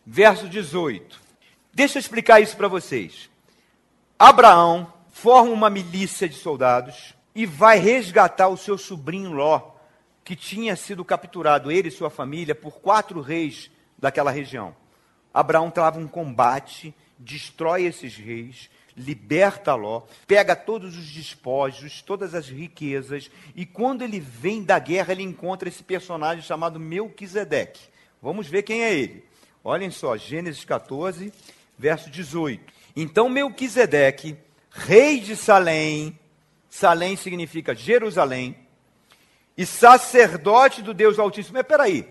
Verso 0.05 0.49
18. 0.49 1.21
Deixa 1.73 1.99
eu 1.99 2.01
explicar 2.01 2.41
isso 2.41 2.57
para 2.57 2.69
vocês. 2.69 3.29
Abraão 4.19 4.91
forma 5.11 5.53
uma 5.53 5.69
milícia 5.69 6.29
de 6.29 6.37
soldados 6.37 7.15
e 7.35 7.45
vai 7.45 7.79
resgatar 7.79 8.49
o 8.49 8.57
seu 8.57 8.79
sobrinho 8.79 9.33
Ló, 9.33 9.73
que 10.25 10.35
tinha 10.35 10.75
sido 10.75 11.05
capturado, 11.05 11.71
ele 11.71 11.89
e 11.89 11.93
sua 11.93 12.09
família, 12.09 12.55
por 12.55 12.81
quatro 12.81 13.21
reis 13.21 13.71
daquela 13.99 14.31
região. 14.31 14.75
Abraão 15.33 15.71
trava 15.71 15.99
um 15.99 16.09
combate, 16.09 16.95
destrói 17.19 17.85
esses 17.85 18.17
reis, 18.17 18.71
liberta 18.97 19.75
Ló, 19.75 20.03
pega 20.27 20.57
todos 20.57 20.97
os 20.97 21.11
despojos, 21.11 22.01
todas 22.01 22.35
as 22.35 22.49
riquezas, 22.49 23.31
e 23.55 23.67
quando 23.67 24.03
ele 24.03 24.19
vem 24.19 24.65
da 24.65 24.79
guerra, 24.79 25.13
ele 25.13 25.23
encontra 25.23 25.69
esse 25.69 25.83
personagem 25.83 26.43
chamado 26.43 26.81
Melquisedeque. 26.81 27.96
Vamos 28.27 28.49
ver 28.49 28.65
quem 28.65 28.83
é 28.83 28.93
ele. 28.93 29.25
Olhem 29.63 29.89
só, 29.89 30.17
Gênesis 30.17 30.65
14, 30.65 31.33
verso 31.79 32.11
18. 32.11 32.73
Então 32.97 33.29
Melquisedeque, 33.29 34.37
rei 34.69 35.21
de 35.21 35.37
Salém, 35.37 36.19
Salém 36.69 37.15
significa 37.15 37.73
Jerusalém, 37.73 38.57
e 39.57 39.65
sacerdote 39.65 40.83
do 40.83 40.93
Deus 40.93 41.21
Altíssimo. 41.21 41.57
Mas 41.57 41.69
peraí, 41.69 42.05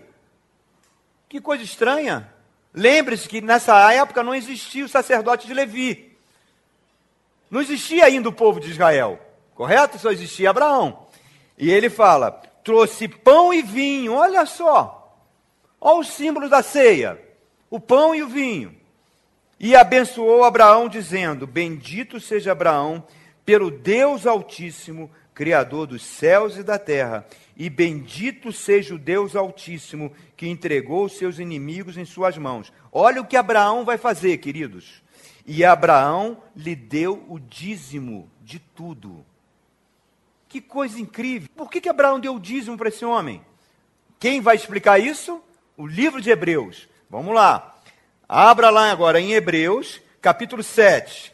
que 1.28 1.38
coisa 1.38 1.62
estranha. 1.62 2.32
Lembre-se 2.72 3.28
que 3.28 3.42
nessa 3.42 3.92
época 3.92 4.22
não 4.22 4.34
existia 4.34 4.86
o 4.86 4.88
sacerdote 4.88 5.46
de 5.46 5.52
Levi. 5.52 6.16
Não 7.50 7.60
existia 7.60 8.06
ainda 8.06 8.30
o 8.30 8.32
povo 8.32 8.58
de 8.58 8.70
Israel, 8.70 9.20
correto? 9.54 9.98
Só 9.98 10.10
existia 10.10 10.48
Abraão. 10.48 11.08
E 11.58 11.70
ele 11.70 11.90
fala: 11.90 12.30
trouxe 12.64 13.06
pão 13.06 13.52
e 13.52 13.60
vinho, 13.60 14.14
olha 14.14 14.46
só. 14.46 14.95
Olha 15.80 16.00
o 16.00 16.04
símbolo 16.04 16.48
da 16.48 16.62
ceia: 16.62 17.20
o 17.70 17.78
pão 17.78 18.14
e 18.14 18.22
o 18.22 18.28
vinho. 18.28 18.74
E 19.58 19.74
abençoou 19.74 20.44
Abraão, 20.44 20.88
dizendo: 20.88 21.46
Bendito 21.46 22.20
seja 22.20 22.52
Abraão 22.52 23.04
pelo 23.44 23.70
Deus 23.70 24.26
Altíssimo, 24.26 25.10
Criador 25.34 25.86
dos 25.86 26.02
céus 26.02 26.56
e 26.56 26.62
da 26.62 26.78
terra. 26.78 27.26
E 27.56 27.70
bendito 27.70 28.52
seja 28.52 28.94
o 28.94 28.98
Deus 28.98 29.34
Altíssimo, 29.34 30.12
que 30.36 30.46
entregou 30.46 31.04
os 31.04 31.16
seus 31.16 31.38
inimigos 31.38 31.96
em 31.96 32.04
suas 32.04 32.36
mãos. 32.36 32.70
Olha 32.92 33.22
o 33.22 33.26
que 33.26 33.36
Abraão 33.36 33.84
vai 33.84 33.96
fazer, 33.96 34.36
queridos. 34.38 35.02
e 35.46 35.64
Abraão 35.64 36.42
lhe 36.54 36.74
deu 36.74 37.24
o 37.28 37.38
dízimo 37.38 38.28
de 38.42 38.58
tudo. 38.58 39.24
Que 40.48 40.60
coisa 40.60 41.00
incrível! 41.00 41.48
Por 41.56 41.70
que, 41.70 41.80
que 41.80 41.88
Abraão 41.88 42.20
deu 42.20 42.34
o 42.34 42.40
dízimo 42.40 42.76
para 42.76 42.88
esse 42.88 43.04
homem? 43.04 43.40
Quem 44.18 44.40
vai 44.40 44.56
explicar 44.56 44.98
isso? 44.98 45.40
O 45.76 45.86
livro 45.86 46.22
de 46.22 46.30
Hebreus. 46.30 46.88
Vamos 47.10 47.34
lá. 47.34 47.76
Abra 48.26 48.70
lá 48.70 48.90
agora 48.90 49.20
em 49.20 49.34
Hebreus, 49.34 50.00
capítulo 50.22 50.62
7. 50.62 51.30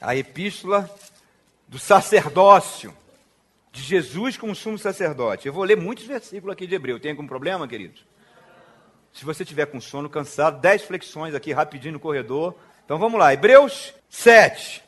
A 0.00 0.16
epístola 0.16 0.90
do 1.68 1.78
sacerdócio 1.78 2.92
de 3.70 3.80
Jesus 3.80 4.36
como 4.36 4.56
sumo 4.56 4.76
sacerdote. 4.76 5.46
Eu 5.46 5.52
vou 5.52 5.62
ler 5.62 5.76
muitos 5.76 6.04
versículos 6.04 6.52
aqui 6.52 6.66
de 6.66 6.74
Hebreu. 6.74 6.98
Tem 6.98 7.12
algum 7.12 7.28
problema, 7.28 7.68
queridos? 7.68 8.04
Se 9.12 9.24
você 9.24 9.44
tiver 9.44 9.66
com 9.66 9.80
sono, 9.80 10.10
cansado, 10.10 10.60
dez 10.60 10.82
flexões 10.82 11.32
aqui 11.32 11.52
rapidinho 11.52 11.92
no 11.92 12.00
corredor. 12.00 12.56
Então 12.84 12.98
vamos 12.98 13.20
lá, 13.20 13.32
Hebreus 13.32 13.94
7. 14.08 14.82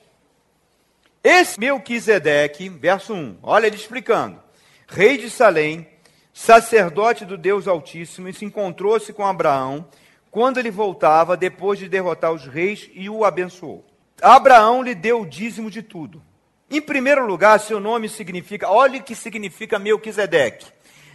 Esse 1.22 1.60
Melquisedeque, 1.60 2.68
verso 2.68 3.14
1, 3.14 3.38
olha 3.44 3.68
ele 3.68 3.76
explicando. 3.76 4.42
Rei 4.88 5.16
de 5.18 5.30
Salém, 5.30 5.86
sacerdote 6.32 7.24
do 7.24 7.36
Deus 7.36 7.68
Altíssimo, 7.68 8.28
e 8.28 8.32
se 8.32 8.44
encontrou-se 8.44 9.12
com 9.12 9.26
Abraão 9.26 9.86
quando 10.30 10.58
ele 10.58 10.70
voltava 10.70 11.36
depois 11.36 11.78
de 11.78 11.88
derrotar 11.88 12.32
os 12.32 12.46
reis 12.46 12.88
e 12.94 13.10
o 13.10 13.24
abençoou. 13.24 13.84
Abraão 14.20 14.82
lhe 14.82 14.94
deu 14.94 15.20
o 15.20 15.26
dízimo 15.26 15.70
de 15.70 15.82
tudo. 15.82 16.22
Em 16.70 16.80
primeiro 16.80 17.26
lugar, 17.26 17.60
seu 17.60 17.78
nome 17.78 18.08
significa, 18.08 18.70
olhe 18.70 19.00
que 19.00 19.14
significa 19.14 19.78
Melquisedeque, 19.78 20.66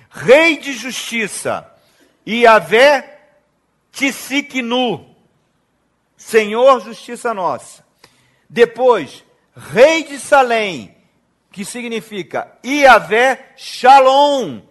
rei 0.09 0.57
de 0.57 0.73
justiça, 0.73 1.67
e 2.25 2.41
Yahvé 2.41 3.17
Tissiknu, 3.91 5.15
Senhor 6.15 6.81
justiça 6.81 7.33
nossa. 7.33 7.83
Depois, 8.49 9.23
rei 9.55 10.03
de 10.03 10.19
Salém, 10.19 10.95
que 11.51 11.65
significa 11.65 12.55
Iavé 12.63 13.53
Shalom, 13.55 14.61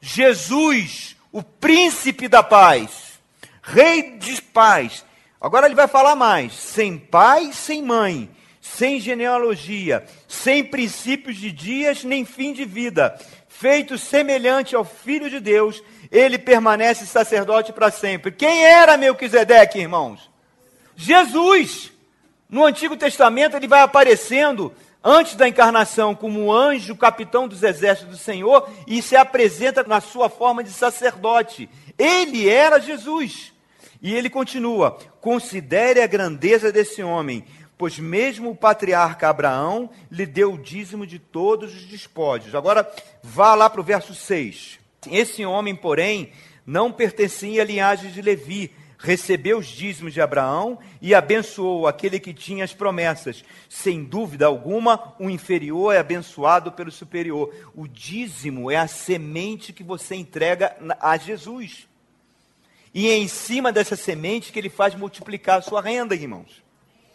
Jesus, 0.00 1.16
o 1.30 1.42
príncipe 1.42 2.26
da 2.26 2.42
paz, 2.42 3.20
rei 3.62 4.16
de 4.18 4.40
paz. 4.40 5.04
Agora 5.40 5.66
ele 5.66 5.74
vai 5.74 5.86
falar 5.86 6.14
mais: 6.16 6.52
sem 6.54 6.98
pai, 6.98 7.52
sem 7.52 7.82
mãe, 7.82 8.30
sem 8.60 9.00
genealogia, 9.00 10.04
sem 10.26 10.64
princípios 10.64 11.36
de 11.36 11.52
dias 11.52 12.04
nem 12.04 12.24
fim 12.24 12.52
de 12.52 12.64
vida, 12.64 13.18
feito 13.48 13.98
semelhante 13.98 14.74
ao 14.74 14.84
Filho 14.84 15.28
de 15.28 15.38
Deus, 15.38 15.82
ele 16.10 16.38
permanece 16.38 17.06
sacerdote 17.06 17.72
para 17.72 17.90
sempre. 17.90 18.32
Quem 18.32 18.64
era 18.64 18.96
Melquisedeque, 18.96 19.78
irmãos? 19.78 20.30
Jesus. 20.96 21.92
No 22.48 22.64
Antigo 22.64 22.96
Testamento 22.96 23.56
ele 23.56 23.68
vai 23.68 23.80
aparecendo 23.80 24.74
antes 25.02 25.34
da 25.34 25.48
encarnação 25.48 26.14
como 26.14 26.52
anjo, 26.52 26.96
capitão 26.96 27.48
dos 27.48 27.62
exércitos 27.62 28.18
do 28.18 28.22
Senhor, 28.22 28.68
e 28.86 29.02
se 29.02 29.16
apresenta 29.16 29.82
na 29.82 30.00
sua 30.00 30.28
forma 30.28 30.62
de 30.62 30.70
sacerdote. 30.70 31.68
Ele 31.98 32.48
era 32.48 32.80
Jesus. 32.80 33.52
E 34.02 34.14
ele 34.14 34.30
continua: 34.30 34.98
considere 35.20 36.00
a 36.00 36.06
grandeza 36.06 36.72
desse 36.72 37.02
homem, 37.02 37.44
pois 37.76 37.98
mesmo 37.98 38.50
o 38.50 38.56
patriarca 38.56 39.28
Abraão 39.28 39.90
lhe 40.10 40.26
deu 40.26 40.54
o 40.54 40.58
dízimo 40.58 41.06
de 41.06 41.18
todos 41.18 41.74
os 41.74 41.84
despojos. 41.84 42.54
Agora, 42.54 42.90
vá 43.22 43.54
lá 43.54 43.68
para 43.68 43.80
o 43.80 43.84
verso 43.84 44.14
6. 44.14 44.78
Esse 45.10 45.44
homem, 45.44 45.74
porém, 45.74 46.32
não 46.66 46.92
pertencia 46.92 47.62
à 47.62 47.64
linhagem 47.64 48.10
de 48.10 48.20
Levi, 48.20 48.70
recebeu 49.02 49.58
os 49.58 49.66
dízimos 49.66 50.12
de 50.12 50.20
Abraão 50.20 50.78
e 51.00 51.14
abençoou 51.14 51.86
aquele 51.86 52.20
que 52.20 52.34
tinha 52.34 52.64
as 52.64 52.74
promessas. 52.74 53.42
Sem 53.68 54.04
dúvida 54.04 54.46
alguma, 54.46 55.14
o 55.18 55.30
inferior 55.30 55.94
é 55.94 55.98
abençoado 55.98 56.70
pelo 56.70 56.92
superior. 56.92 57.52
O 57.74 57.88
dízimo 57.88 58.70
é 58.70 58.76
a 58.76 58.86
semente 58.86 59.72
que 59.72 59.82
você 59.82 60.14
entrega 60.14 60.76
a 61.00 61.16
Jesus. 61.16 61.88
E 62.92 63.08
é 63.08 63.16
em 63.16 63.28
cima 63.28 63.72
dessa 63.72 63.96
semente 63.96 64.52
que 64.52 64.58
ele 64.58 64.68
faz 64.68 64.94
multiplicar 64.94 65.58
a 65.58 65.62
sua 65.62 65.80
renda, 65.80 66.14
irmãos. 66.14 66.62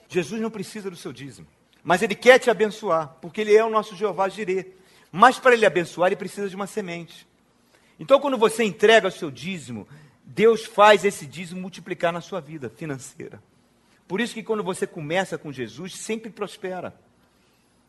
Jesus 0.10 0.42
não 0.42 0.50
precisa 0.50 0.90
do 0.90 0.96
seu 0.96 1.12
dízimo, 1.12 1.48
mas 1.84 2.02
ele 2.02 2.16
quer 2.16 2.40
te 2.40 2.50
abençoar, 2.50 3.16
porque 3.22 3.42
ele 3.42 3.56
é 3.56 3.64
o 3.64 3.70
nosso 3.70 3.96
Jeová 3.96 4.30
Jirê. 4.30 4.68
Mas 5.12 5.38
para 5.38 5.54
ele 5.54 5.66
abençoar, 5.66 6.08
ele 6.08 6.16
precisa 6.16 6.50
de 6.50 6.56
uma 6.56 6.68
semente. 6.68 7.28
Então, 8.00 8.20
quando 8.20 8.38
você 8.38 8.64
entrega 8.64 9.08
o 9.08 9.12
seu 9.12 9.32
dízimo, 9.32 9.88
Deus 10.36 10.66
faz 10.66 11.06
esse 11.06 11.26
dízimo 11.26 11.62
multiplicar 11.62 12.12
na 12.12 12.20
sua 12.20 12.42
vida 12.42 12.70
financeira. 12.70 13.42
Por 14.06 14.20
isso 14.20 14.34
que 14.34 14.44
quando 14.44 14.62
você 14.62 14.86
começa 14.86 15.38
com 15.38 15.50
Jesus, 15.50 15.96
sempre 15.96 16.30
prospera. 16.30 16.94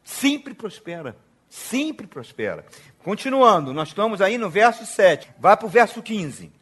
Sempre 0.05 0.55
prospera. 0.55 1.17
Sempre 1.51 2.07
prospera. 2.07 2.65
Continuando, 3.03 3.75
nós 3.75 3.89
estamos 3.89 4.21
aí 4.21 4.39
no 4.39 4.49
verso 4.49 4.87
7. 4.87 5.29
Vai 5.41 5.57
para 5.57 5.67
o 5.67 5.69
verso 5.69 6.01
15. 6.01 6.53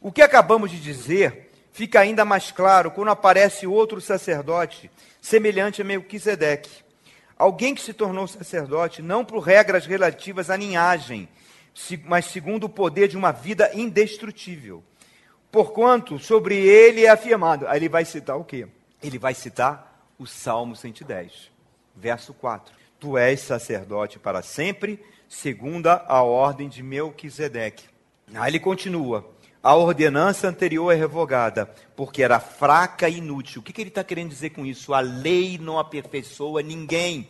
O 0.00 0.12
que 0.12 0.22
acabamos 0.22 0.70
de 0.70 0.78
dizer 0.78 1.50
fica 1.72 1.98
ainda 1.98 2.24
mais 2.24 2.52
claro 2.52 2.92
quando 2.92 3.10
aparece 3.10 3.66
outro 3.66 4.00
sacerdote, 4.00 4.88
semelhante 5.20 5.82
a 5.82 5.84
Melquisedeque. 5.84 6.84
Alguém 7.36 7.74
que 7.74 7.82
se 7.82 7.92
tornou 7.92 8.28
sacerdote 8.28 9.02
não 9.02 9.24
por 9.24 9.40
regras 9.40 9.86
relativas 9.86 10.50
à 10.50 10.56
linhagem, 10.56 11.28
mas 12.04 12.26
segundo 12.26 12.64
o 12.64 12.68
poder 12.68 13.08
de 13.08 13.16
uma 13.16 13.32
vida 13.32 13.72
indestrutível. 13.74 14.84
Porquanto 15.50 16.18
sobre 16.18 16.56
ele 16.56 17.04
é 17.04 17.08
afirmado. 17.08 17.66
Aí 17.66 17.78
ele 17.78 17.88
vai 17.88 18.04
citar 18.04 18.36
o 18.36 18.44
quê? 18.44 18.68
Ele 19.02 19.18
vai 19.18 19.34
citar 19.34 20.06
o 20.18 20.26
Salmo 20.26 20.76
110, 20.76 21.50
verso 21.96 22.32
4. 22.34 22.74
Tu 22.98 23.16
és 23.16 23.40
sacerdote 23.40 24.18
para 24.18 24.42
sempre, 24.42 25.02
segundo 25.28 25.88
a 25.88 26.22
ordem 26.22 26.68
de 26.68 26.82
Melquisedeque. 26.82 27.88
Aí 28.34 28.50
ele 28.50 28.60
continua. 28.60 29.28
A 29.62 29.74
ordenança 29.74 30.48
anterior 30.48 30.90
é 30.90 30.94
revogada, 30.94 31.66
porque 31.94 32.22
era 32.22 32.40
fraca 32.40 33.08
e 33.08 33.18
inútil. 33.18 33.60
O 33.60 33.64
que, 33.64 33.72
que 33.72 33.80
ele 33.82 33.90
está 33.90 34.02
querendo 34.02 34.30
dizer 34.30 34.50
com 34.50 34.64
isso? 34.64 34.94
A 34.94 35.00
lei 35.00 35.58
não 35.58 35.78
aperfeiçoa 35.78 36.62
ninguém. 36.62 37.28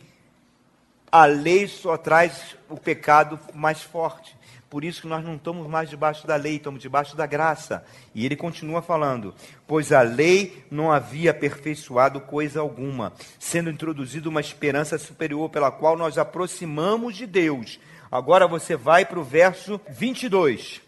A 1.11 1.25
lei 1.25 1.67
só 1.67 1.97
traz 1.97 2.55
o 2.69 2.77
pecado 2.77 3.37
mais 3.53 3.81
forte. 3.81 4.37
Por 4.71 4.85
isso 4.85 5.01
que 5.01 5.07
nós 5.09 5.21
não 5.21 5.35
estamos 5.35 5.67
mais 5.67 5.89
debaixo 5.89 6.25
da 6.25 6.37
lei, 6.37 6.55
estamos 6.55 6.81
debaixo 6.81 7.13
da 7.13 7.25
graça. 7.25 7.83
E 8.15 8.25
ele 8.25 8.37
continua 8.37 8.81
falando: 8.81 9.35
Pois 9.67 9.91
a 9.91 10.01
lei 10.01 10.63
não 10.71 10.89
havia 10.89 11.31
aperfeiçoado 11.31 12.21
coisa 12.21 12.61
alguma, 12.61 13.11
sendo 13.37 13.69
introduzida 13.69 14.29
uma 14.29 14.39
esperança 14.39 14.97
superior 14.97 15.49
pela 15.49 15.71
qual 15.71 15.97
nós 15.97 16.17
aproximamos 16.17 17.17
de 17.17 17.27
Deus. 17.27 17.81
Agora 18.09 18.47
você 18.47 18.77
vai 18.77 19.03
para 19.03 19.19
o 19.19 19.25
verso 19.25 19.77
22. 19.89 20.81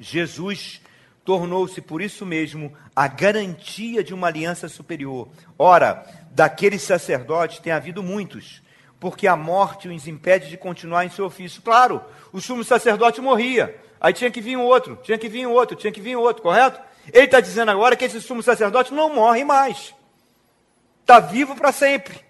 Jesus 0.00 0.82
tornou-se 1.24 1.80
por 1.80 2.02
isso 2.02 2.26
mesmo 2.26 2.72
a 2.96 3.06
garantia 3.06 4.02
de 4.02 4.12
uma 4.12 4.26
aliança 4.26 4.68
superior. 4.68 5.28
Ora, 5.56 6.04
daqueles 6.32 6.82
sacerdotes 6.82 7.60
tem 7.60 7.72
havido 7.72 8.02
muitos 8.02 8.60
porque 9.00 9.26
a 9.26 9.34
morte 9.34 9.88
os 9.88 10.06
impede 10.06 10.50
de 10.50 10.58
continuar 10.58 11.06
em 11.06 11.10
seu 11.10 11.24
ofício. 11.24 11.62
Claro, 11.62 12.04
o 12.32 12.40
sumo 12.40 12.62
sacerdote 12.62 13.20
morria, 13.20 13.74
aí 13.98 14.12
tinha 14.12 14.30
que 14.30 14.42
vir 14.42 14.56
um 14.58 14.62
outro, 14.62 15.00
tinha 15.02 15.16
que 15.16 15.28
vir 15.28 15.46
um 15.46 15.52
outro, 15.52 15.74
tinha 15.74 15.90
que 15.90 16.02
vir 16.02 16.16
um 16.16 16.20
outro, 16.20 16.42
correto? 16.42 16.78
Ele 17.10 17.24
está 17.24 17.40
dizendo 17.40 17.70
agora 17.70 17.96
que 17.96 18.04
esse 18.04 18.20
sumo 18.20 18.42
sacerdote 18.42 18.92
não 18.92 19.14
morre 19.14 19.42
mais, 19.42 19.94
está 21.00 21.18
vivo 21.18 21.56
para 21.56 21.72
sempre. 21.72 22.20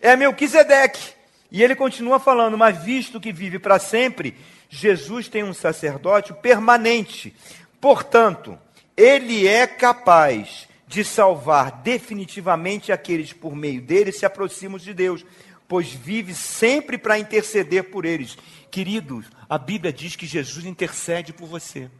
É 0.00 0.14
Melquisedeque. 0.14 1.16
E 1.50 1.62
ele 1.62 1.74
continua 1.74 2.18
falando, 2.18 2.58
mas 2.58 2.76
visto 2.82 3.20
que 3.20 3.32
vive 3.32 3.58
para 3.58 3.78
sempre, 3.78 4.36
Jesus 4.68 5.28
tem 5.28 5.42
um 5.42 5.54
sacerdote 5.54 6.34
permanente. 6.34 7.34
Portanto, 7.80 8.58
ele 8.96 9.46
é 9.46 9.66
capaz 9.66 10.68
de 10.86 11.02
salvar 11.04 11.82
definitivamente 11.82 12.92
aqueles 12.92 13.32
por 13.32 13.56
meio 13.56 13.80
dele 13.80 14.12
se 14.12 14.24
aproximam 14.24 14.78
de 14.78 14.94
Deus 14.94 15.24
pois 15.68 15.88
vive 15.88 16.34
sempre 16.34 16.96
para 16.98 17.18
interceder 17.18 17.90
por 17.90 18.04
eles. 18.04 18.36
Queridos, 18.70 19.26
a 19.48 19.58
Bíblia 19.58 19.92
diz 19.92 20.16
que 20.16 20.26
Jesus 20.26 20.64
intercede 20.64 21.32
por 21.32 21.46
você. 21.46 21.90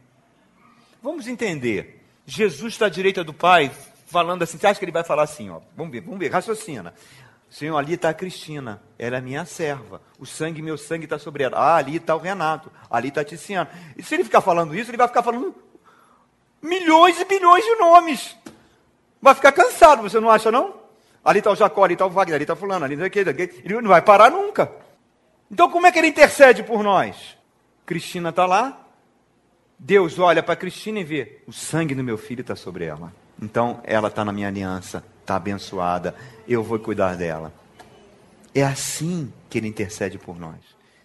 Vamos 1.01 1.27
entender. 1.27 2.03
Jesus 2.25 2.73
está 2.73 2.87
à 2.87 2.89
direita 2.89 3.23
do 3.23 3.33
Pai, 3.33 3.71
falando 4.05 4.43
assim. 4.43 4.57
Você 4.57 4.67
acha 4.67 4.79
que 4.79 4.85
ele 4.85 4.91
vai 4.91 5.03
falar 5.03 5.23
assim? 5.23 5.49
Ó? 5.49 5.61
Vamos 5.75 5.91
ver, 5.91 6.01
vamos 6.01 6.19
ver, 6.19 6.31
raciocina. 6.31 6.93
Senhor, 7.49 7.77
ali 7.77 7.93
está 7.93 8.09
a 8.09 8.13
Cristina, 8.13 8.81
ela 8.99 9.17
é 9.17 9.21
minha 9.21 9.45
serva. 9.45 10.01
O 10.19 10.25
sangue, 10.25 10.61
meu 10.61 10.77
sangue 10.77 11.05
está 11.05 11.17
sobre 11.17 11.43
ela. 11.43 11.57
Ah, 11.57 11.77
ali 11.77 11.95
está 11.95 12.13
o 12.15 12.19
Renato, 12.19 12.69
ali 12.89 13.07
está 13.07 13.21
a 13.21 13.23
Tiziana. 13.23 13.69
E 13.95 14.03
se 14.03 14.15
ele 14.15 14.25
ficar 14.25 14.41
falando 14.41 14.75
isso, 14.75 14.89
ele 14.91 14.97
vai 14.97 15.07
ficar 15.07 15.23
falando 15.23 15.55
milhões 16.61 17.19
e 17.19 17.25
bilhões 17.25 17.63
de 17.63 17.75
nomes. 17.75 18.35
Vai 19.21 19.33
ficar 19.33 19.53
cansado, 19.53 20.01
você 20.01 20.19
não 20.19 20.29
acha, 20.29 20.51
não? 20.51 20.86
Ali 21.27 21.39
está 21.39 21.51
o 21.51 21.55
Jacó, 21.57 21.83
ali 21.83 21.91
está 21.91 22.05
o 22.05 22.09
Wagner, 22.09 22.35
ali 22.35 22.45
está 22.45 22.55
fulano, 22.55 22.85
ali 22.85 22.93
está 22.93 23.05
aquele. 23.05 23.61
Ele 23.65 23.81
não 23.81 23.89
vai 23.89 24.01
parar 24.01 24.31
nunca. 24.31 24.71
Então 25.51 25.69
como 25.69 25.85
é 25.85 25.91
que 25.91 25.99
ele 25.99 26.07
intercede 26.07 26.63
por 26.63 26.81
nós? 26.81 27.37
Cristina 27.85 28.29
está 28.29 28.45
lá, 28.45 28.87
Deus 29.77 30.19
olha 30.19 30.41
para 30.41 30.55
Cristina 30.55 31.01
e 31.01 31.03
vê, 31.03 31.39
o 31.45 31.51
sangue 31.51 31.93
do 31.93 32.01
meu 32.01 32.17
filho 32.17 32.39
está 32.39 32.55
sobre 32.55 32.85
ela. 32.85 33.11
Então 33.41 33.81
ela 33.83 34.07
está 34.07 34.23
na 34.23 34.31
minha 34.31 34.47
aliança. 34.47 35.03
está 35.19 35.35
abençoada, 35.35 36.15
eu 36.47 36.63
vou 36.63 36.79
cuidar 36.79 37.17
dela. 37.17 37.51
É 38.55 38.63
assim 38.63 39.31
que 39.49 39.57
ele 39.57 39.67
intercede 39.67 40.17
por 40.17 40.39
nós. 40.39 40.55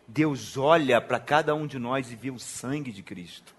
Deus 0.07 0.57
olha 0.57 1.01
para 1.01 1.19
cada 1.19 1.53
um 1.53 1.67
de 1.67 1.81
nós 1.81 2.13
e 2.13 2.15
vê 2.15 2.31
o 2.31 2.39
sangue 2.39 2.93
de 2.93 3.03
Cristo. 3.03 3.53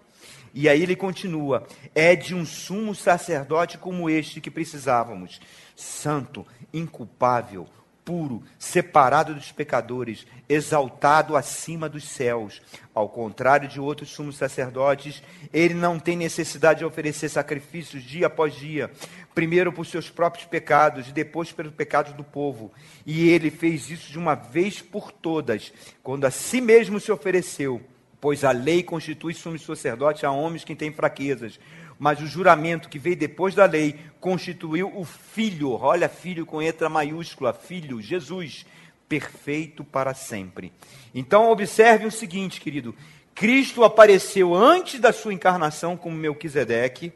E 0.54 0.68
aí 0.68 0.82
ele 0.82 0.94
continua: 0.94 1.66
é 1.94 2.14
de 2.14 2.34
um 2.34 2.46
sumo 2.46 2.94
sacerdote 2.94 3.76
como 3.76 4.08
este 4.08 4.40
que 4.40 4.50
precisávamos, 4.50 5.40
santo, 5.74 6.46
inculpável, 6.72 7.68
puro, 8.04 8.42
separado 8.58 9.34
dos 9.34 9.50
pecadores, 9.50 10.26
exaltado 10.48 11.36
acima 11.36 11.88
dos 11.88 12.04
céus. 12.04 12.62
Ao 12.94 13.08
contrário 13.08 13.68
de 13.68 13.80
outros 13.80 14.10
sumos 14.10 14.36
sacerdotes, 14.36 15.22
ele 15.52 15.74
não 15.74 15.98
tem 15.98 16.16
necessidade 16.16 16.80
de 16.80 16.84
oferecer 16.84 17.28
sacrifícios 17.28 18.04
dia 18.04 18.26
após 18.26 18.54
dia, 18.54 18.90
primeiro 19.34 19.72
por 19.72 19.86
seus 19.86 20.10
próprios 20.10 20.44
pecados 20.44 21.08
e 21.08 21.12
depois 21.12 21.50
pelos 21.50 21.74
pecados 21.74 22.12
do 22.12 22.22
povo. 22.22 22.70
E 23.04 23.28
ele 23.30 23.50
fez 23.50 23.90
isso 23.90 24.12
de 24.12 24.18
uma 24.18 24.34
vez 24.34 24.80
por 24.80 25.10
todas, 25.10 25.72
quando 26.02 26.26
a 26.26 26.30
si 26.30 26.60
mesmo 26.60 27.00
se 27.00 27.10
ofereceu, 27.10 27.82
pois 28.24 28.42
a 28.42 28.52
lei 28.52 28.82
constitui 28.82 29.34
sumo 29.34 29.58
sacerdote 29.58 30.24
a 30.24 30.30
homens 30.30 30.64
que 30.64 30.74
têm 30.74 30.90
fraquezas 30.90 31.60
mas 31.98 32.20
o 32.22 32.26
juramento 32.26 32.88
que 32.88 32.98
veio 32.98 33.16
depois 33.16 33.54
da 33.54 33.66
lei 33.66 33.98
constituiu 34.18 34.90
o 34.96 35.04
Filho, 35.04 35.72
olha, 35.72 36.08
Filho 36.08 36.46
com 36.46 36.56
letra 36.56 36.88
maiúscula, 36.88 37.52
Filho, 37.52 38.00
Jesus, 38.00 38.66
perfeito 39.08 39.84
para 39.84 40.14
sempre. 40.14 40.72
Então, 41.14 41.50
observe 41.50 42.06
o 42.06 42.10
seguinte, 42.10 42.60
querido: 42.60 42.94
Cristo 43.34 43.84
apareceu 43.84 44.54
antes 44.54 44.98
da 44.98 45.12
sua 45.12 45.34
encarnação 45.34 45.96
como 45.96 46.16
Melquisedeque. 46.16 47.12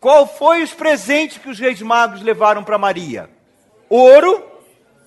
Qual 0.00 0.26
foi 0.26 0.62
os 0.62 0.72
presentes 0.72 1.38
que 1.38 1.50
os 1.50 1.58
reis 1.58 1.82
magos 1.82 2.22
levaram 2.22 2.64
para 2.64 2.78
Maria? 2.78 3.28
Ouro. 3.88 4.46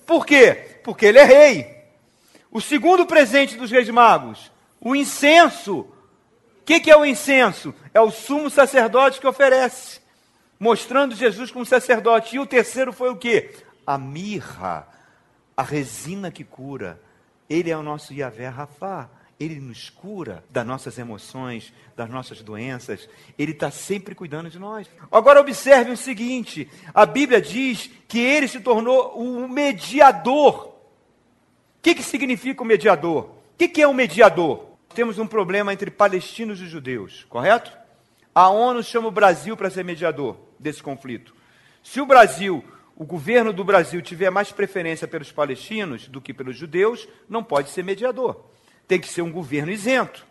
Por 0.06 0.24
quê? 0.24 0.78
Porque 0.84 1.06
ele 1.06 1.18
é 1.18 1.24
rei. 1.24 1.74
O 2.50 2.60
segundo 2.60 3.06
presente 3.06 3.56
dos 3.56 3.70
reis 3.70 3.88
magos, 3.88 4.52
o 4.84 4.94
incenso. 4.94 5.80
O 5.80 6.64
que, 6.64 6.78
que 6.78 6.90
é 6.90 6.96
o 6.96 7.04
incenso? 7.04 7.74
É 7.92 8.00
o 8.00 8.10
sumo 8.10 8.48
sacerdote 8.50 9.18
que 9.18 9.26
oferece, 9.26 10.00
mostrando 10.60 11.16
Jesus 11.16 11.50
como 11.50 11.64
sacerdote. 11.64 12.36
E 12.36 12.38
o 12.38 12.46
terceiro 12.46 12.92
foi 12.92 13.10
o 13.10 13.16
que? 13.16 13.50
A 13.86 13.98
mirra, 13.98 14.86
a 15.56 15.62
resina 15.62 16.30
que 16.30 16.44
cura. 16.44 17.00
Ele 17.48 17.70
é 17.70 17.76
o 17.76 17.82
nosso 17.82 18.12
Yahvé 18.14 18.48
Rafá. 18.48 19.08
Ele 19.38 19.58
nos 19.58 19.90
cura 19.90 20.44
das 20.48 20.64
nossas 20.64 20.96
emoções, 20.96 21.72
das 21.96 22.08
nossas 22.08 22.40
doenças. 22.40 23.08
Ele 23.36 23.52
está 23.52 23.70
sempre 23.70 24.14
cuidando 24.14 24.48
de 24.48 24.58
nós. 24.58 24.88
Agora 25.10 25.40
observe 25.40 25.90
o 25.90 25.96
seguinte: 25.96 26.70
a 26.94 27.04
Bíblia 27.04 27.40
diz 27.40 27.90
que 28.06 28.20
ele 28.20 28.46
se 28.46 28.60
tornou 28.60 29.18
o 29.18 29.48
mediador. 29.48 30.68
O 30.68 30.74
que, 31.82 31.94
que 31.94 32.02
significa 32.02 32.62
o 32.62 32.66
mediador? 32.66 33.24
O 33.24 33.56
que, 33.58 33.68
que 33.68 33.82
é 33.82 33.88
o 33.88 33.92
mediador? 33.92 34.73
Temos 34.94 35.18
um 35.18 35.26
problema 35.26 35.72
entre 35.72 35.90
palestinos 35.90 36.60
e 36.60 36.66
judeus, 36.66 37.26
correto? 37.28 37.70
A 38.34 38.48
ONU 38.48 38.82
chama 38.82 39.08
o 39.08 39.12
Brasil 39.12 39.56
para 39.56 39.70
ser 39.70 39.84
mediador 39.84 40.38
desse 40.58 40.82
conflito. 40.82 41.34
Se 41.82 42.00
o 42.00 42.06
Brasil, 42.06 42.64
o 42.96 43.04
governo 43.04 43.52
do 43.52 43.62
Brasil, 43.62 44.00
tiver 44.00 44.30
mais 44.30 44.50
preferência 44.50 45.06
pelos 45.06 45.30
palestinos 45.30 46.08
do 46.08 46.20
que 46.20 46.32
pelos 46.32 46.56
judeus, 46.56 47.06
não 47.28 47.44
pode 47.44 47.70
ser 47.70 47.84
mediador. 47.84 48.44
Tem 48.88 48.98
que 48.98 49.08
ser 49.08 49.22
um 49.22 49.30
governo 49.30 49.70
isento. 49.70 50.26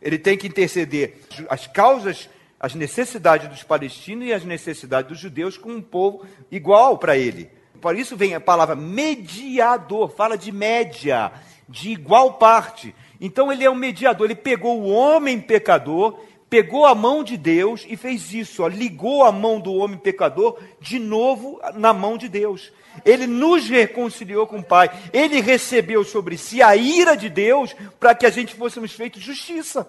Ele 0.00 0.18
tem 0.18 0.36
que 0.36 0.48
interceder 0.48 1.20
as 1.48 1.66
causas, 1.66 2.28
as 2.58 2.74
necessidades 2.74 3.48
dos 3.48 3.62
palestinos 3.62 4.26
e 4.26 4.32
as 4.32 4.44
necessidades 4.44 5.10
dos 5.10 5.18
judeus 5.18 5.58
com 5.58 5.70
um 5.70 5.82
povo 5.82 6.26
igual 6.50 6.98
para 6.98 7.16
ele. 7.16 7.50
Por 7.80 7.96
isso 7.96 8.16
vem 8.16 8.34
a 8.34 8.40
palavra 8.40 8.76
mediador, 8.76 10.08
fala 10.08 10.38
de 10.38 10.52
média, 10.52 11.32
de 11.68 11.90
igual 11.90 12.34
parte. 12.34 12.94
Então 13.24 13.52
ele 13.52 13.64
é 13.64 13.70
um 13.70 13.74
mediador, 13.76 14.26
ele 14.26 14.34
pegou 14.34 14.80
o 14.80 14.88
homem 14.88 15.40
pecador, 15.40 16.18
pegou 16.50 16.84
a 16.84 16.92
mão 16.92 17.22
de 17.22 17.36
Deus 17.36 17.86
e 17.88 17.96
fez 17.96 18.34
isso, 18.34 18.64
ó, 18.64 18.66
ligou 18.66 19.22
a 19.22 19.30
mão 19.30 19.60
do 19.60 19.72
homem 19.74 19.96
pecador 19.96 20.58
de 20.80 20.98
novo 20.98 21.60
na 21.76 21.92
mão 21.92 22.18
de 22.18 22.28
Deus. 22.28 22.72
Ele 23.04 23.28
nos 23.28 23.68
reconciliou 23.68 24.44
com 24.44 24.58
o 24.58 24.64
Pai. 24.64 24.90
Ele 25.12 25.40
recebeu 25.40 26.02
sobre 26.02 26.36
si 26.36 26.60
a 26.60 26.74
ira 26.74 27.16
de 27.16 27.28
Deus 27.28 27.76
para 28.00 28.12
que 28.12 28.26
a 28.26 28.30
gente 28.30 28.56
fôssemos 28.56 28.92
feitos 28.92 29.22
justiça. 29.22 29.88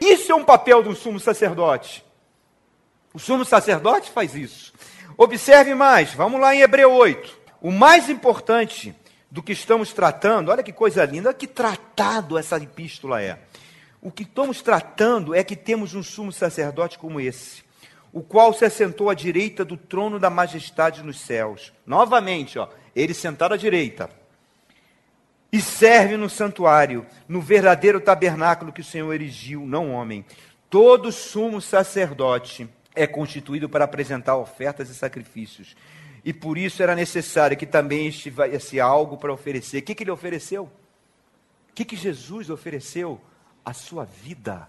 Isso 0.00 0.30
é 0.30 0.34
um 0.36 0.44
papel 0.44 0.84
do 0.84 0.94
sumo 0.94 1.18
sacerdote. 1.18 2.04
O 3.12 3.18
sumo 3.18 3.44
sacerdote 3.44 4.08
faz 4.12 4.36
isso. 4.36 4.72
Observe 5.18 5.74
mais, 5.74 6.14
vamos 6.14 6.40
lá 6.40 6.54
em 6.54 6.60
Hebreu 6.60 6.92
8. 6.92 7.36
O 7.60 7.72
mais 7.72 8.08
importante 8.08 8.94
do 9.30 9.42
que 9.42 9.52
estamos 9.52 9.92
tratando, 9.92 10.50
olha 10.50 10.62
que 10.62 10.72
coisa 10.72 11.04
linda, 11.04 11.34
que 11.34 11.46
tratado 11.46 12.38
essa 12.38 12.56
epístola 12.56 13.20
é. 13.20 13.38
O 14.00 14.10
que 14.10 14.22
estamos 14.22 14.62
tratando 14.62 15.34
é 15.34 15.42
que 15.42 15.56
temos 15.56 15.94
um 15.94 16.02
sumo 16.02 16.32
sacerdote 16.32 16.98
como 16.98 17.20
esse, 17.20 17.64
o 18.12 18.22
qual 18.22 18.52
se 18.52 18.64
assentou 18.64 19.10
à 19.10 19.14
direita 19.14 19.64
do 19.64 19.76
trono 19.76 20.18
da 20.18 20.30
majestade 20.30 21.02
nos 21.02 21.20
céus. 21.20 21.72
Novamente, 21.84 22.58
ó, 22.58 22.68
ele 22.94 23.12
sentado 23.12 23.54
à 23.54 23.56
direita. 23.56 24.08
E 25.52 25.60
serve 25.60 26.16
no 26.16 26.28
santuário, 26.28 27.06
no 27.28 27.40
verdadeiro 27.40 28.00
tabernáculo 28.00 28.72
que 28.72 28.80
o 28.80 28.84
Senhor 28.84 29.12
erigiu, 29.12 29.66
não 29.66 29.92
homem. 29.92 30.24
Todo 30.68 31.12
sumo 31.12 31.60
sacerdote 31.60 32.68
é 32.94 33.06
constituído 33.06 33.68
para 33.68 33.84
apresentar 33.84 34.36
ofertas 34.36 34.88
e 34.88 34.94
sacrifícios 34.94 35.76
e 36.26 36.32
por 36.32 36.58
isso 36.58 36.82
era 36.82 36.96
necessário 36.96 37.56
que 37.56 37.64
também 37.64 38.08
estivesse 38.08 38.80
algo 38.80 39.16
para 39.16 39.32
oferecer. 39.32 39.78
O 39.78 39.82
que, 39.82 39.94
que 39.94 40.02
ele 40.02 40.10
ofereceu? 40.10 40.64
O 40.64 41.72
que, 41.72 41.84
que 41.84 41.94
Jesus 41.94 42.50
ofereceu? 42.50 43.20
A 43.64 43.72
sua 43.72 44.04
vida, 44.04 44.68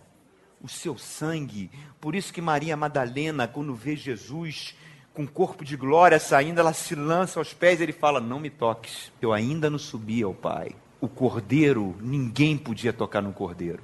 o 0.62 0.70
seu 0.70 1.00
sangue. 1.00 1.72
Por 2.00 2.14
isso 2.14 2.32
que 2.32 2.42
Maria 2.42 2.78
Madalena, 2.78 3.48
quando 3.48 3.74
vê 3.74 3.96
Jesus 3.96 4.76
com 5.16 5.26
corpo 5.26 5.66
de 5.66 5.76
glória 5.76 6.20
saindo, 6.20 6.60
ela 6.60 6.74
se 6.74 6.94
lança 6.94 7.40
aos 7.40 7.56
pés 7.56 7.80
e 7.80 7.84
ele 7.84 7.92
fala: 7.92 8.22
Não 8.22 8.40
me 8.40 8.52
toques, 8.52 9.12
eu 9.20 9.34
ainda 9.34 9.68
não 9.68 9.80
subi 9.80 10.22
ao 10.22 10.36
Pai. 10.36 10.76
O 11.02 11.08
cordeiro, 11.08 11.96
ninguém 12.00 12.56
podia 12.56 12.94
tocar 12.94 13.22
no 13.22 13.34
cordeiro. 13.34 13.82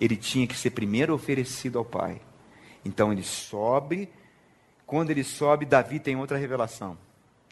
Ele 0.00 0.16
tinha 0.16 0.48
que 0.48 0.56
ser 0.56 0.70
primeiro 0.70 1.14
oferecido 1.14 1.78
ao 1.78 1.84
Pai. 1.84 2.20
Então 2.84 3.12
ele 3.12 3.22
sobe 3.22 4.08
quando 4.86 5.10
ele 5.10 5.24
sobe, 5.24 5.64
Davi 5.64 5.98
tem 5.98 6.16
outra 6.16 6.36
revelação. 6.36 6.96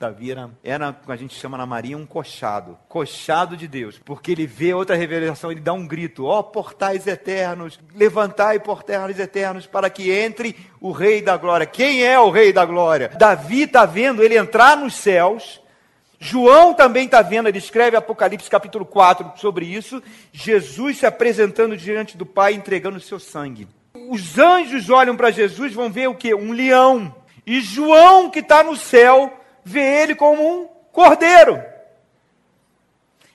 Davi 0.03 0.33
era, 0.33 0.51
era, 0.65 0.97
a 1.07 1.17
gente 1.17 1.35
chama 1.35 1.57
na 1.57 1.65
Maria, 1.65 1.97
um 1.97 2.05
coxado. 2.05 2.77
Coxado 2.89 3.57
de 3.57 3.69
Deus. 3.69 4.01
Porque 4.05 4.33
ele 4.33 4.47
vê 4.47 4.75
outra 4.75 4.97
revelação, 4.97 5.53
ele 5.53 5.61
dá 5.61 5.73
um 5.73 5.87
grito: 5.87 6.25
Ó 6.25 6.41
oh, 6.41 6.45
portais 6.45 7.07
eternos, 7.07 7.79
levantai 7.95 8.59
portais 8.59 9.21
eternos, 9.21 9.67
para 9.67 9.89
que 9.89 10.11
entre 10.11 10.57
o 10.81 10.91
Rei 10.91 11.23
da 11.23 11.37
Glória. 11.37 11.67
Quem 11.67 12.05
é 12.05 12.19
o 12.19 12.31
Rei 12.31 12.53
da 12.53 12.65
Glória? 12.65 13.11
Davi 13.17 13.63
está 13.63 13.87
vendo 13.87 14.23
ele 14.25 14.37
entrar 14.37 14.77
nos 14.77 14.95
céus. 14.95 15.63
João 16.19 16.75
também 16.75 17.07
está 17.07 17.23
vendo, 17.23 17.49
ele 17.49 17.59
escreve 17.59 17.97
Apocalipse 17.97 18.49
capítulo 18.49 18.85
4 18.85 19.33
sobre 19.37 19.67
isso. 19.67 20.03
Jesus 20.33 20.99
se 20.99 21.07
apresentando 21.07 21.77
diante 21.77 22.17
do 22.17 22.27
Pai, 22.27 22.55
entregando 22.55 22.97
o 22.97 23.01
seu 23.01 23.21
sangue. 23.21 23.69
Os 24.09 24.39
anjos 24.39 24.91
olham 24.91 25.17
para 25.17 25.31
Jesus, 25.31 25.73
vão 25.75 25.91
ver 25.91 26.09
o 26.09 26.15
que? 26.15 26.35
Um 26.35 26.53
leão 26.53 27.23
e 27.47 27.61
João, 27.61 28.31
que 28.31 28.39
está 28.39 28.63
no 28.63 28.77
céu, 28.77 29.33
vê 29.65 30.03
ele 30.03 30.15
como 30.15 30.43
um 30.43 30.69
cordeiro. 30.93 31.63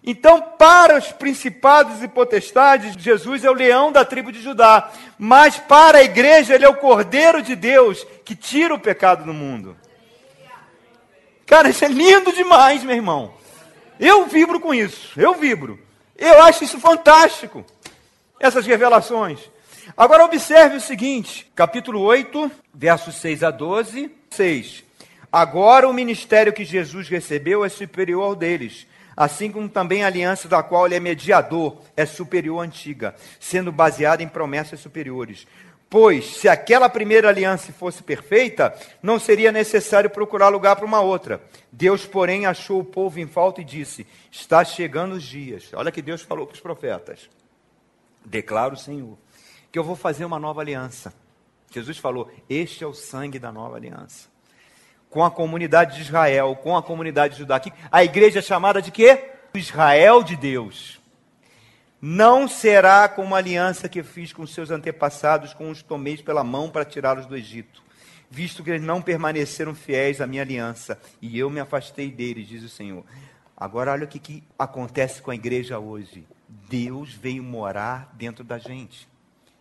Então, 0.10 0.42
para 0.42 0.98
os 0.98 1.12
principados 1.12 2.02
e 2.02 2.08
potestades, 2.08 2.96
Jesus 2.98 3.44
é 3.44 3.50
o 3.50 3.54
leão 3.54 3.92
da 3.92 4.06
tribo 4.06 4.32
de 4.32 4.42
Judá. 4.42 4.90
Mas 5.20 5.58
para 5.58 5.98
a 5.98 6.04
igreja, 6.04 6.56
ele 6.56 6.64
é 6.64 6.70
o 6.70 6.78
cordeiro 6.78 7.42
de 7.42 7.56
Deus 7.56 8.06
que 8.24 8.34
tira 8.34 8.74
o 8.74 8.80
pecado 8.80 9.26
do 9.26 9.34
mundo. 9.34 9.76
Cara, 11.46 11.70
isso 11.70 11.84
é 11.84 11.90
lindo 11.90 12.32
demais, 12.32 12.84
meu 12.84 12.96
irmão. 12.96 13.34
Eu 14.00 14.28
vibro 14.28 14.62
com 14.62 14.74
isso. 14.74 15.20
Eu 15.20 15.34
vibro. 15.34 15.78
Eu 16.16 16.42
acho 16.44 16.64
isso 16.64 16.80
fantástico. 16.80 17.66
Essas 18.40 18.66
revelações. 18.66 19.40
Agora 19.96 20.24
observe 20.24 20.78
o 20.78 20.82
seguinte, 20.82 21.52
capítulo 21.54 22.02
8, 22.02 22.50
versos 22.74 23.16
6 23.16 23.44
a 23.44 23.52
12, 23.52 24.10
6. 24.30 24.87
Agora 25.32 25.88
o 25.88 25.94
ministério 25.94 26.54
que 26.54 26.64
Jesus 26.64 27.10
recebeu 27.10 27.64
é 27.64 27.70
superior 27.70 28.24
ao 28.24 28.36
deles, 28.36 28.88
assim 29.16 29.52
como 29.52 29.68
também 29.68 30.04
a 30.04 30.08
aliança 30.08 30.48
da 30.48 30.64
qual 30.64 30.86
ele 30.86 30.96
é 30.96 31.00
mediador 31.00 31.82
é 31.96 32.06
superior 32.06 32.62
à 32.62 32.66
antiga, 32.66 33.16
sendo 33.40 33.72
baseada 33.72 34.24
em 34.24 34.28
promessas 34.28 34.80
superiores. 34.80 35.48
Pois, 35.90 36.38
se 36.38 36.50
aquela 36.50 36.90
primeira 36.90 37.30
aliança 37.30 37.72
fosse 37.72 38.04
perfeita, 38.04 38.78
não 39.02 39.18
seria 39.18 39.52
necessário 39.52 40.10
procurar 40.10 40.50
lugar 40.50 40.76
para 40.76 40.86
uma 40.86 41.00
outra. 41.00 41.42
Deus, 41.72 42.06
porém, 42.06 42.46
achou 42.46 42.82
o 42.82 42.86
povo 42.86 43.20
em 43.20 43.28
falta 43.28 43.62
e 43.62 43.64
disse: 43.64 44.06
Está 44.30 44.66
chegando 44.66 45.14
os 45.14 45.24
dias. 45.24 45.70
Olha 45.74 45.92
que 45.92 46.02
Deus 46.02 46.22
falou 46.22 46.46
para 46.46 46.56
os 46.56 46.60
profetas. 46.60 47.30
Declara 48.26 48.74
o 48.74 48.78
Senhor 48.78 49.18
que 49.72 49.80
eu 49.80 49.84
vou 49.84 49.96
fazer 49.96 50.26
uma 50.26 50.40
nova 50.40 50.62
aliança. 50.62 51.14
Jesus 51.72 51.98
falou: 51.98 52.32
Este 52.50 52.84
é 52.84 52.88
o 52.88 52.94
sangue 52.94 53.40
da 53.40 53.52
nova 53.52 53.76
aliança. 53.76 54.28
Com 55.10 55.24
a 55.24 55.32
comunidade 55.32 55.96
de 55.96 56.02
Israel, 56.02 56.56
com 56.62 56.76
a 56.76 56.84
comunidade 56.84 57.38
judaica. 57.38 57.72
A 57.92 58.04
igreja 58.04 58.40
é 58.40 58.42
chamada 58.42 58.82
de 58.82 58.92
quê? 58.92 59.32
Israel 59.54 60.24
de 60.24 60.36
Deus. 60.36 61.00
Não 62.00 62.48
será 62.48 63.10
como 63.10 63.34
a 63.34 63.40
aliança 63.40 63.90
que 63.90 64.04
fiz 64.04 64.32
com 64.32 64.46
seus 64.46 64.70
antepassados, 64.70 65.54
com 65.54 65.72
os 65.72 65.82
tomei 65.82 66.18
pela 66.18 66.44
mão 66.44 66.70
para 66.70 66.86
tirá-los 66.86 67.26
do 67.26 67.36
Egito, 67.36 67.82
visto 68.30 68.64
que 68.64 68.70
eles 68.70 68.84
não 68.84 69.02
permaneceram 69.02 69.74
fiéis 69.74 70.22
à 70.22 70.28
minha 70.28 70.44
aliança, 70.44 71.00
e 71.20 71.40
eu 71.40 71.50
me 71.50 71.60
afastei 71.60 72.12
deles, 72.12 72.48
diz 72.48 72.64
o 72.64 72.70
Senhor. 72.70 73.04
Agora 73.56 73.92
olha 73.92 74.06
o 74.06 74.08
que, 74.08 74.20
que 74.20 74.44
acontece 74.60 75.22
com 75.24 75.32
a 75.32 75.36
igreja 75.36 75.80
hoje. 75.80 76.28
Deus 76.70 77.14
veio 77.14 77.42
morar 77.42 78.14
dentro 78.14 78.44
da 78.44 78.60
gente. 78.60 79.10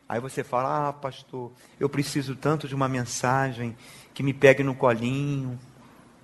Aí 0.09 0.21
você 0.21 0.45
fala: 0.45 0.89
Ah, 0.89 0.93
pastor, 0.93 1.53
eu 1.81 1.89
preciso 1.89 2.37
tanto 2.37 2.69
de 2.69 2.75
uma 2.75 2.89
mensagem 2.89 3.77
que 4.15 4.23
me 4.23 4.33
pegue 4.33 4.63
no 4.63 4.75
colinho. 4.75 5.59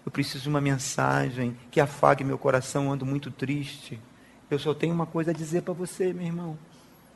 Eu 0.05 0.11
preciso 0.11 0.45
de 0.45 0.49
uma 0.49 0.61
mensagem 0.61 1.57
que 1.71 1.81
afague 1.81 2.25
meu 2.25 2.39
coração, 2.39 2.93
ando 2.93 3.07
muito 3.07 3.31
triste. 3.31 4.01
Eu 4.51 4.59
só 4.59 4.75
tenho 4.75 4.95
uma 4.95 5.07
coisa 5.07 5.31
a 5.31 5.35
dizer 5.35 5.63
para 5.63 5.73
você, 5.73 6.13
meu 6.13 6.27
irmão, 6.27 6.59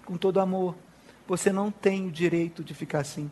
com 0.04 0.16
todo 0.16 0.40
amor. 0.40 0.74
Você 1.26 1.52
não 1.52 1.70
tem 1.70 2.06
o 2.06 2.10
direito 2.10 2.62
de 2.62 2.72
ficar 2.72 3.00
assim. 3.00 3.30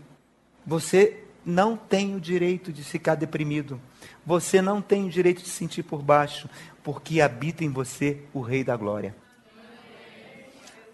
Você 0.67 1.25
não 1.45 1.77
tem 1.77 2.15
o 2.15 2.21
direito 2.21 2.73
de 2.73 2.83
ficar 2.83 3.15
deprimido. 3.15 3.81
Você 4.27 4.61
não 4.61 4.83
tem 4.83 5.07
o 5.07 5.11
direito 5.11 5.43
de 5.43 5.49
se 5.49 5.57
sentir 5.57 5.83
por 5.83 6.03
baixo, 6.03 6.49
porque 6.83 7.21
habita 7.21 7.65
em 7.65 7.71
você 7.71 8.23
o 8.33 8.41
Rei 8.41 8.65
da 8.65 8.77
Glória. 8.77 9.15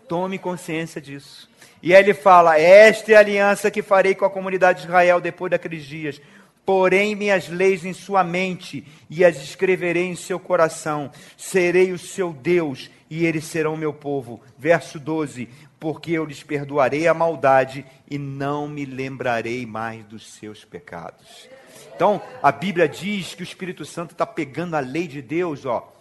Tome 0.08 0.38
consciência 0.38 1.00
disso. 1.00 1.49
E 1.82 1.94
aí 1.94 2.02
ele 2.02 2.14
fala: 2.14 2.58
Esta 2.58 3.12
é 3.12 3.16
a 3.16 3.20
aliança 3.20 3.70
que 3.70 3.82
farei 3.82 4.14
com 4.14 4.24
a 4.24 4.30
comunidade 4.30 4.80
de 4.80 4.86
Israel 4.86 5.20
depois 5.20 5.50
daqueles 5.50 5.84
dias. 5.84 6.20
Porém, 6.64 7.14
minhas 7.14 7.48
leis 7.48 7.84
em 7.84 7.92
sua 7.92 8.22
mente 8.22 8.86
e 9.08 9.24
as 9.24 9.36
escreverei 9.42 10.06
em 10.06 10.14
seu 10.14 10.38
coração. 10.38 11.10
Serei 11.36 11.90
o 11.92 11.98
seu 11.98 12.32
Deus 12.32 12.90
e 13.08 13.24
eles 13.24 13.44
serão 13.44 13.76
meu 13.76 13.92
povo. 13.92 14.40
Verso 14.58 15.00
12: 15.00 15.48
Porque 15.78 16.12
eu 16.12 16.24
lhes 16.24 16.42
perdoarei 16.42 17.08
a 17.08 17.14
maldade 17.14 17.84
e 18.08 18.18
não 18.18 18.68
me 18.68 18.84
lembrarei 18.84 19.66
mais 19.66 20.04
dos 20.04 20.34
seus 20.34 20.64
pecados. 20.64 21.48
Então, 21.94 22.22
a 22.42 22.52
Bíblia 22.52 22.88
diz 22.88 23.34
que 23.34 23.42
o 23.42 23.44
Espírito 23.44 23.84
Santo 23.84 24.12
está 24.12 24.26
pegando 24.26 24.74
a 24.74 24.80
lei 24.80 25.06
de 25.06 25.20
Deus, 25.20 25.66
ó, 25.66 25.92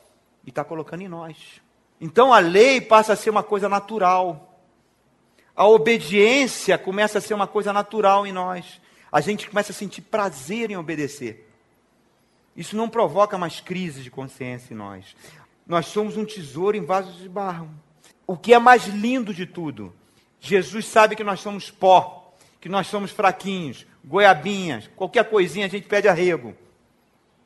e 0.45 0.49
está 0.49 0.63
colocando 0.63 1.01
em 1.01 1.07
nós. 1.07 1.61
Então 2.01 2.33
a 2.33 2.39
lei 2.39 2.79
passa 2.79 3.13
a 3.13 3.15
ser 3.15 3.29
uma 3.29 3.43
coisa 3.43 3.67
natural. 3.67 4.48
A 5.59 5.67
obediência 5.67 6.77
começa 6.77 7.17
a 7.17 7.21
ser 7.21 7.33
uma 7.33 7.45
coisa 7.45 7.73
natural 7.73 8.25
em 8.25 8.31
nós. 8.31 8.79
A 9.11 9.19
gente 9.19 9.49
começa 9.49 9.73
a 9.73 9.75
sentir 9.75 9.99
prazer 9.99 10.71
em 10.71 10.77
obedecer. 10.77 11.51
Isso 12.55 12.77
não 12.77 12.87
provoca 12.87 13.37
mais 13.37 13.59
crises 13.59 14.05
de 14.05 14.09
consciência 14.09 14.73
em 14.73 14.77
nós. 14.77 15.17
Nós 15.67 15.87
somos 15.87 16.15
um 16.15 16.23
tesouro 16.23 16.77
em 16.77 16.85
vasos 16.85 17.17
de 17.17 17.27
barro. 17.27 17.69
O 18.25 18.37
que 18.37 18.53
é 18.53 18.57
mais 18.57 18.87
lindo 18.87 19.33
de 19.33 19.45
tudo, 19.45 19.93
Jesus 20.39 20.85
sabe 20.85 21.13
que 21.13 21.25
nós 21.25 21.41
somos 21.41 21.69
pó, 21.69 22.33
que 22.61 22.69
nós 22.69 22.87
somos 22.87 23.11
fraquinhos, 23.11 23.85
goiabinhas, 24.01 24.89
qualquer 24.95 25.29
coisinha 25.29 25.65
a 25.65 25.69
gente 25.69 25.89
pede 25.89 26.07
arrego. 26.07 26.55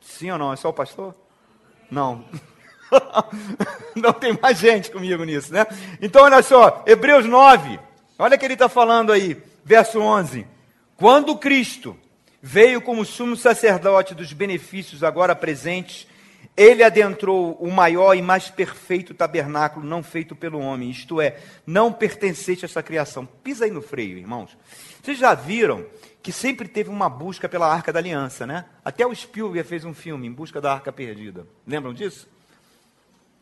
Sim 0.00 0.30
ou 0.30 0.38
não? 0.38 0.52
É 0.52 0.56
só 0.56 0.68
o 0.68 0.72
pastor? 0.72 1.16
Não. 1.90 2.24
Não 3.96 4.12
tem 4.12 4.38
mais 4.40 4.56
gente 4.60 4.92
comigo 4.92 5.24
nisso, 5.24 5.52
né? 5.52 5.66
Então, 6.00 6.22
olha 6.22 6.44
só, 6.44 6.84
Hebreus 6.86 7.26
9, 7.26 7.80
olha 8.18 8.38
que 8.38 8.44
ele 8.44 8.54
está 8.54 8.68
falando 8.68 9.12
aí, 9.12 9.36
verso 9.64 10.00
11. 10.00 10.46
Quando 10.96 11.36
Cristo 11.36 11.96
veio 12.40 12.80
como 12.80 13.04
sumo 13.04 13.36
sacerdote 13.36 14.14
dos 14.14 14.32
benefícios 14.32 15.02
agora 15.02 15.34
presentes, 15.34 16.06
ele 16.56 16.84
adentrou 16.84 17.52
o 17.54 17.70
maior 17.70 18.14
e 18.14 18.22
mais 18.22 18.48
perfeito 18.48 19.14
tabernáculo 19.14 19.84
não 19.86 20.02
feito 20.02 20.36
pelo 20.36 20.60
homem, 20.60 20.90
isto 20.90 21.20
é, 21.20 21.36
não 21.66 21.92
pertencente 21.92 22.64
a 22.64 22.66
essa 22.66 22.82
criação. 22.82 23.26
Pisa 23.26 23.64
aí 23.64 23.70
no 23.70 23.82
freio, 23.82 24.18
irmãos. 24.18 24.56
Vocês 25.02 25.18
já 25.18 25.34
viram 25.34 25.84
que 26.22 26.32
sempre 26.32 26.68
teve 26.68 26.88
uma 26.88 27.08
busca 27.08 27.48
pela 27.48 27.70
Arca 27.70 27.92
da 27.92 27.98
Aliança, 27.98 28.46
né? 28.46 28.64
Até 28.84 29.06
o 29.06 29.14
Spielberg 29.14 29.68
fez 29.68 29.84
um 29.84 29.92
filme, 29.92 30.26
Em 30.26 30.32
Busca 30.32 30.60
da 30.60 30.72
Arca 30.72 30.92
Perdida. 30.92 31.46
Lembram 31.66 31.92
disso? 31.92 32.28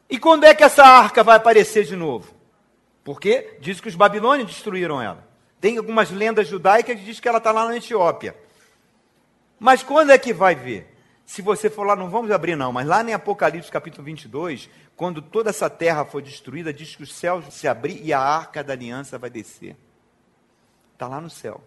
E 0.09 0.19
quando 0.19 0.45
é 0.45 0.55
que 0.55 0.65
essa 0.65 0.85
arca 0.85 1.23
vai 1.23 1.37
aparecer 1.37 1.85
de 1.85 1.97
novo? 1.97 2.35
Porque 3.05 3.57
diz 3.61 3.81
que 3.81 3.89
os 3.89 3.95
babilônios 3.95 4.49
destruíram 4.49 5.01
ela. 5.01 5.27
Tem 5.61 5.79
algumas 5.79 6.11
lendas 6.11 6.49
judaicas 6.49 6.99
que 6.99 7.05
diz 7.05 7.21
que 7.21 7.29
ela 7.29 7.39
está 7.39 7.53
lá 7.53 7.67
na 7.67 7.77
Etiópia. 7.77 8.37
Mas 9.59 9.83
quando 9.83 10.11
é 10.11 10.19
que 10.19 10.33
vai 10.33 10.55
ver? 10.55 10.93
Se 11.25 11.41
você 11.41 11.71
for 11.71 11.87
lá, 11.87 11.95
não 11.95 12.11
vamos 12.11 12.31
abrir 12.31 12.57
não, 12.57 12.73
mas 12.73 12.87
lá 12.87 13.03
em 13.03 13.15
Apocalipse 13.15 13.71
capítulo 13.71 14.05
22, 14.05 14.69
quando 14.97 15.23
toda 15.23 15.51
essa 15.51 15.71
terra 15.71 16.05
foi 16.05 16.21
destruída, 16.21 16.73
diz 16.73 16.97
que 16.97 17.03
os 17.05 17.15
céus 17.15 17.45
se 17.55 17.69
abrir 17.69 18.01
e 18.03 18.13
a 18.13 18.21
arca 18.21 18.63
da 18.63 18.73
aliança 18.73 19.19
vai 19.19 19.31
descer. 19.31 19.77
Está 20.93 21.07
lá 21.07 21.21
no 21.21 21.31
céu. 21.31 21.63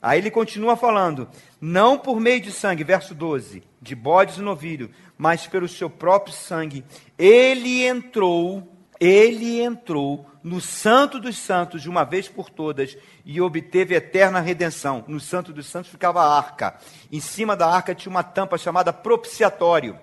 Aí 0.00 0.18
ele 0.18 0.30
continua 0.30 0.76
falando: 0.76 1.28
não 1.60 1.98
por 1.98 2.18
meio 2.18 2.40
de 2.40 2.50
sangue, 2.50 2.84
verso 2.84 3.14
12, 3.14 3.62
de 3.80 3.94
bodes 3.94 4.36
e 4.36 4.40
novilho, 4.40 4.90
mas 5.18 5.46
pelo 5.46 5.68
seu 5.68 5.90
próprio 5.90 6.32
sangue. 6.32 6.84
Ele 7.18 7.84
entrou, 7.84 8.66
ele 9.00 9.62
entrou 9.62 10.26
no 10.42 10.60
Santo 10.60 11.18
dos 11.18 11.38
Santos 11.38 11.80
de 11.80 11.88
uma 11.88 12.04
vez 12.04 12.28
por 12.28 12.50
todas 12.50 12.96
e 13.24 13.40
obteve 13.40 13.94
eterna 13.94 14.40
redenção. 14.40 15.02
No 15.08 15.18
Santo 15.18 15.52
dos 15.52 15.66
Santos 15.66 15.90
ficava 15.90 16.20
a 16.22 16.36
arca. 16.36 16.78
Em 17.10 17.20
cima 17.20 17.56
da 17.56 17.66
arca 17.66 17.94
tinha 17.94 18.10
uma 18.10 18.22
tampa 18.22 18.58
chamada 18.58 18.92
propiciatório. 18.92 19.98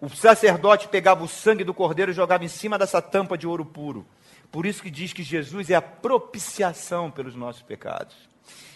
O 0.00 0.08
sacerdote 0.08 0.88
pegava 0.88 1.24
o 1.24 1.28
sangue 1.28 1.64
do 1.64 1.74
cordeiro 1.74 2.12
e 2.12 2.14
jogava 2.14 2.44
em 2.44 2.48
cima 2.48 2.78
dessa 2.78 3.02
tampa 3.02 3.36
de 3.36 3.46
ouro 3.46 3.64
puro. 3.64 4.06
Por 4.50 4.64
isso 4.66 4.82
que 4.82 4.90
diz 4.90 5.12
que 5.12 5.22
Jesus 5.22 5.70
é 5.70 5.74
a 5.74 5.82
propiciação 5.82 7.10
pelos 7.10 7.34
nossos 7.34 7.62
pecados. 7.62 8.14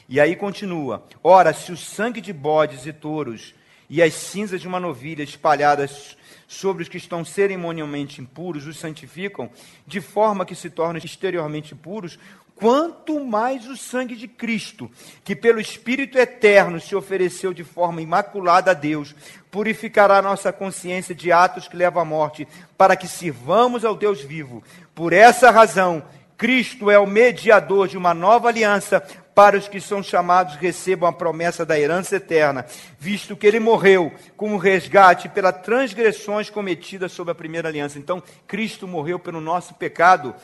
E 0.08 0.20
aí 0.20 0.34
continua: 0.34 1.04
Ora, 1.22 1.52
se 1.52 1.70
o 1.70 1.76
sangue 1.76 2.20
de 2.20 2.32
bodes 2.32 2.86
e 2.86 2.92
touros 2.92 3.54
e 3.88 4.02
as 4.02 4.14
cinzas 4.14 4.60
de 4.60 4.68
uma 4.68 4.80
novilha 4.80 5.22
espalhadas 5.22 6.15
sobre 6.46 6.82
os 6.82 6.88
que 6.88 6.96
estão 6.96 7.24
cerimonialmente 7.24 8.20
impuros 8.20 8.66
os 8.66 8.78
santificam, 8.78 9.50
de 9.86 10.00
forma 10.00 10.46
que 10.46 10.54
se 10.54 10.70
tornem 10.70 11.02
exteriormente 11.04 11.74
puros, 11.74 12.18
quanto 12.54 13.22
mais 13.22 13.66
o 13.68 13.76
sangue 13.76 14.16
de 14.16 14.26
Cristo, 14.26 14.90
que 15.22 15.36
pelo 15.36 15.60
Espírito 15.60 16.18
eterno 16.18 16.80
se 16.80 16.96
ofereceu 16.96 17.52
de 17.52 17.62
forma 17.62 18.00
imaculada 18.00 18.70
a 18.70 18.74
Deus, 18.74 19.14
purificará 19.50 20.22
nossa 20.22 20.52
consciência 20.52 21.14
de 21.14 21.30
atos 21.30 21.68
que 21.68 21.76
levam 21.76 22.00
à 22.00 22.04
morte, 22.04 22.48
para 22.76 22.96
que 22.96 23.06
sirvamos 23.06 23.84
ao 23.84 23.94
Deus 23.94 24.22
vivo. 24.22 24.62
Por 24.94 25.12
essa 25.12 25.50
razão, 25.50 26.02
Cristo 26.36 26.90
é 26.90 26.98
o 26.98 27.06
mediador 27.06 27.88
de 27.88 27.96
uma 27.96 28.14
nova 28.14 28.48
aliança 28.48 29.02
para 29.36 29.58
os 29.58 29.68
que 29.68 29.82
são 29.82 30.02
chamados 30.02 30.54
recebam 30.54 31.06
a 31.06 31.12
promessa 31.12 31.62
da 31.62 31.78
herança 31.78 32.16
eterna, 32.16 32.64
visto 32.98 33.36
que 33.36 33.46
ele 33.46 33.60
morreu 33.60 34.10
como 34.34 34.56
resgate 34.56 35.28
pelas 35.28 35.60
transgressões 35.60 36.48
cometidas 36.48 37.12
sob 37.12 37.30
a 37.30 37.34
primeira 37.34 37.68
aliança. 37.68 37.98
Então, 37.98 38.22
Cristo 38.46 38.88
morreu 38.88 39.18
pelo 39.18 39.38
nosso 39.38 39.74
pecado 39.74 40.34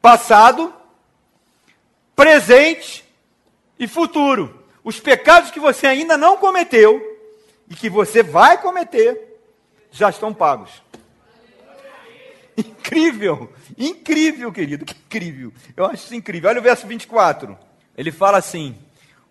passado, 0.00 0.74
presente 2.16 3.04
e 3.78 3.86
futuro. 3.86 4.64
Os 4.82 4.98
pecados 4.98 5.52
que 5.52 5.60
você 5.60 5.86
ainda 5.86 6.16
não 6.16 6.36
cometeu 6.36 7.00
e 7.70 7.76
que 7.76 7.88
você 7.88 8.24
vai 8.24 8.60
cometer 8.60 9.38
já 9.92 10.10
estão 10.10 10.34
pagos. 10.34 10.82
Incrível, 12.56 13.52
incrível, 13.78 14.50
querido, 14.50 14.84
que 14.84 14.96
incrível. 14.96 15.52
Eu 15.76 15.84
acho 15.84 16.06
isso 16.06 16.14
incrível. 16.16 16.50
Olha 16.50 16.58
o 16.58 16.64
verso 16.64 16.88
24. 16.88 17.56
Ele 17.96 18.10
fala 18.12 18.38
assim: 18.38 18.74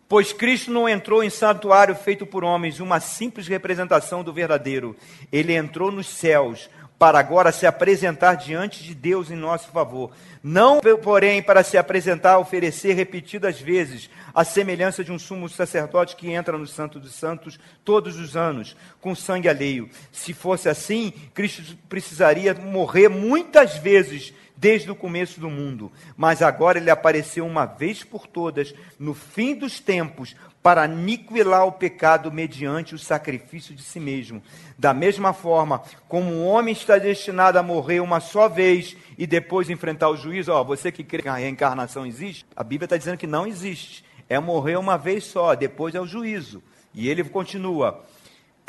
Pois 0.07 0.33
Cristo 0.33 0.71
não 0.71 0.89
entrou 0.89 1.23
em 1.23 1.29
santuário 1.29 1.95
feito 1.95 2.25
por 2.25 2.43
homens, 2.43 2.79
uma 2.79 2.99
simples 2.99 3.47
representação 3.47 4.23
do 4.23 4.33
verdadeiro. 4.33 4.95
Ele 5.31 5.53
entrou 5.53 5.91
nos 5.91 6.07
céus 6.07 6.69
para 7.01 7.17
agora 7.17 7.51
se 7.51 7.65
apresentar 7.65 8.35
diante 8.35 8.83
de 8.83 8.93
Deus 8.93 9.31
em 9.31 9.35
nosso 9.35 9.69
favor. 9.69 10.11
Não, 10.43 10.79
porém, 11.01 11.41
para 11.41 11.63
se 11.63 11.75
apresentar, 11.75 12.37
oferecer 12.37 12.93
repetidas 12.93 13.59
vezes, 13.59 14.07
a 14.35 14.43
semelhança 14.43 15.03
de 15.03 15.11
um 15.11 15.17
sumo 15.17 15.49
sacerdote 15.49 16.15
que 16.15 16.29
entra 16.29 16.59
no 16.59 16.67
Santo 16.67 16.99
dos 16.99 17.15
Santos 17.15 17.59
todos 17.83 18.19
os 18.19 18.37
anos, 18.37 18.75
com 18.99 19.15
sangue 19.15 19.49
alheio. 19.49 19.89
Se 20.11 20.31
fosse 20.31 20.69
assim, 20.69 21.11
Cristo 21.33 21.75
precisaria 21.89 22.53
morrer 22.53 23.09
muitas 23.09 23.77
vezes 23.77 24.31
desde 24.61 24.91
o 24.91 24.95
começo 24.95 25.39
do 25.39 25.49
mundo, 25.49 25.91
mas 26.15 26.43
agora 26.43 26.77
ele 26.77 26.91
apareceu 26.91 27.47
uma 27.47 27.65
vez 27.65 28.03
por 28.03 28.27
todas, 28.27 28.75
no 28.99 29.15
fim 29.15 29.55
dos 29.55 29.79
tempos, 29.79 30.35
para 30.61 30.83
aniquilar 30.83 31.65
o 31.65 31.71
pecado 31.71 32.31
mediante 32.31 32.93
o 32.93 32.99
sacrifício 32.99 33.73
de 33.73 33.81
si 33.81 33.99
mesmo. 33.99 34.39
Da 34.77 34.93
mesma 34.93 35.33
forma, 35.33 35.81
como 36.07 36.31
o 36.31 36.45
homem 36.45 36.73
está 36.73 36.99
destinado 36.99 37.57
a 37.57 37.63
morrer 37.63 38.01
uma 38.01 38.19
só 38.19 38.47
vez 38.47 38.95
e 39.17 39.25
depois 39.25 39.67
enfrentar 39.67 40.09
o 40.09 40.15
juízo, 40.15 40.51
ó, 40.51 40.63
você 40.63 40.91
que 40.91 41.03
crê 41.03 41.23
que 41.23 41.27
a 41.29 41.33
reencarnação 41.33 42.05
existe, 42.05 42.45
a 42.55 42.63
Bíblia 42.63 42.85
está 42.85 42.97
dizendo 42.97 43.17
que 43.17 43.25
não 43.25 43.47
existe. 43.47 44.05
É 44.29 44.39
morrer 44.39 44.77
uma 44.77 44.95
vez 44.95 45.23
só, 45.23 45.55
depois 45.55 45.95
é 45.95 45.99
o 45.99 46.05
juízo. 46.05 46.61
E 46.93 47.09
ele 47.09 47.23
continua: 47.23 48.05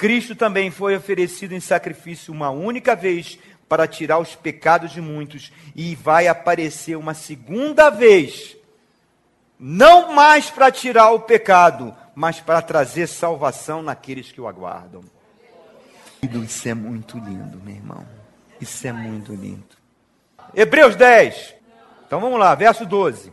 Cristo 0.03 0.35
também 0.35 0.71
foi 0.71 0.97
oferecido 0.97 1.53
em 1.53 1.61
sacrifício 1.61 2.33
uma 2.33 2.51
única 2.51 2.97
vez 2.97 3.39
para 3.69 3.87
tirar 3.87 4.19
os 4.19 4.35
pecados 4.35 4.91
de 4.91 5.01
muitos, 5.01 5.53
e 5.75 5.95
vai 5.95 6.29
aparecer 6.29 6.97
uma 6.97 7.15
segunda 7.15 7.91
vez, 7.91 8.57
não 9.59 10.13
mais 10.13 10.51
para 10.51 10.71
tirar 10.71 11.11
o 11.11 11.21
pecado, 11.21 11.97
mas 12.15 12.41
para 12.41 12.61
trazer 12.61 13.07
salvação 13.07 13.83
naqueles 13.83 14.31
que 14.31 14.41
o 14.41 14.47
aguardam. 14.47 15.03
Isso 16.23 16.69
é 16.69 16.75
muito 16.75 17.19
lindo, 17.19 17.59
meu 17.65 17.75
irmão. 17.75 18.07
Isso 18.61 18.87
é 18.87 18.93
muito 18.93 19.35
lindo. 19.35 19.77
Hebreus 20.55 20.95
10. 20.95 21.55
Então 22.07 22.21
vamos 22.21 22.39
lá, 22.39 22.55
verso 22.55 22.85
12. 22.85 23.33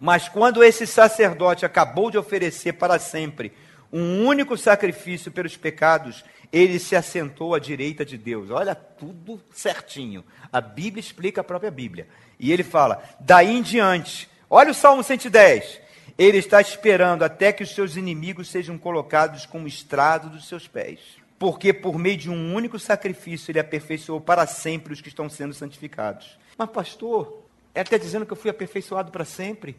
Mas 0.00 0.28
quando 0.28 0.64
esse 0.64 0.86
sacerdote 0.86 1.66
acabou 1.66 2.10
de 2.10 2.18
oferecer 2.18 2.72
para 2.72 2.98
sempre 2.98 3.52
um 3.92 4.24
único 4.26 4.56
sacrifício 4.56 5.30
pelos 5.30 5.56
pecados, 5.56 6.24
ele 6.52 6.78
se 6.78 6.94
assentou 6.94 7.54
à 7.54 7.58
direita 7.58 8.04
de 8.04 8.18
Deus. 8.18 8.50
Olha 8.50 8.74
tudo 8.74 9.40
certinho. 9.50 10.22
A 10.52 10.60
Bíblia 10.60 11.00
explica 11.00 11.40
a 11.40 11.44
própria 11.44 11.70
Bíblia. 11.70 12.06
E 12.38 12.52
ele 12.52 12.62
fala: 12.62 13.02
daí 13.18 13.56
em 13.56 13.62
diante, 13.62 14.28
olha 14.50 14.70
o 14.70 14.74
Salmo 14.74 15.02
110. 15.02 15.80
Ele 16.18 16.36
está 16.36 16.60
esperando 16.60 17.22
até 17.22 17.52
que 17.52 17.62
os 17.62 17.74
seus 17.74 17.96
inimigos 17.96 18.48
sejam 18.48 18.76
colocados 18.76 19.46
como 19.46 19.66
estrado 19.66 20.28
dos 20.28 20.46
seus 20.46 20.68
pés. 20.68 21.00
Porque 21.38 21.72
por 21.72 21.98
meio 21.98 22.18
de 22.18 22.30
um 22.30 22.54
único 22.54 22.78
sacrifício 22.78 23.50
ele 23.50 23.58
aperfeiçoou 23.58 24.20
para 24.20 24.46
sempre 24.46 24.92
os 24.92 25.00
que 25.00 25.08
estão 25.08 25.28
sendo 25.30 25.54
santificados. 25.54 26.38
Mas, 26.56 26.70
pastor, 26.70 27.42
é 27.74 27.80
até 27.80 27.98
dizendo 27.98 28.26
que 28.26 28.32
eu 28.32 28.36
fui 28.36 28.50
aperfeiçoado 28.50 29.10
para 29.10 29.24
sempre. 29.24 29.74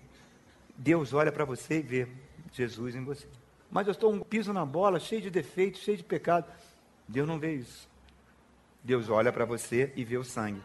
Deus 0.75 1.13
olha 1.13 1.31
para 1.31 1.45
você 1.45 1.77
e 1.77 1.81
vê 1.81 2.07
Jesus 2.51 2.95
em 2.95 3.03
você. 3.03 3.27
Mas 3.73 3.87
eu 3.87 3.91
estou 3.91 4.13
um 4.13 4.19
piso 4.19 4.53
na 4.53 4.63
bola, 4.63 4.99
cheio 4.99 5.19
de 5.19 5.31
defeitos, 5.31 5.81
cheio 5.81 5.97
de 5.97 6.03
pecado. 6.03 6.45
Deus 7.07 7.27
não 7.27 7.39
vê 7.39 7.55
isso. 7.55 7.89
Deus 8.83 9.09
olha 9.09 9.33
para 9.33 9.45
você 9.45 9.91
e 9.95 10.05
vê 10.05 10.15
o 10.15 10.23
sangue. 10.23 10.61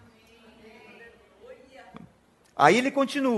Aí 2.54 2.76
ele 2.76 2.90
continua. 2.90 3.36